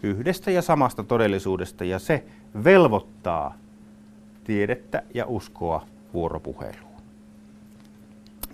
yhdestä 0.04 0.50
ja 0.50 0.62
samasta 0.62 1.04
todellisuudesta, 1.04 1.84
ja 1.84 1.98
se 1.98 2.24
velvoittaa 2.64 3.54
tiedettä 4.44 5.02
ja 5.14 5.26
uskoa 5.26 5.86
vuoropuheluun. 6.14 6.94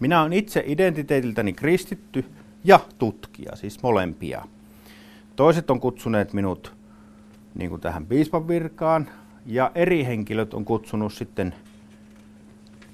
Minä 0.00 0.20
olen 0.20 0.32
itse 0.32 0.62
identiteetiltäni 0.66 1.52
kristitty 1.52 2.24
ja 2.64 2.80
tutkija, 2.98 3.56
siis 3.56 3.82
molempia. 3.82 4.44
Toiset 5.36 5.70
on 5.70 5.80
kutsuneet 5.80 6.32
minut 6.32 6.74
niin 7.54 7.70
kuin 7.70 7.80
tähän 7.80 8.06
piispan 8.06 8.48
virkaan, 8.48 9.08
ja 9.46 9.70
eri 9.74 10.04
henkilöt 10.04 10.54
on 10.54 10.64
kutsunut 10.64 11.12
sitten 11.12 11.54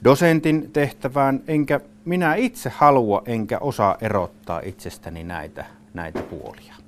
dosentin 0.04 0.70
tehtävään, 0.72 1.40
enkä 1.48 1.80
minä 2.04 2.34
itse 2.34 2.72
halua 2.76 3.22
enkä 3.26 3.58
osaa 3.58 3.96
erottaa 4.00 4.60
itsestäni 4.64 5.24
näitä, 5.24 5.64
näitä 5.94 6.22
puolia. 6.22 6.85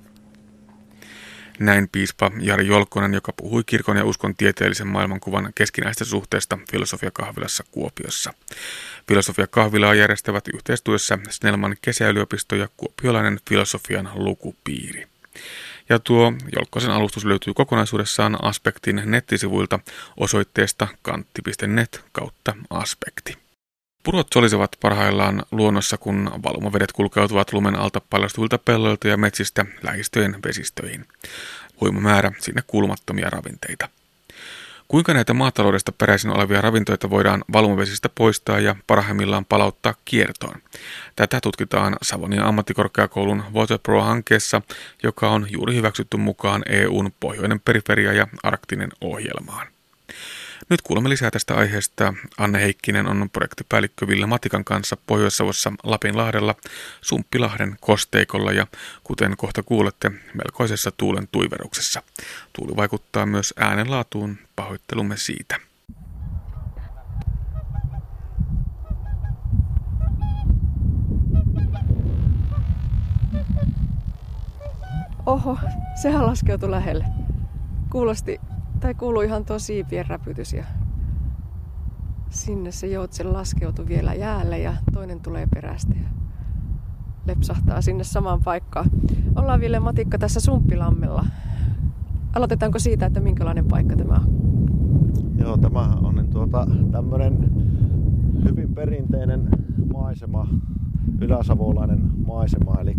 Näin 1.59 1.89
piispa 1.89 2.31
Jari 2.41 2.67
Jolkonen, 2.67 3.15
joka 3.15 3.33
puhui 3.33 3.65
kirkon 3.65 3.97
ja 3.97 4.05
uskon 4.05 4.35
tieteellisen 4.35 4.87
maailmankuvan 4.87 5.53
keskinäistä 5.55 6.05
suhteesta 6.05 6.59
filosofiakahvilassa 6.71 7.65
Kuopiossa. 7.71 8.35
Filosofiakahvilaa 9.09 9.95
järjestävät 9.95 10.49
yhteistyössä 10.55 11.19
Snellman 11.31 11.77
kesäyliopisto 11.83 12.57
ja 12.57 12.69
kuopiolainen 12.77 13.41
filosofian 13.49 14.11
lukupiiri. 14.15 15.07
Ja 15.89 15.99
tuo 15.99 16.33
Jolkkosen 16.57 16.91
alustus 16.91 17.25
löytyy 17.25 17.55
kokonaisuudessaan 17.55 18.45
Aspektin 18.45 19.03
nettisivuilta 19.05 19.81
osoitteesta 20.17 20.89
kantti.net 21.03 22.05
kautta 22.13 22.57
aspekti. 22.71 23.48
Purot 24.03 24.27
solisevat 24.35 24.71
parhaillaan 24.81 25.43
luonnossa, 25.51 25.97
kun 25.97 26.31
valumavedet 26.43 26.93
kulkeutuvat 26.93 27.53
lumen 27.53 27.77
alta 27.77 28.01
paljastuvilta 28.11 28.59
pelloilta 28.59 29.09
ja 29.09 29.17
metsistä 29.17 29.67
lähistöjen 29.83 30.37
vesistöihin. 30.47 31.07
Huima 31.81 32.01
määrä 32.01 32.33
sinne 32.39 32.63
kuulumattomia 32.67 33.31
ravinteita. 33.31 33.89
Kuinka 34.89 35.15
näitä 35.15 35.35
maataloudesta 35.35 35.93
peräisin 35.93 36.31
olevia 36.31 36.61
ravintoita 36.61 37.11
voidaan 37.11 37.45
valumavesistä 37.53 38.09
poistaa 38.09 38.61
ja 38.61 38.77
parhaimmillaan 38.87 39.45
palauttaa 39.45 39.95
kiertoon? 40.05 40.63
Tätä 41.17 41.41
tutkitaan 41.41 41.97
Savonia 42.03 42.45
ammattikorkeakoulun 42.45 43.45
WaterPro-hankkeessa, 43.55 44.63
joka 45.03 45.31
on 45.31 45.47
juuri 45.51 45.75
hyväksytty 45.75 46.17
mukaan 46.17 46.63
EUn 46.69 47.13
pohjoinen 47.21 47.61
periferia 47.61 48.13
ja 48.13 48.27
arktinen 48.43 48.91
ohjelmaan. 49.01 49.67
Nyt 50.71 50.83
kuulemme 50.83 51.09
lisää 51.09 51.31
tästä 51.31 51.55
aiheesta. 51.55 52.15
Anne 52.39 52.61
Heikkinen 52.61 53.07
on 53.07 53.31
projektipäällikkö 53.33 54.07
Ville 54.07 54.27
Matikan 54.27 54.65
kanssa 54.65 54.97
Pohjois-Savossa 55.07 55.73
Lapinlahdella, 55.83 56.55
Sumppilahden 57.01 57.77
kosteikolla 57.81 58.53
ja 58.53 58.67
kuten 59.05 59.37
kohta 59.37 59.63
kuulette, 59.63 60.11
melkoisessa 60.35 60.91
tuulen 60.97 61.29
tuiveruksessa. 61.33 62.03
Tuuli 62.53 62.77
vaikuttaa 62.77 63.27
myös 63.27 63.55
äänenlaatuun, 63.57 64.39
pahoittelumme 64.57 65.17
siitä. 65.17 65.61
Oho, 75.27 75.59
sehän 76.03 76.27
laskeutui 76.27 76.71
lähelle. 76.71 77.05
Kuulosti 77.91 78.41
tai 78.81 78.95
kuului 78.95 79.27
ihan 79.27 79.45
tuo 79.45 79.59
siipien 79.59 80.07
räpytys 80.07 80.53
ja 80.53 80.65
sinne 82.31 82.71
se 82.71 82.87
joutsen 82.87 83.33
laskeutui 83.33 83.89
vielä 83.89 84.15
jäälle 84.15 84.59
ja 84.59 84.75
toinen 84.93 85.21
tulee 85.21 85.47
perästä 85.55 85.95
ja 85.95 86.09
lepsahtaa 87.27 87.81
sinne 87.83 88.05
samaan 88.05 88.43
paikkaan. 88.43 88.91
Ollaan 89.37 89.61
vielä 89.61 89.81
Matikka 89.81 90.19
tässä 90.19 90.41
Sumppilammella. 90.41 91.27
Aloitetaanko 92.35 92.79
siitä, 92.79 93.07
että 93.07 93.21
minkälainen 93.21 93.65
paikka 93.65 93.97
tämä 93.97 94.15
on? 94.15 94.39
Joo, 95.39 95.57
tämä 95.57 95.81
on 96.03 96.15
niin 96.15 96.31
tuota, 96.31 96.67
tämmöinen 96.93 97.53
hyvin 98.45 98.75
perinteinen 98.75 99.49
maisema 99.93 100.49
yläsavolainen 101.21 102.01
maisema, 102.27 102.81
eli 102.81 102.95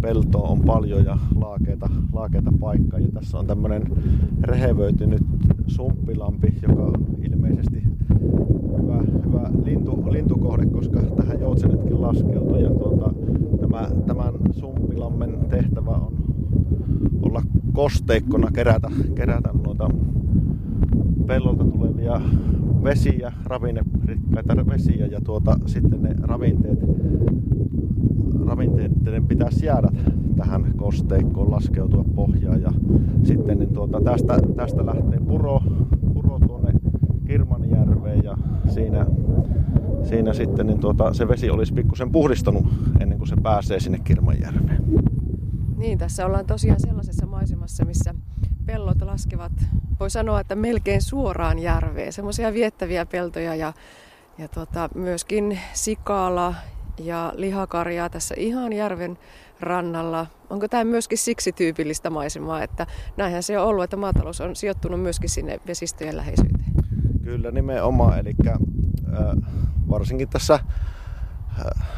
peltoa 0.00 0.48
on 0.48 0.60
paljon 0.60 1.04
ja 1.04 1.18
laakeita, 1.40 1.88
laakeita 2.12 2.52
paikkaa. 2.60 3.00
Ja 3.00 3.08
tässä 3.14 3.38
on 3.38 3.46
tämmöinen 3.46 3.82
rehevöitynyt 4.42 5.22
sumppilampi, 5.66 6.54
joka 6.62 6.82
on 6.82 7.06
ilmeisesti 7.22 7.82
hyvä, 8.78 9.02
hyvä 9.26 9.50
lintu, 9.64 10.04
lintukohde, 10.10 10.66
koska 10.66 11.00
tähän 11.02 11.40
joutsenetkin 11.40 12.02
laskeutuu. 12.02 12.56
Ja 12.56 12.70
tuota, 12.70 13.12
tämä, 13.60 13.88
tämän 14.06 14.34
sumppilammen 14.52 15.38
tehtävä 15.48 15.90
on 15.90 16.12
olla 17.22 17.42
kosteikkona 17.72 18.50
kerätä, 18.52 18.90
kerätä 19.14 19.50
noita 19.66 19.90
pellolta 21.26 21.64
tulevia 21.64 22.20
vesiä, 22.82 23.32
ravinnerikkaita 23.44 24.66
vesiä 24.66 25.06
ja 25.06 25.20
tuota, 25.20 25.58
sitten 25.66 26.02
ne 26.02 26.14
ravinteet, 26.22 26.78
ravinteiden 28.46 29.26
pitäisi 29.26 29.66
jäädä 29.66 29.88
tähän 30.36 30.72
kosteikkoon, 30.76 31.50
laskeutua 31.50 32.04
pohjaan 32.14 32.62
ja 32.62 32.72
sitten 33.24 33.58
niin 33.58 33.72
tuota, 33.72 34.00
tästä, 34.00 34.38
tästä 34.56 34.86
lähtee 34.86 35.18
puro, 35.18 35.60
puro 36.14 36.38
tuonne 36.38 36.72
Kirmanjärveen 37.26 38.24
ja 38.24 38.36
siinä, 38.68 39.06
siinä 40.02 40.32
sitten 40.32 40.66
niin 40.66 40.80
tuota, 40.80 41.14
se 41.14 41.28
vesi 41.28 41.50
olisi 41.50 41.74
pikkusen 41.74 42.12
puhdistunut 42.12 42.66
ennen 43.00 43.18
kuin 43.18 43.28
se 43.28 43.36
pääsee 43.42 43.80
sinne 43.80 43.98
Kirmanjärveen. 43.98 44.84
Niin, 45.76 45.98
tässä 45.98 46.26
ollaan 46.26 46.46
tosiaan 46.46 46.80
sellaisessa 46.80 47.26
maisemassa, 47.26 47.84
missä 47.84 48.14
pellot 48.66 49.02
laskevat, 49.02 49.52
voi 50.00 50.10
sanoa, 50.10 50.40
että 50.40 50.56
melkein 50.56 51.02
suoraan 51.02 51.58
järveen. 51.58 52.12
Semmoisia 52.12 52.52
viettäviä 52.52 53.06
peltoja 53.06 53.54
ja, 53.54 53.72
ja 54.38 54.48
tota, 54.48 54.88
myöskin 54.94 55.58
sikala 55.72 56.54
ja 56.98 57.32
lihakarjaa 57.36 58.08
tässä 58.10 58.34
ihan 58.38 58.72
järven 58.72 59.18
rannalla. 59.60 60.26
Onko 60.50 60.68
tämä 60.68 60.84
myöskin 60.84 61.18
siksi 61.18 61.52
tyypillistä 61.52 62.10
maisemaa, 62.10 62.62
että 62.62 62.86
näinhän 63.16 63.42
se 63.42 63.58
on 63.58 63.66
ollut, 63.66 63.84
että 63.84 63.96
maatalous 63.96 64.40
on 64.40 64.56
sijoittunut 64.56 65.02
myöskin 65.02 65.30
sinne 65.30 65.60
vesistöjen 65.66 66.16
läheisyyteen? 66.16 66.72
Kyllä 67.22 67.50
nimenomaan, 67.50 68.18
eli 68.18 68.34
äh, 68.46 68.54
varsinkin 69.88 70.28
tässä 70.28 70.54
äh, 70.54 71.88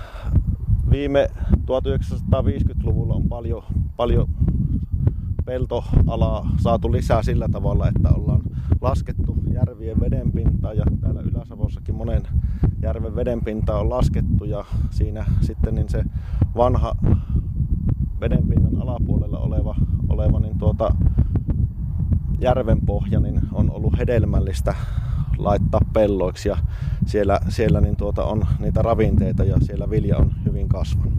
viime 0.91 1.31
1950-luvulla 1.53 3.15
on 3.15 3.29
paljon, 3.29 3.63
paljon 3.97 4.29
peltoalaa 5.45 6.51
saatu 6.57 6.93
lisää 6.93 7.23
sillä 7.23 7.49
tavalla, 7.49 7.89
että 7.89 8.09
ollaan 8.09 8.43
laskettu 8.81 9.37
järvien 9.55 10.01
vedenpintaa 10.01 10.73
ja 10.73 10.85
täällä 11.01 11.21
Ylä-Savossakin 11.21 11.95
monen 11.95 12.23
järven 12.83 13.17
vedenpinta 13.17 13.79
on 13.79 13.91
laskettu 13.91 14.45
ja 14.45 14.65
siinä 14.91 15.25
sitten 15.41 15.75
niin 15.75 15.89
se 15.89 16.05
vanha 16.57 16.97
vedenpinnan 18.21 18.83
alapuolella 18.83 19.39
oleva, 19.39 19.75
oleva 20.09 20.41
niin 20.41 20.59
tuota, 20.59 20.95
järvenpohja 22.41 23.21
niin 23.21 23.41
on 23.53 23.71
ollut 23.71 23.99
hedelmällistä 23.99 24.75
laittaa 25.39 25.81
pelloiksi 25.93 26.49
ja 26.49 26.57
siellä, 27.07 27.41
siellä 27.49 27.81
niin 27.81 27.97
tuota 27.97 28.25
on 28.25 28.47
niitä 28.59 28.83
ravinteita 28.83 29.45
ja 29.45 29.57
siellä 29.61 29.91
vilja 29.91 30.17
on 30.17 30.35
hyvin 30.45 30.69
kasvanut. 30.69 31.15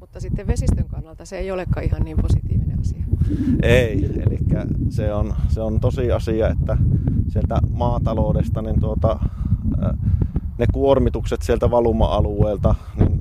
Mutta 0.00 0.20
sitten 0.20 0.46
vesistön 0.46 0.88
kannalta 0.88 1.24
se 1.24 1.38
ei 1.38 1.50
olekaan 1.50 1.86
ihan 1.86 2.02
niin 2.02 2.16
positiivinen. 2.16 2.67
Ei, 3.62 4.04
eli 4.26 4.38
se 4.88 5.14
on, 5.14 5.34
se 5.48 5.60
on 5.60 5.80
tosi 5.80 6.12
asia, 6.12 6.48
että 6.48 6.78
sieltä 7.28 7.60
maataloudesta 7.72 8.62
niin 8.62 8.80
tuota, 8.80 9.18
ne 10.58 10.66
kuormitukset 10.72 11.42
sieltä 11.42 11.70
valuma-alueelta, 11.70 12.74
niin 12.98 13.20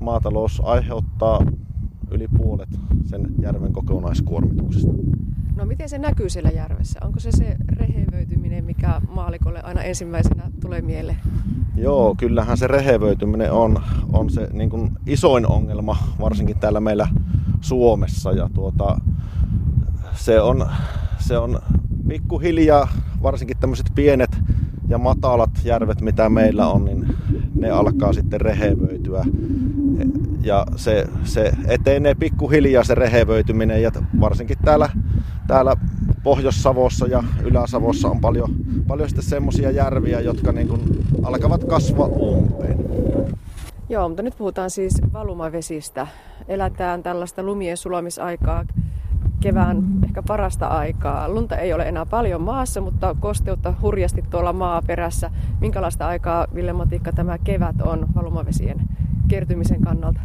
maatalous 0.00 0.62
aiheuttaa 0.64 1.40
yli 2.10 2.28
puolet 2.28 2.68
sen 3.06 3.26
järven 3.42 3.72
kokonaiskuormituksesta. 3.72 4.92
No 5.56 5.66
miten 5.66 5.88
se 5.88 5.98
näkyy 5.98 6.28
siellä 6.28 6.50
järvessä? 6.50 7.00
Onko 7.04 7.20
se 7.20 7.32
se 7.32 7.56
rehevöityminen, 7.68 8.64
mikä 8.64 9.00
maalikolle 9.14 9.62
aina 9.62 9.82
ensimmäisenä 9.82 10.50
tulee 10.60 10.82
mieleen? 10.82 11.18
Joo, 11.76 12.14
kyllähän 12.18 12.56
se 12.56 12.66
rehevöityminen 12.66 13.52
on, 13.52 13.82
on 14.12 14.30
se 14.30 14.48
niin 14.52 14.70
kuin 14.70 14.90
isoin 15.06 15.46
ongelma, 15.46 15.96
varsinkin 16.20 16.58
täällä 16.58 16.80
meillä 16.80 17.08
Suomessa. 17.60 18.32
Ja 18.32 18.50
tuota, 18.54 19.00
se, 20.14 20.40
on, 20.40 20.66
se 21.18 21.38
on 21.38 21.60
pikkuhiljaa, 22.08 22.88
varsinkin 23.22 23.56
tämmöiset 23.60 23.86
pienet 23.94 24.30
ja 24.88 24.98
matalat 24.98 25.50
järvet, 25.64 26.00
mitä 26.00 26.28
meillä 26.28 26.68
on, 26.68 26.84
niin 26.84 27.06
ne 27.54 27.70
alkaa 27.70 28.12
sitten 28.12 28.40
rehevöityä. 28.40 29.24
Ja 30.42 30.66
se, 30.76 31.06
se 31.24 31.52
etenee 31.66 32.14
pikkuhiljaa 32.14 32.84
se 32.84 32.94
rehevöityminen 32.94 33.82
ja 33.82 33.90
varsinkin 34.20 34.58
täällä, 34.64 34.88
täällä 35.46 35.76
Pohjois-Savossa 36.22 37.06
ja 37.06 37.24
Ylä-Savossa 37.42 38.08
on 38.08 38.20
paljon, 38.20 38.50
paljon 38.88 39.08
sitten 39.08 39.24
semmoisia 39.24 39.70
järviä, 39.70 40.20
jotka 40.20 40.52
niin 40.52 40.68
kuin 40.68 40.80
alkavat 41.22 41.64
kasvaa 41.64 42.06
umpeen. 42.06 42.78
Joo, 43.88 44.08
mutta 44.08 44.22
nyt 44.22 44.38
puhutaan 44.38 44.70
siis 44.70 45.00
valumavesistä. 45.12 46.06
Elätään 46.48 47.02
tällaista 47.02 47.42
lumien 47.42 47.76
sulamisaikaa, 47.76 48.64
kevään 49.44 49.84
ehkä 50.04 50.22
parasta 50.22 50.66
aikaa. 50.66 51.28
Lunta 51.28 51.56
ei 51.56 51.72
ole 51.72 51.88
enää 51.88 52.06
paljon 52.06 52.40
maassa, 52.40 52.80
mutta 52.80 53.16
kosteutta 53.20 53.74
hurjasti 53.82 54.22
tuolla 54.30 54.52
maaperässä. 54.52 55.30
Minkälaista 55.60 56.06
aikaa, 56.06 56.46
Ville 56.54 56.72
Matikka, 56.72 57.12
tämä 57.12 57.38
kevät 57.38 57.80
on 57.80 58.06
valumavesien 58.14 58.80
kertymisen 59.28 59.80
kannalta? 59.80 60.20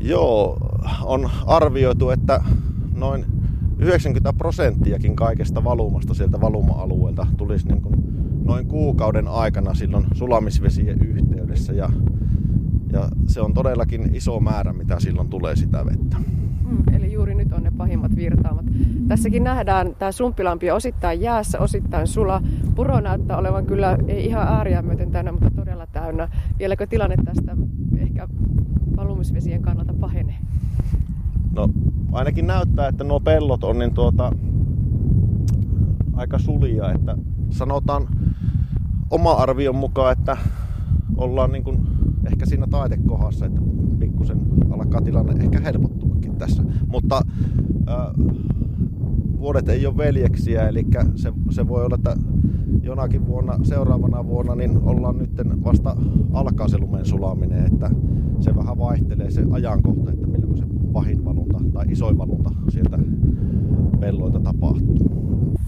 Joo, 0.00 0.58
on 1.04 1.30
arvioitu, 1.46 2.10
että 2.10 2.40
noin 2.94 3.24
90 3.78 4.32
prosenttiakin 4.32 5.16
kaikesta 5.16 5.64
valumasta 5.64 6.14
sieltä 6.14 6.40
valuma-alueelta 6.40 7.26
tulisi 7.36 7.68
niin 7.68 7.82
kuin 7.82 7.94
noin 8.44 8.66
kuukauden 8.66 9.28
aikana 9.28 9.74
silloin 9.74 10.06
sulamisvesien 10.14 11.02
yhteydessä. 11.06 11.72
Ja, 11.72 11.90
ja 12.92 13.08
se 13.26 13.40
on 13.40 13.54
todellakin 13.54 14.14
iso 14.14 14.40
määrä, 14.40 14.72
mitä 14.72 15.00
silloin 15.00 15.28
tulee 15.28 15.56
sitä 15.56 15.86
vettä. 15.86 16.16
Mm, 16.68 16.94
eli 16.94 17.12
juuri 17.12 17.34
pahimmat 17.88 18.16
virtaamat. 18.16 18.64
Tässäkin 19.08 19.44
nähdään 19.44 19.94
tämä 19.98 20.12
sumppilampi 20.12 20.70
osittain 20.70 21.20
jäässä, 21.20 21.60
osittain 21.60 22.06
sula. 22.06 22.42
Puro 22.74 23.00
näyttää 23.00 23.36
olevan 23.36 23.66
kyllä 23.66 23.98
ei 24.08 24.26
ihan 24.26 24.48
ääriä 24.48 24.82
myöten 24.82 25.10
täynnä, 25.10 25.32
mutta 25.32 25.50
todella 25.50 25.86
täynnä. 25.86 26.28
Vieläkö 26.58 26.86
tilanne 26.86 27.16
tästä 27.24 27.56
ehkä 27.98 28.28
valumisvesien 28.96 29.62
kannalta 29.62 29.94
pahenee? 30.00 30.36
No 31.52 31.68
ainakin 32.12 32.46
näyttää, 32.46 32.88
että 32.88 33.04
nuo 33.04 33.20
pellot 33.20 33.64
on 33.64 33.78
niin 33.78 33.94
tuota, 33.94 34.32
aika 36.12 36.38
sulia, 36.38 36.92
että 36.92 37.18
sanotaan 37.50 38.06
oma 39.10 39.32
arvion 39.32 39.76
mukaan, 39.76 40.12
että 40.12 40.36
ollaan 41.16 41.52
niin 41.52 41.64
kuin 41.64 41.86
ehkä 42.32 42.46
siinä 42.46 42.66
taitekohdassa, 42.66 43.46
että 43.46 43.60
pikkusen 43.98 44.38
alkaa 44.70 45.00
tilanne 45.00 45.44
ehkä 45.44 45.60
helpottuakin 45.60 46.36
tässä. 46.36 46.62
Mutta 46.88 47.22
vuodet 49.38 49.68
ei 49.68 49.86
ole 49.86 49.96
veljeksiä, 49.96 50.68
eli 50.68 50.86
se, 51.14 51.32
se 51.50 51.68
voi 51.68 51.84
olla, 51.84 51.94
että 51.94 52.16
jonakin 52.82 53.26
vuonna, 53.26 53.58
seuraavana 53.62 54.26
vuonna, 54.26 54.54
niin 54.54 54.78
ollaan 54.82 55.18
nyt 55.18 55.30
vasta 55.64 55.96
alkaa 56.32 56.68
se 56.68 56.78
lumen 56.78 57.06
sulaminen, 57.06 57.66
että 57.66 57.90
se 58.40 58.56
vähän 58.56 58.78
vaihtelee 58.78 59.30
se 59.30 59.44
ajankohta, 59.50 60.10
että 60.10 60.26
milloin 60.26 60.58
se 60.58 60.64
pahin 60.92 61.24
valunta 61.24 61.58
tai 61.72 61.86
isoin 61.88 62.18
valunta 62.18 62.50
sieltä 62.68 62.98
pelloilta 64.00 64.40
tapahtuu. 64.40 64.96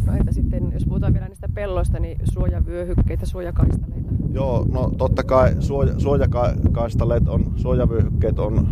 No 0.07 0.13
entä 0.13 0.33
sitten, 0.33 0.71
jos 0.73 0.87
puhutaan 0.87 1.13
vielä 1.13 1.29
niistä 1.29 1.49
pelloista, 1.55 2.01
niin 2.01 2.19
suojavyöhykkeitä, 2.25 3.27
suojakaistaleita? 3.27 4.15
Joo, 4.33 4.67
no 4.73 4.91
totta 4.99 5.23
kai 5.23 5.57
suoja, 5.59 5.99
suojakaistaleet 5.99 7.29
on, 7.29 7.53
suojavyöhykkeet 7.57 8.39
on 8.39 8.69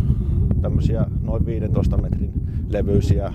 tämmöisiä 0.61 1.05
noin 1.21 1.45
15 1.45 1.97
metrin 1.97 2.38
levyisiä, 2.69 3.33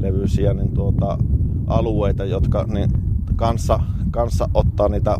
levyisiä 0.00 0.54
niin 0.54 0.72
tuota, 0.72 1.18
alueita, 1.66 2.24
jotka 2.24 2.64
niin 2.68 2.90
kanssa, 3.36 3.80
kanssa 4.10 4.48
ottaa 4.54 4.88
niitä 4.88 5.16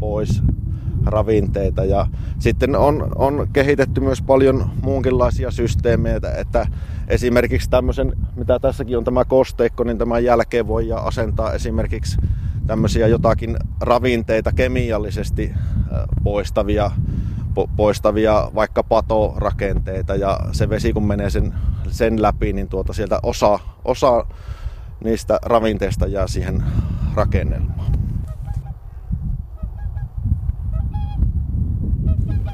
pois 0.00 0.42
ravinteita. 1.06 1.84
Ja 1.84 2.06
sitten 2.38 2.76
on, 2.76 3.12
on 3.14 3.48
kehitetty 3.52 4.00
myös 4.00 4.22
paljon 4.22 4.70
muunkinlaisia 4.82 5.50
systeemeitä, 5.50 6.32
että 6.32 6.66
esimerkiksi 7.08 7.70
tämmöisen, 7.70 8.12
mitä 8.36 8.58
tässäkin 8.58 8.98
on 8.98 9.04
tämä 9.04 9.24
kosteikko, 9.24 9.84
niin 9.84 9.98
tämän 9.98 10.24
jälkeen 10.24 10.68
voi 10.68 10.92
asentaa 10.92 11.52
esimerkiksi 11.52 12.18
tämmöisiä 12.66 13.06
jotakin 13.06 13.56
ravinteita 13.80 14.52
kemiallisesti 14.52 15.52
poistavia, 16.24 16.90
po, 17.54 17.68
poistavia 17.76 18.50
vaikka 18.54 18.82
patorakenteita 18.82 20.14
ja 20.14 20.40
se 20.52 20.68
vesi 20.68 20.92
kun 20.92 21.06
menee 21.06 21.30
sen, 21.30 21.54
sen 21.88 22.22
läpi, 22.22 22.52
niin 22.52 22.68
tuota 22.68 22.92
sieltä 22.92 23.20
osa, 23.22 23.58
osa 23.84 24.26
niistä 25.04 25.38
ravinteista 25.42 26.06
jää 26.06 26.26
siihen 26.26 26.64
rakennelmaan. 27.14 27.92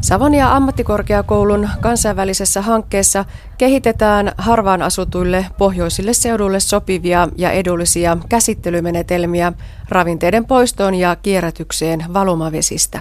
Savonia 0.00 0.52
ammattikorkeakoulun 0.56 1.68
kansainvälisessä 1.80 2.62
hankkeessa 2.62 3.24
kehitetään 3.58 4.32
harvaan 4.38 4.82
asutuille 4.82 5.46
pohjoisille 5.58 6.12
seuduille 6.12 6.60
sopivia 6.60 7.28
ja 7.36 7.50
edullisia 7.50 8.16
käsittelymenetelmiä 8.28 9.52
ravinteiden 9.88 10.46
poistoon 10.46 10.94
ja 10.94 11.16
kierrätykseen 11.16 12.04
valumavesistä. 12.14 13.00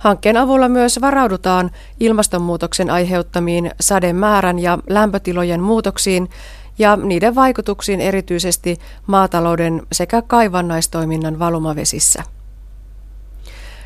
Hankkeen 0.00 0.36
avulla 0.36 0.68
myös 0.68 1.00
varaudutaan 1.00 1.70
ilmastonmuutoksen 2.00 2.90
aiheuttamiin 2.90 3.70
sademäärän 3.80 4.58
ja 4.58 4.78
lämpötilojen 4.88 5.62
muutoksiin 5.62 6.30
ja 6.78 6.96
niiden 6.96 7.34
vaikutuksiin 7.34 8.00
erityisesti 8.00 8.78
maatalouden 9.06 9.82
sekä 9.92 10.22
kaivannaistoiminnan 10.22 11.38
valumavesissä. 11.38 12.22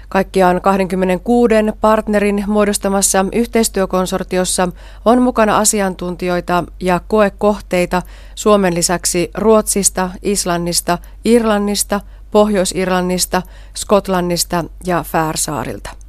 Kaikkiaan 0.09 0.61
26 0.61 1.55
partnerin 1.81 2.45
muodostamassa 2.47 3.27
yhteistyökonsortiossa 3.33 4.69
on 5.05 5.23
mukana 5.23 5.59
asiantuntijoita 5.59 6.65
ja 6.81 7.01
koekohteita 7.09 8.03
Suomen 8.35 8.75
lisäksi 8.75 9.31
Ruotsista, 9.35 10.11
Islannista, 10.23 10.99
Irlannista, 11.25 12.01
Pohjois-Irlannista, 12.31 13.43
Skotlannista 13.77 14.65
ja 14.87 15.05
Färsaarilta. 15.13 16.04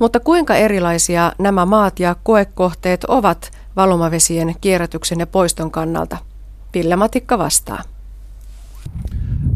Mutta 0.00 0.20
kuinka 0.20 0.54
erilaisia 0.54 1.32
nämä 1.38 1.66
maat 1.66 2.00
ja 2.00 2.16
koekohteet 2.22 3.04
ovat 3.04 3.50
valumavesien 3.76 4.54
kierrätyksen 4.60 5.20
ja 5.20 5.26
poiston 5.26 5.70
kannalta? 5.70 6.16
Ville 6.74 6.96
Matikka 6.96 7.38
vastaa. 7.38 7.82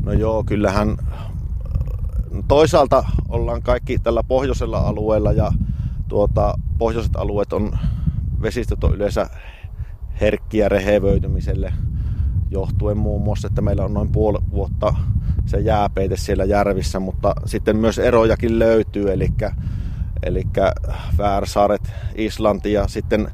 No 0.05 0.13
joo, 0.13 0.45
kyllähän 0.45 0.97
toisaalta 2.49 3.05
ollaan 3.29 3.63
kaikki 3.63 3.99
tällä 3.99 4.23
pohjoisella 4.23 4.79
alueella 4.79 5.33
ja 5.33 5.53
tuota, 6.09 6.55
pohjoiset 6.79 7.17
alueet 7.17 7.53
on, 7.53 7.79
vesistöt 8.43 8.85
on 8.85 8.95
yleensä 8.95 9.31
herkkiä 10.21 10.69
rehevöitymiselle 10.69 11.73
johtuen 12.51 12.99
muun 12.99 13.23
muassa, 13.23 13.49
että 13.49 13.63
meillä 13.63 13.85
on 13.85 13.95
noin 13.95 14.13
puoli 14.13 14.39
vuotta 14.51 14.95
se 15.47 15.61
jääpeite 15.61 16.17
siellä 16.17 16.45
järvissä, 16.45 17.01
mutta 17.01 17.35
sitten 17.47 17.77
myös 17.77 17.99
erojakin 17.99 18.59
löytyy, 18.59 19.13
eli, 19.13 19.29
eli 20.27 20.43
Färsaaret, 21.17 21.93
Islanti 22.15 22.73
ja 22.73 22.89
sitten 22.89 23.29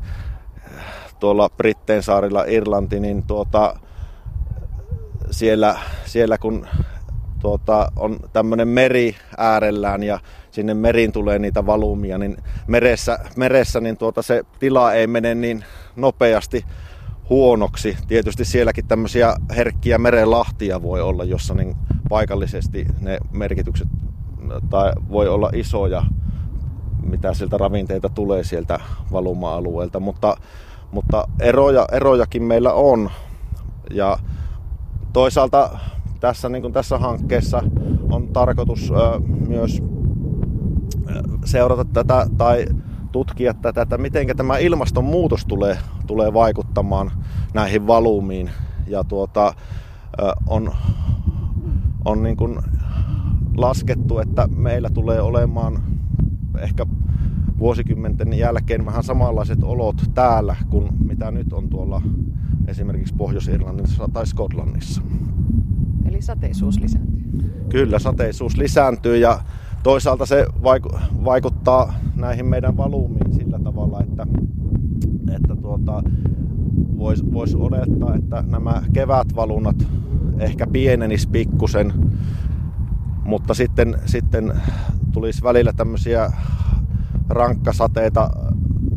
tuolla 1.20 1.49
Britteen 1.57 2.03
saarilla 2.03 2.45
Irlanti, 2.45 3.01
niin 3.01 3.22
tuota, 3.22 3.80
siellä, 5.30 5.78
siellä 6.05 6.38
kun 6.38 6.66
tuota, 7.41 7.93
on 7.97 8.16
tämmöinen 8.32 8.68
meri 8.68 9.16
äärellään 9.38 10.03
ja 10.03 10.20
sinne 10.51 10.74
meriin 10.74 11.12
tulee 11.12 11.38
niitä 11.38 11.66
valumia, 11.66 12.18
niin 12.18 12.36
meressä, 12.66 13.18
meressä 13.36 13.80
niin 13.80 13.97
tuota, 13.97 14.22
se 14.22 14.43
tila 14.59 14.93
ei 14.93 15.07
mene 15.07 15.34
niin 15.34 15.64
nopeasti 15.97 16.64
huonoksi. 17.30 17.97
Tietysti 18.09 18.45
sielläkin 18.45 18.86
tämmöisiä 18.88 19.36
herkkiä 19.57 19.99
merenlahtia 19.99 20.82
voi 20.82 21.01
olla, 21.01 21.24
jossa 21.24 21.55
niin 21.55 21.76
paikallisesti 22.09 22.86
ne 23.01 23.18
merkitykset 23.32 23.88
tai 24.70 24.93
voi 25.09 25.28
olla 25.28 25.51
isoja, 25.53 26.03
mitä 27.03 27.34
sieltä 27.34 27.59
ravinteita 27.59 28.09
tulee 28.09 28.44
sieltä 28.44 28.80
valuma-alueelta, 29.12 30.01
mutta, 30.01 30.36
mutta 30.92 31.28
eroja, 31.40 31.86
erojakin 31.92 32.42
meillä 32.42 32.72
on. 32.72 33.11
Ja 33.90 34.18
toisaalta 35.12 35.78
tässä, 36.20 36.48
niin 36.48 36.62
kuin 36.62 36.72
tässä 36.72 36.98
hankkeessa 36.98 37.62
on 38.11 38.28
tarkoitus 38.28 38.90
ö, 38.90 39.20
myös 39.48 39.82
seurata 41.44 41.84
tätä 41.84 42.26
tai 42.38 42.66
tutkia 43.12 43.55
tätä, 43.55 43.82
että 43.82 43.98
miten 43.98 44.26
tämä 44.36 44.59
ilmastonmuutos 44.59 45.46
tulee, 45.46 45.78
tulee 46.07 46.32
vaikuttamaan 46.32 47.11
näihin 47.55 47.86
valumiin. 47.86 48.51
ja 48.86 49.05
tuota, 49.05 49.55
on, 50.46 50.72
on 52.05 52.22
niin 52.22 52.36
kuin 52.36 52.59
laskettu, 53.57 54.18
että 54.18 54.48
meillä 54.57 54.90
tulee 54.94 55.20
olemaan 55.20 55.82
ehkä 56.61 56.86
vuosikymmenten 57.58 58.32
jälkeen 58.34 58.86
vähän 58.86 59.02
samanlaiset 59.02 59.62
olot 59.62 59.96
täällä 60.14 60.56
kuin 60.70 60.88
mitä 61.04 61.30
nyt 61.30 61.52
on 61.52 61.68
tuolla 61.68 62.02
esimerkiksi 62.66 63.14
Pohjois-Irlannissa 63.14 64.08
tai 64.12 64.26
Skotlannissa. 64.26 65.02
Eli 66.04 66.22
sateisuus 66.22 66.80
lisääntyy? 66.80 67.20
Kyllä, 67.68 67.98
sateisuus 67.98 68.56
lisääntyy 68.56 69.16
ja 69.16 69.40
toisaalta 69.82 70.26
se 70.26 70.46
vaikuttaa 71.24 71.94
näihin 72.16 72.46
meidän 72.46 72.76
valumiin 72.76 73.34
sillä 73.34 73.58
tavalla, 73.58 74.00
että, 74.00 74.26
että 75.36 75.56
tuota, 75.56 76.02
voisi 76.98 77.32
vois 77.32 77.54
odottaa, 77.54 78.14
että 78.14 78.44
nämä 78.46 78.82
kevätvalunnat 78.92 79.86
ehkä 80.38 80.66
pienenis 80.66 81.26
pikkusen, 81.26 81.92
mutta 83.31 83.55
sitten, 83.55 83.97
sitten 84.07 84.53
tulisi 85.12 85.43
välillä 85.43 85.72
tämmöisiä 85.72 86.33
rankkasateita 87.28 88.31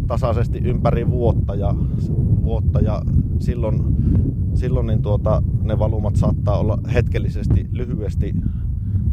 tasaisesti 0.08 0.60
ympäri 0.60 1.10
vuotta 1.10 1.56
ja, 1.56 1.76
vuotta 2.44 2.80
ja 2.80 3.02
silloin, 3.40 3.84
silloin 4.54 4.88
niin 4.88 5.02
tuota, 5.02 5.44
ne 5.62 5.80
valumat 5.80 6.16
saattaa 6.16 6.58
olla 6.58 6.78
hetkellisesti 6.94 7.68
lyhyesti 7.72 8.36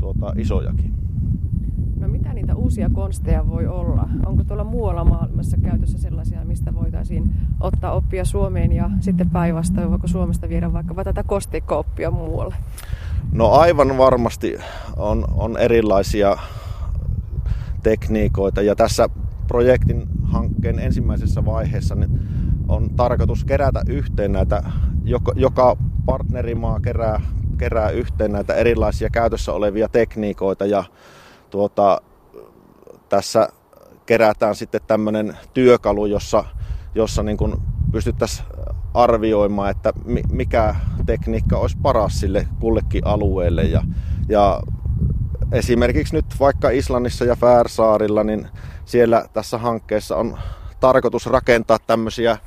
tuota, 0.01 0.33
isojakin. 0.37 0.95
No 1.97 2.09
mitä 2.09 2.33
niitä 2.33 2.55
uusia 2.55 2.91
konsteja 2.93 3.49
voi 3.49 3.66
olla? 3.66 4.09
Onko 4.27 4.45
tuolla 4.45 4.64
muualla 4.64 5.05
maailmassa 5.05 5.57
käytössä 5.57 5.99
sellaisia, 5.99 6.45
mistä 6.45 6.75
voitaisiin 6.75 7.33
ottaa 7.61 7.93
oppia 7.93 8.25
Suomeen 8.25 8.73
ja 8.73 8.91
sitten 9.01 9.31
päinvastoin, 9.31 9.91
voiko 9.91 10.07
Suomesta 10.07 10.49
viedä 10.49 10.73
vaikka 10.73 11.05
tätä 11.05 11.23
kosteikko-oppia 11.23 12.11
muualle? 12.11 12.55
No 13.33 13.51
aivan 13.51 13.99
varmasti 13.99 14.59
on, 14.97 15.25
on 15.35 15.59
erilaisia 15.59 16.37
tekniikoita 17.83 18.62
ja 18.62 18.77
tässä 18.77 19.09
projektin 19.47 20.09
hankkeen 20.23 20.79
ensimmäisessä 20.79 21.45
vaiheessa 21.45 21.95
niin 21.95 22.21
on 22.68 22.91
tarkoitus 22.91 23.45
kerätä 23.45 23.83
yhteen 23.87 24.33
näitä, 24.33 24.62
joka, 25.05 25.33
joka 25.37 25.77
partnerimaa 26.07 26.81
kerää, 26.81 27.21
kerää 27.59 27.91
yhteen 27.91 28.33
näitä 28.33 28.55
erilaisia 28.55 29.11
käytössä 29.11 29.53
olevia 29.53 29.89
tekniikoita 29.89 30.66
ja 30.66 30.85
tuota, 31.51 32.01
tässä 33.09 33.49
kerätään 34.07 34.55
sitten 34.55 34.81
tämmöinen 34.87 35.39
työkalu, 35.55 36.07
jossa, 36.07 36.45
jossa 36.95 37.23
niin 37.23 37.37
kuin 37.37 37.55
pystyttäisiin 37.93 38.49
arvioimaan, 38.95 39.70
että 39.70 39.93
mikä 40.32 40.74
tekniikka 41.07 41.59
olisi 41.59 41.76
paras 41.82 42.20
sille 42.20 42.47
kullekin 42.61 43.07
alueelle. 43.07 43.62
Ja, 43.62 43.82
ja 44.28 44.62
esimerkiksi 45.53 46.16
nyt 46.16 46.26
vaikka 46.41 46.70
Islannissa 46.70 47.24
ja 47.24 47.36
Färsaarilla, 47.36 48.24
niin 48.24 48.49
siellä 48.84 49.24
tässä 49.32 49.59
hankkeessa 49.59 50.16
on 50.16 50.38
tarkoitus 50.80 51.26
rakentaa 51.26 51.78
tämmöisiä, 51.86 52.38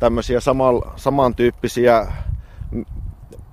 tämmöisiä 0.00 0.40
saman, 0.40 0.82
samantyyppisiä 0.96 2.06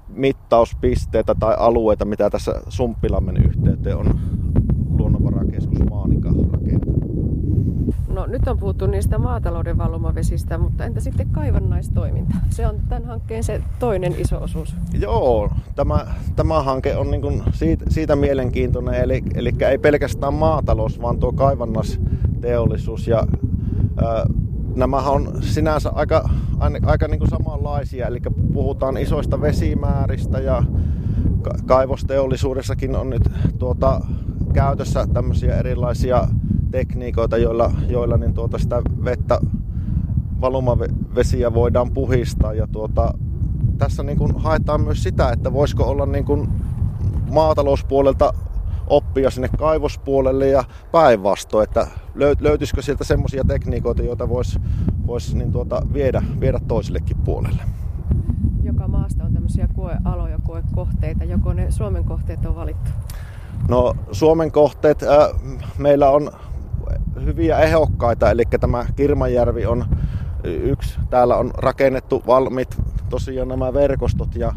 mittauspisteitä 0.10 1.36
tai 1.40 1.56
alueita, 1.60 2.06
mitä 2.06 2.30
tässä 2.30 2.62
Sumppilammen 2.70 3.38
yhteyteen 3.38 3.98
on 3.98 4.20
luonnonvarakeskus 4.98 5.80
Maanika 5.90 6.30
rakentanut. 6.52 6.87
No 8.18 8.26
nyt 8.26 8.48
on 8.48 8.58
puhuttu 8.58 8.88
niistä 8.88 9.18
maatalouden 9.18 9.78
valumavesistä, 9.78 10.58
mutta 10.58 10.86
entä 10.86 11.00
sitten 11.00 11.30
kaivannaistoiminta? 11.30 12.36
Se 12.50 12.68
on 12.68 12.76
tämän 12.90 13.06
hankkeen 13.06 13.44
se 13.44 13.62
toinen 13.80 14.16
iso 14.18 14.44
osuus. 14.44 14.76
Joo, 15.00 15.52
tämä, 15.76 16.08
tämä 16.36 16.64
hanke 16.64 16.96
on 16.96 17.12
niin 17.12 17.44
siitä, 17.52 17.86
siitä 17.90 18.16
mielenkiintoinen, 18.16 18.94
eli, 18.94 19.24
eli 19.36 19.54
ei 19.70 19.78
pelkästään 19.78 20.34
maatalous, 20.34 21.02
vaan 21.02 21.20
tuo 21.20 21.32
kaivannasteollisuus 21.32 23.08
ja 23.08 23.18
ää, 23.18 24.26
nämä 24.76 24.98
on 24.98 25.38
sinänsä 25.42 25.90
aika, 25.90 26.30
aika 26.86 27.08
niin 27.08 27.20
kuin 27.20 27.30
samanlaisia, 27.30 28.08
eli 28.08 28.20
puhutaan 28.54 28.98
isoista 28.98 29.42
vesimääristä 29.42 30.40
ja 30.40 30.64
kaivosteollisuudessakin 31.66 32.96
on 32.96 33.10
nyt 33.10 33.30
tuota, 33.60 34.02
käytössä 34.54 35.08
tämmöisiä 35.14 35.58
erilaisia 35.58 36.28
tekniikoita, 36.72 37.38
joilla, 37.38 37.72
joilla 37.88 38.18
niin 38.18 38.34
tuota 38.34 38.58
sitä 38.58 38.82
vettä 39.06 39.40
valumavesiä 40.42 41.54
voidaan 41.54 41.92
puhistaa. 41.92 42.54
Ja 42.54 42.68
tuota, 42.68 43.14
tässä 43.78 44.04
niin 44.04 44.18
kuin 44.18 44.40
haetaan 44.40 44.82
myös 44.82 45.04
sitä, 45.04 45.32
että 45.32 45.54
voisiko 45.54 45.84
olla 45.84 46.06
niin 46.06 46.26
kuin 46.26 46.50
maatalouspuolelta 47.32 48.34
oppia 48.88 49.30
sinne 49.30 49.50
kaivospuolelle 49.58 50.48
ja 50.48 50.64
päinvastoin, 50.92 51.64
että 51.64 51.88
löytyisikö 52.40 52.82
sieltä 52.82 53.04
semmoisia 53.04 53.44
tekniikoita, 53.48 54.04
joita 54.04 54.30
voisi 54.30 54.60
vois 55.08 55.36
niin 55.36 55.52
tuota 55.52 55.82
viedä, 55.94 56.24
viedä 56.40 56.60
toisellekin 56.68 57.18
puolelle. 57.18 57.62
Joka 58.64 58.88
maasta 58.88 59.24
on 59.24 59.34
tämmöisiä 59.34 59.68
koealoja, 59.76 60.40
koekohteita, 60.44 61.24
joko 61.24 61.54
ne 61.54 61.72
Suomen 61.72 62.04
kohteet 62.04 62.46
on 62.46 62.56
valittu? 62.56 62.92
No 63.70 63.96
Suomen 64.12 64.52
kohteet, 64.52 65.04
äh, 65.04 65.10
meillä 65.78 66.10
on 66.10 66.32
hyviä 67.26 67.60
ehokkaita, 67.60 68.32
eli 68.32 68.44
tämä 68.60 68.86
Kirmanjärvi 68.96 69.66
on 69.66 69.86
yksi. 70.44 71.00
Täällä 71.10 71.36
on 71.36 71.52
rakennettu 71.58 72.24
valmiit 72.28 72.78
tosiaan 73.10 73.48
nämä 73.48 73.74
verkostot 73.74 74.36
ja, 74.36 74.54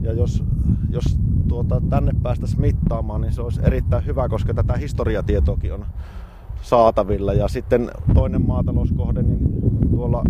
ja 0.00 0.12
jos, 0.12 0.44
jos 0.90 1.18
tuota, 1.48 1.82
tänne 1.90 2.12
päästäisiin 2.22 2.60
mittaamaan, 2.60 3.20
niin 3.20 3.32
se 3.32 3.42
olisi 3.42 3.60
erittäin 3.64 4.06
hyvä, 4.06 4.28
koska 4.28 4.54
tätä 4.54 4.72
historiatietoakin 4.72 5.74
on 5.74 5.86
saatavilla. 6.62 7.32
Ja 7.32 7.48
sitten 7.48 7.90
toinen 8.14 8.46
maatalouskohde, 8.46 9.22
niin 9.22 9.38
tuolla 9.90 10.24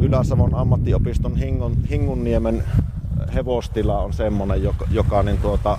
Ylä-Savon 0.00 0.54
ammattiopiston 0.54 1.36
Hingon, 1.36 1.76
Hingunniemen 1.90 2.64
hevostila 3.34 3.98
on 3.98 4.12
semmoinen, 4.12 4.62
joka, 4.62 4.86
joka 4.90 5.22
niin 5.22 5.38
tuota, 5.38 5.78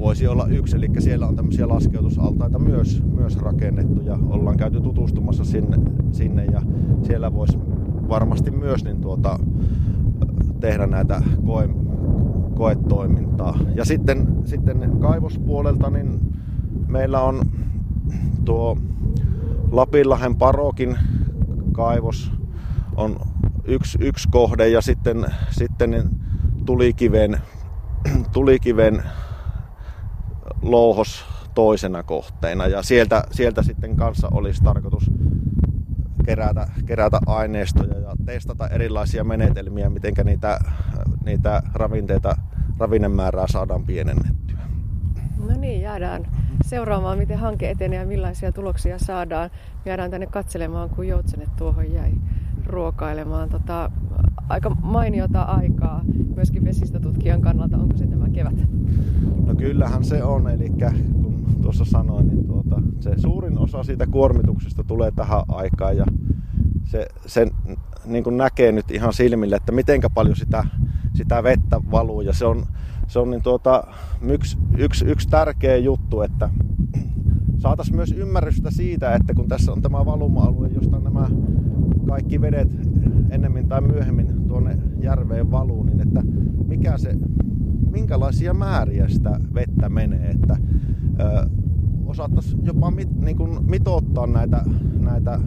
voisi 0.00 0.28
olla 0.28 0.46
yksi. 0.46 0.76
Eli 0.76 0.88
siellä 0.98 1.26
on 1.26 1.36
tämmöisiä 1.36 1.68
laskeutusaltaita 1.68 2.58
myös, 2.58 3.02
myös 3.14 3.38
rakennettu 3.38 4.00
ja 4.00 4.18
ollaan 4.28 4.56
käyty 4.56 4.80
tutustumassa 4.80 5.44
sinne, 5.44 5.78
sinne 6.12 6.44
ja 6.44 6.62
siellä 7.02 7.34
voisi 7.34 7.58
varmasti 8.08 8.50
myös 8.50 8.84
niin 8.84 9.00
tuota, 9.00 9.38
tehdä 10.60 10.86
näitä 10.86 11.22
koe, 11.46 11.68
koetoimintaa. 12.54 13.58
Ja 13.74 13.84
sitten, 13.84 14.26
sitten 14.44 14.90
kaivospuolelta 15.00 15.90
niin 15.90 16.20
meillä 16.88 17.20
on 17.20 17.42
tuo 18.44 18.76
Lapinlahen 19.70 20.36
Parokin 20.36 20.98
kaivos 21.72 22.32
on 22.96 23.16
yksi, 23.64 23.98
yksi 24.00 24.28
kohde 24.28 24.68
ja 24.68 24.80
sitten, 24.80 25.26
sitten 25.50 26.10
tulikiven, 26.66 27.38
tulikiven 28.32 29.02
louhos 30.62 31.24
toisena 31.54 32.02
kohteena 32.02 32.66
ja 32.66 32.82
sieltä, 32.82 33.24
sieltä 33.30 33.62
sitten 33.62 33.96
kanssa 33.96 34.28
olisi 34.32 34.64
tarkoitus 34.64 35.10
kerätä, 36.24 36.68
kerätä 36.86 37.20
aineistoja 37.26 37.98
ja 37.98 38.14
testata 38.26 38.68
erilaisia 38.68 39.24
menetelmiä, 39.24 39.90
miten 39.90 40.14
niitä, 40.24 40.60
niitä 41.24 41.62
ravinteita, 41.74 42.36
ravinnemäärää 42.78 43.46
saadaan 43.46 43.84
pienennettyä. 43.84 44.58
No 45.48 45.56
niin, 45.56 45.82
jäädään 45.82 46.26
seuraamaan, 46.64 47.18
miten 47.18 47.38
hanke 47.38 47.70
etenee 47.70 47.98
ja 47.98 48.06
millaisia 48.06 48.52
tuloksia 48.52 48.98
saadaan. 48.98 49.50
Jäädään 49.84 50.10
tänne 50.10 50.26
katselemaan, 50.26 50.90
kun 50.90 51.08
joutsenet 51.08 51.56
tuohon 51.56 51.92
jäi 51.92 52.12
ruokailemaan. 52.70 53.48
Tota, 53.48 53.90
aika 54.48 54.70
mainiota 54.70 55.42
aikaa 55.42 56.00
myöskin 56.34 56.64
vesistötutkijan 56.64 57.40
kannalta. 57.40 57.76
Onko 57.76 57.96
se 57.96 58.06
tämä 58.06 58.28
kevät? 58.28 58.66
No 59.46 59.54
kyllähän 59.54 60.04
se 60.04 60.24
on, 60.24 60.48
eli 60.48 60.72
kun 61.22 61.44
tuossa 61.62 61.84
sanoin, 61.84 62.28
niin 62.28 62.46
tuota, 62.46 62.82
se 63.00 63.14
suurin 63.16 63.58
osa 63.58 63.82
siitä 63.82 64.06
kuormituksesta 64.06 64.84
tulee 64.84 65.10
tähän 65.10 65.42
aikaan 65.48 65.96
ja 65.96 66.04
se, 66.84 67.06
sen 67.26 67.50
niin 68.04 68.24
kuin 68.24 68.36
näkee 68.36 68.72
nyt 68.72 68.90
ihan 68.90 69.12
silmille, 69.12 69.56
että 69.56 69.72
mitenkä 69.72 70.10
paljon 70.10 70.36
sitä, 70.36 70.64
sitä 71.14 71.42
vettä 71.42 71.80
valuu 71.90 72.20
ja 72.20 72.32
se 72.32 72.44
on, 72.44 72.66
se 73.06 73.18
on 73.18 73.30
niin 73.30 73.42
tuota, 73.42 73.84
yksi, 74.22 74.58
yksi, 74.78 75.04
yksi 75.04 75.28
tärkeä 75.28 75.76
juttu, 75.76 76.22
että 76.22 76.50
saataisiin 77.58 77.96
myös 77.96 78.12
ymmärrystä 78.12 78.70
siitä, 78.70 79.14
että 79.14 79.34
kun 79.34 79.48
tässä 79.48 79.72
on 79.72 79.82
tämä 79.82 80.06
valuma-alue, 80.06 80.68
josta 80.68 80.98
nämä 80.98 81.28
kaikki 82.06 82.40
vedet 82.40 82.68
ennemmin 83.30 83.68
tai 83.68 83.80
myöhemmin 83.80 84.46
tuonne 84.48 84.78
järveen 85.02 85.50
valuu, 85.50 85.82
niin 85.82 86.00
että 86.00 86.22
mikä 86.68 86.98
se, 86.98 87.16
minkälaisia 87.90 88.54
määriä 88.54 89.08
sitä 89.08 89.40
vettä 89.54 89.88
menee, 89.88 90.30
että 90.30 90.56
ö, 91.20 91.48
osattaisiin 92.06 92.64
jopa 92.64 92.90
mit, 92.90 93.20
niin 93.20 93.36
kuin 93.36 93.70
mitoittaa 93.70 94.26
näitä, 94.26 94.64
näitä 95.00 95.40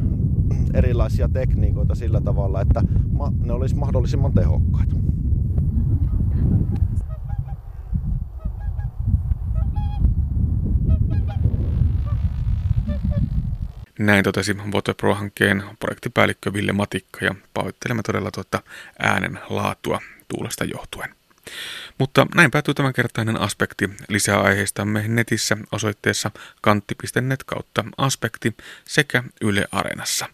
erilaisia 0.74 1.30
tekniikoita 1.30 1.96
sillä 1.96 2.22
tavalla, 2.22 2.62
että 2.62 2.82
ma, 3.12 3.34
ne 3.46 3.54
olisi 3.54 3.76
mahdollisimman 3.76 4.34
tehokkaita. 4.34 4.96
Näin 14.00 14.24
totesi 14.24 14.54
Waterpro-hankkeen 14.54 15.64
projektipäällikkö 15.80 16.54
Ville 16.54 16.72
Matikka 16.72 17.26
ja 17.26 17.36
pahoittelemme 17.54 18.04
todella 18.04 18.32
tuota 18.32 18.62
äänen 19.00 19.40
laatua 19.50 20.02
tuulesta 20.28 20.66
johtuen. 20.66 21.16
Mutta 21.98 22.28
näin 22.36 22.52
päättyy 22.52 22.74
tämänkertainen 22.74 23.42
aspekti. 23.42 23.90
Lisää 24.10 24.42
aiheistamme 24.42 25.04
netissä 25.08 25.58
osoitteessa 25.72 26.32
kantti.net 26.62 27.44
kautta 27.44 27.86
aspekti 27.98 28.58
sekä 28.86 29.24
Yle 29.42 29.68
Areenassa. 29.72 30.30